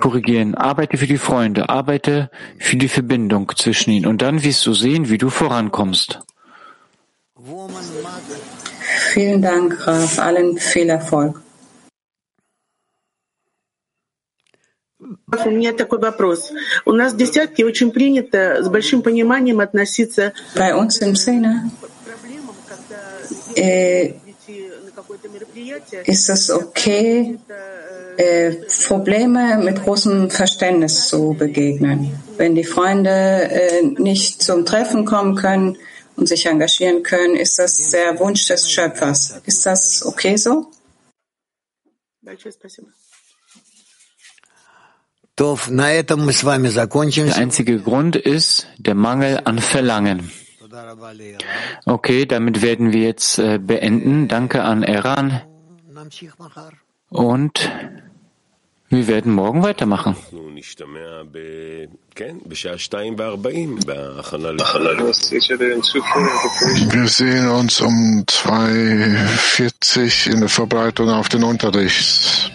korrigieren. 0.00 0.54
Arbeite 0.54 0.96
für 0.96 1.06
die 1.06 1.18
Freunde, 1.18 1.68
arbeite 1.68 2.30
für 2.58 2.76
die 2.76 2.88
Verbindung 2.88 3.50
zwischen 3.56 3.90
ihnen. 3.90 4.06
Und 4.06 4.22
dann 4.22 4.42
wirst 4.42 4.66
du 4.66 4.74
sehen, 4.74 5.08
wie 5.08 5.18
du 5.18 5.30
vorankommst. 5.30 6.20
Vielen 9.12 9.42
Dank, 9.42 9.86
Raf. 9.86 10.18
Allen 10.18 10.58
viel 10.58 10.88
Erfolg. 10.88 11.40
У 15.44 15.50
меня 15.50 15.72
такой 15.72 15.98
вопрос. 15.98 16.52
У 16.84 16.92
нас 16.92 17.12
в 17.12 17.16
десятке 17.16 17.64
очень 17.66 17.90
принято 17.90 18.62
с 18.62 18.68
большим 18.68 19.02
пониманием 19.02 19.60
относиться 19.60 20.32
Bei 20.54 20.74
uns 20.74 20.98
im 20.98 21.16
Sinne 21.16 21.70
äh, 23.56 24.14
ist 26.06 26.30
es 26.30 26.50
okay, 26.50 27.38
äh, 28.19 28.65
Probleme 28.85 29.57
mit 29.63 29.81
großem 29.81 30.29
Verständnis 30.29 31.07
zu 31.07 31.37
begegnen. 31.39 32.21
Wenn 32.35 32.53
die 32.53 32.65
Freunde 32.65 33.09
äh, 33.09 33.81
nicht 33.81 34.43
zum 34.43 34.65
Treffen 34.65 35.05
kommen 35.05 35.35
können 35.35 35.77
und 36.17 36.27
sich 36.27 36.45
engagieren 36.45 37.01
können, 37.01 37.37
ist 37.37 37.59
das 37.59 37.91
der 37.91 38.19
Wunsch 38.19 38.45
des 38.45 38.69
Schöpfers. 38.69 39.39
Ist 39.45 39.65
das 39.65 40.05
okay 40.05 40.35
so? 40.35 40.69
Der 47.29 47.37
einzige 47.37 47.79
Grund 47.79 48.17
ist 48.17 48.67
der 48.77 48.95
Mangel 48.95 49.39
an 49.45 49.59
Verlangen. 49.59 50.29
Okay, 51.85 52.25
damit 52.25 52.61
werden 52.61 52.91
wir 52.91 53.03
jetzt 53.03 53.39
äh, 53.39 53.59
beenden. 53.59 54.27
Danke 54.27 54.63
an 54.63 54.83
Iran. 54.83 55.41
Und 57.11 57.71
wir 58.91 59.07
werden 59.07 59.33
morgen 59.33 59.61
weitermachen. 59.61 60.15
Wir 66.91 67.07
sehen 67.07 67.49
uns 67.49 67.81
um 67.81 68.23
2.40 68.27 70.27
Uhr 70.27 70.33
in 70.33 70.39
der 70.39 70.49
Verbreitung 70.49 71.09
auf 71.09 71.29
den 71.29 71.43
Unterricht. 71.43 72.51